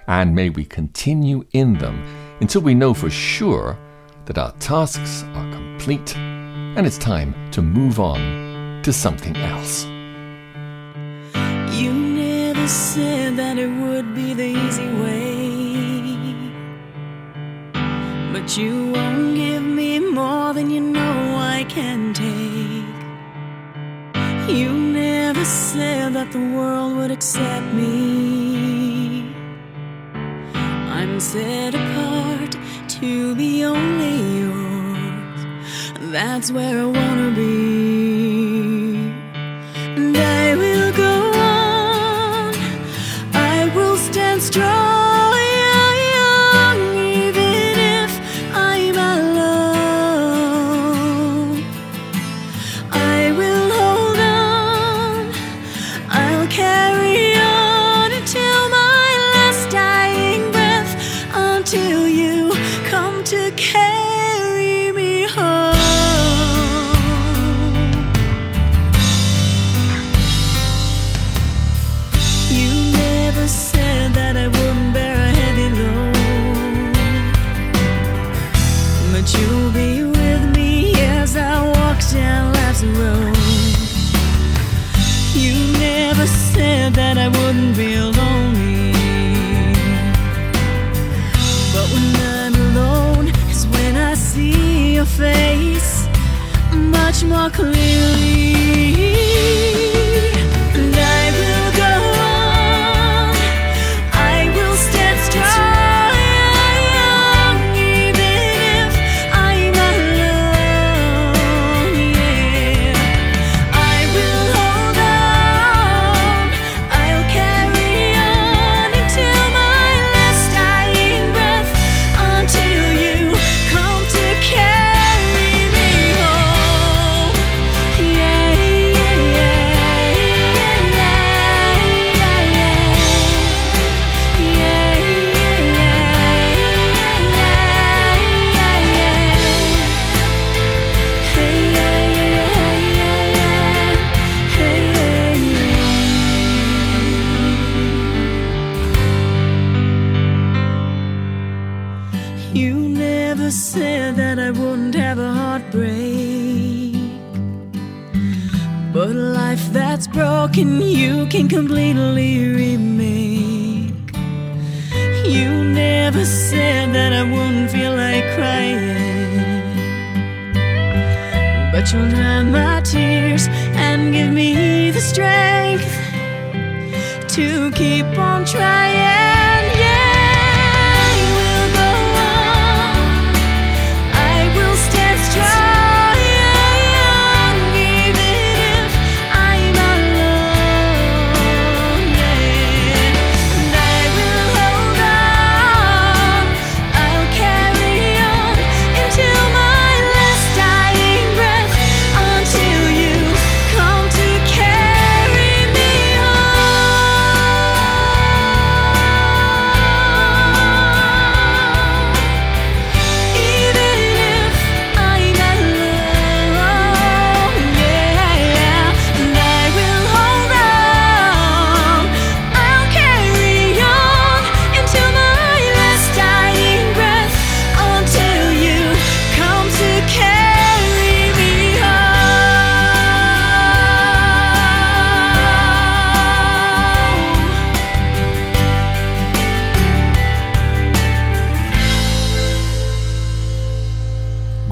and 0.07 0.35
may 0.35 0.49
we 0.49 0.65
continue 0.65 1.45
in 1.51 1.77
them 1.77 2.03
until 2.41 2.61
we 2.61 2.73
know 2.73 2.93
for 2.93 3.09
sure 3.09 3.77
that 4.30 4.38
our 4.38 4.51
tasks 4.59 5.23
are 5.34 5.51
complete 5.51 6.15
and 6.15 6.86
it's 6.86 6.99
time 6.99 7.34
to 7.49 7.63
move 7.63 7.99
on 7.99 8.80
to 8.84 8.93
something 8.93 9.36
else. 9.38 9.86
You 11.75 11.91
never 11.91 12.67
said 12.67 13.38
that 13.38 13.57
it 13.57 13.71
would 13.82 14.13
be 14.13 14.36
the 14.36 14.45
easy 14.45 14.88
way. 15.01 15.34
But 18.32 18.55
you 18.55 18.91
won't 18.91 19.36
give 19.36 19.63
me 19.63 19.97
more 19.97 20.53
than 20.53 20.69
you 20.69 20.82
know 20.82 21.36
I 21.36 21.65
can 21.67 22.13
take. 22.13 22.99
You 24.55 24.71
never 24.71 25.43
said 25.43 26.13
that 26.13 26.32
the 26.32 26.45
world 26.55 26.97
would 26.97 27.09
accept 27.09 27.65
me. 27.73 29.34
I'm 30.53 31.19
set 31.19 31.73
apart 31.73 32.38
to 32.99 33.33
be 33.35 33.63
only 33.63 34.39
yours. 34.39 35.45
That's 36.11 36.51
where 36.51 36.81
I 36.81 36.85
wanna 36.85 37.31
be. 37.31 37.68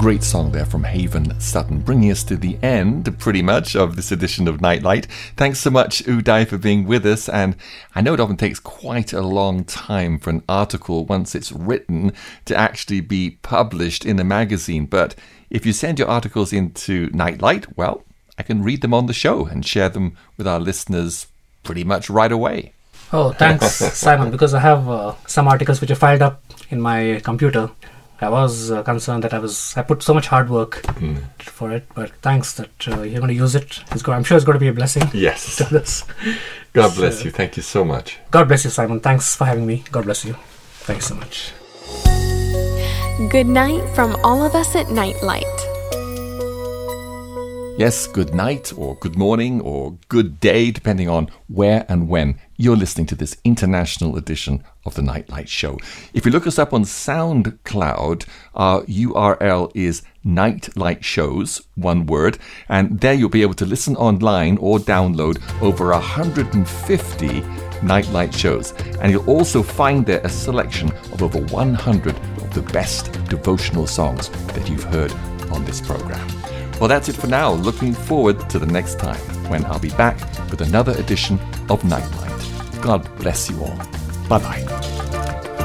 Great 0.08 0.24
song 0.24 0.50
there 0.52 0.64
from 0.64 0.84
Haven 0.84 1.38
Sutton, 1.38 1.80
bringing 1.80 2.10
us 2.10 2.24
to 2.24 2.34
the 2.34 2.58
end, 2.62 3.18
pretty 3.18 3.42
much, 3.42 3.76
of 3.76 3.94
this 3.94 4.10
edition 4.10 4.48
of 4.48 4.58
Nightlight. 4.58 5.04
Thanks 5.36 5.58
so 5.58 5.68
much, 5.68 6.02
Uday, 6.04 6.48
for 6.48 6.56
being 6.56 6.86
with 6.86 7.04
us. 7.04 7.28
And 7.28 7.54
I 7.94 8.00
know 8.00 8.14
it 8.14 8.20
often 8.20 8.38
takes 8.38 8.58
quite 8.58 9.12
a 9.12 9.20
long 9.20 9.64
time 9.64 10.18
for 10.18 10.30
an 10.30 10.42
article, 10.48 11.04
once 11.04 11.34
it's 11.34 11.52
written, 11.52 12.14
to 12.46 12.56
actually 12.56 13.02
be 13.02 13.32
published 13.42 14.06
in 14.06 14.18
a 14.18 14.24
magazine. 14.24 14.86
But 14.86 15.14
if 15.50 15.66
you 15.66 15.74
send 15.74 15.98
your 15.98 16.08
articles 16.08 16.54
into 16.54 17.10
Nightlight, 17.12 17.76
well, 17.76 18.02
I 18.38 18.44
can 18.44 18.62
read 18.62 18.80
them 18.80 18.94
on 18.94 19.08
the 19.08 19.12
show 19.12 19.44
and 19.44 19.62
share 19.62 19.90
them 19.90 20.16
with 20.38 20.48
our 20.48 20.58
listeners 20.58 21.26
pretty 21.64 21.84
much 21.84 22.08
right 22.08 22.32
away. 22.32 22.72
Oh, 23.12 23.32
thanks, 23.32 23.66
Simon, 23.92 24.30
because 24.30 24.54
I 24.54 24.60
have 24.60 24.88
uh, 24.88 25.16
some 25.26 25.46
articles 25.46 25.82
which 25.82 25.90
are 25.90 25.94
filed 25.96 26.22
up 26.22 26.42
in 26.70 26.80
my 26.80 27.20
computer. 27.22 27.68
I 28.20 28.28
was 28.28 28.70
uh, 28.72 28.82
concerned 28.82 29.22
that 29.24 29.32
I 29.32 29.38
was 29.38 29.74
I 29.76 29.82
put 29.82 30.02
so 30.02 30.12
much 30.12 30.26
hard 30.26 30.50
work 30.50 30.82
Mm. 30.98 31.22
for 31.40 31.70
it, 31.70 31.84
but 31.94 32.10
thanks 32.20 32.52
that 32.54 32.88
uh, 32.88 33.02
you're 33.02 33.20
going 33.20 33.28
to 33.28 33.34
use 33.44 33.54
it. 33.54 33.80
It's 33.92 34.02
go- 34.02 34.12
I'm 34.12 34.24
sure 34.24 34.36
it's 34.36 34.44
going 34.44 34.56
to 34.58 34.60
be 34.60 34.68
a 34.68 34.72
blessing. 34.72 35.04
Yes. 35.14 35.56
to 35.58 35.64
this. 35.64 36.04
God 36.72 36.94
bless 36.96 37.18
So- 37.18 37.24
you. 37.26 37.30
Thank 37.30 37.56
you 37.56 37.62
so 37.62 37.84
much. 37.84 38.18
God 38.32 38.48
bless 38.48 38.64
you, 38.64 38.70
Simon. 38.70 38.98
Thanks 39.00 39.36
for 39.36 39.44
having 39.44 39.66
me. 39.66 39.84
God 39.92 40.04
bless 40.04 40.24
you. 40.24 40.34
Thanks 40.88 41.06
so 41.06 41.14
much. 41.14 41.52
Good 43.30 43.46
night 43.46 43.82
from 43.94 44.16
all 44.24 44.44
of 44.44 44.54
us 44.54 44.74
at 44.74 44.90
Nightlight. 44.90 45.44
Yes, 47.78 48.08
good 48.08 48.34
night, 48.34 48.72
or 48.76 48.96
good 48.96 49.16
morning, 49.16 49.60
or 49.60 49.96
good 50.08 50.40
day, 50.40 50.72
depending 50.72 51.08
on 51.08 51.28
where 51.46 51.86
and 51.88 52.08
when 52.08 52.40
you're 52.60 52.76
listening 52.76 53.06
to 53.06 53.14
this 53.14 53.36
international 53.44 54.16
edition 54.16 54.64
of 54.84 54.96
the 54.96 55.02
Nightlight 55.02 55.48
Show. 55.48 55.78
If 56.12 56.26
you 56.26 56.32
look 56.32 56.44
us 56.44 56.58
up 56.58 56.72
on 56.72 56.82
SoundCloud, 56.82 58.26
our 58.54 58.82
URL 58.82 59.70
is 59.76 60.02
Nightlight 60.24 61.04
Shows, 61.04 61.62
one 61.76 62.06
word, 62.06 62.36
and 62.68 62.98
there 62.98 63.14
you'll 63.14 63.28
be 63.28 63.42
able 63.42 63.54
to 63.54 63.64
listen 63.64 63.94
online 63.94 64.58
or 64.58 64.80
download 64.80 65.40
over 65.62 65.90
150 65.90 67.44
Nightlight 67.80 68.34
shows. 68.34 68.72
And 69.00 69.12
you'll 69.12 69.30
also 69.30 69.62
find 69.62 70.04
there 70.04 70.20
a 70.24 70.28
selection 70.28 70.90
of 71.12 71.22
over 71.22 71.38
100 71.38 72.16
of 72.16 72.54
the 72.54 72.62
best 72.72 73.12
devotional 73.26 73.86
songs 73.86 74.30
that 74.48 74.68
you've 74.68 74.82
heard 74.82 75.12
on 75.52 75.64
this 75.64 75.80
program. 75.80 76.26
Well, 76.78 76.88
that's 76.88 77.08
it 77.08 77.16
for 77.16 77.26
now. 77.26 77.52
Looking 77.52 77.92
forward 77.92 78.48
to 78.50 78.58
the 78.58 78.66
next 78.66 78.98
time 78.98 79.20
when 79.50 79.64
I'll 79.64 79.80
be 79.80 79.90
back 79.90 80.18
with 80.50 80.60
another 80.60 80.92
edition 80.92 81.38
of 81.68 81.84
Nightlight. 81.84 82.82
God 82.82 83.08
bless 83.18 83.50
you 83.50 83.60
all. 83.62 83.76
Bye 84.28 84.38
bye. 84.38 85.57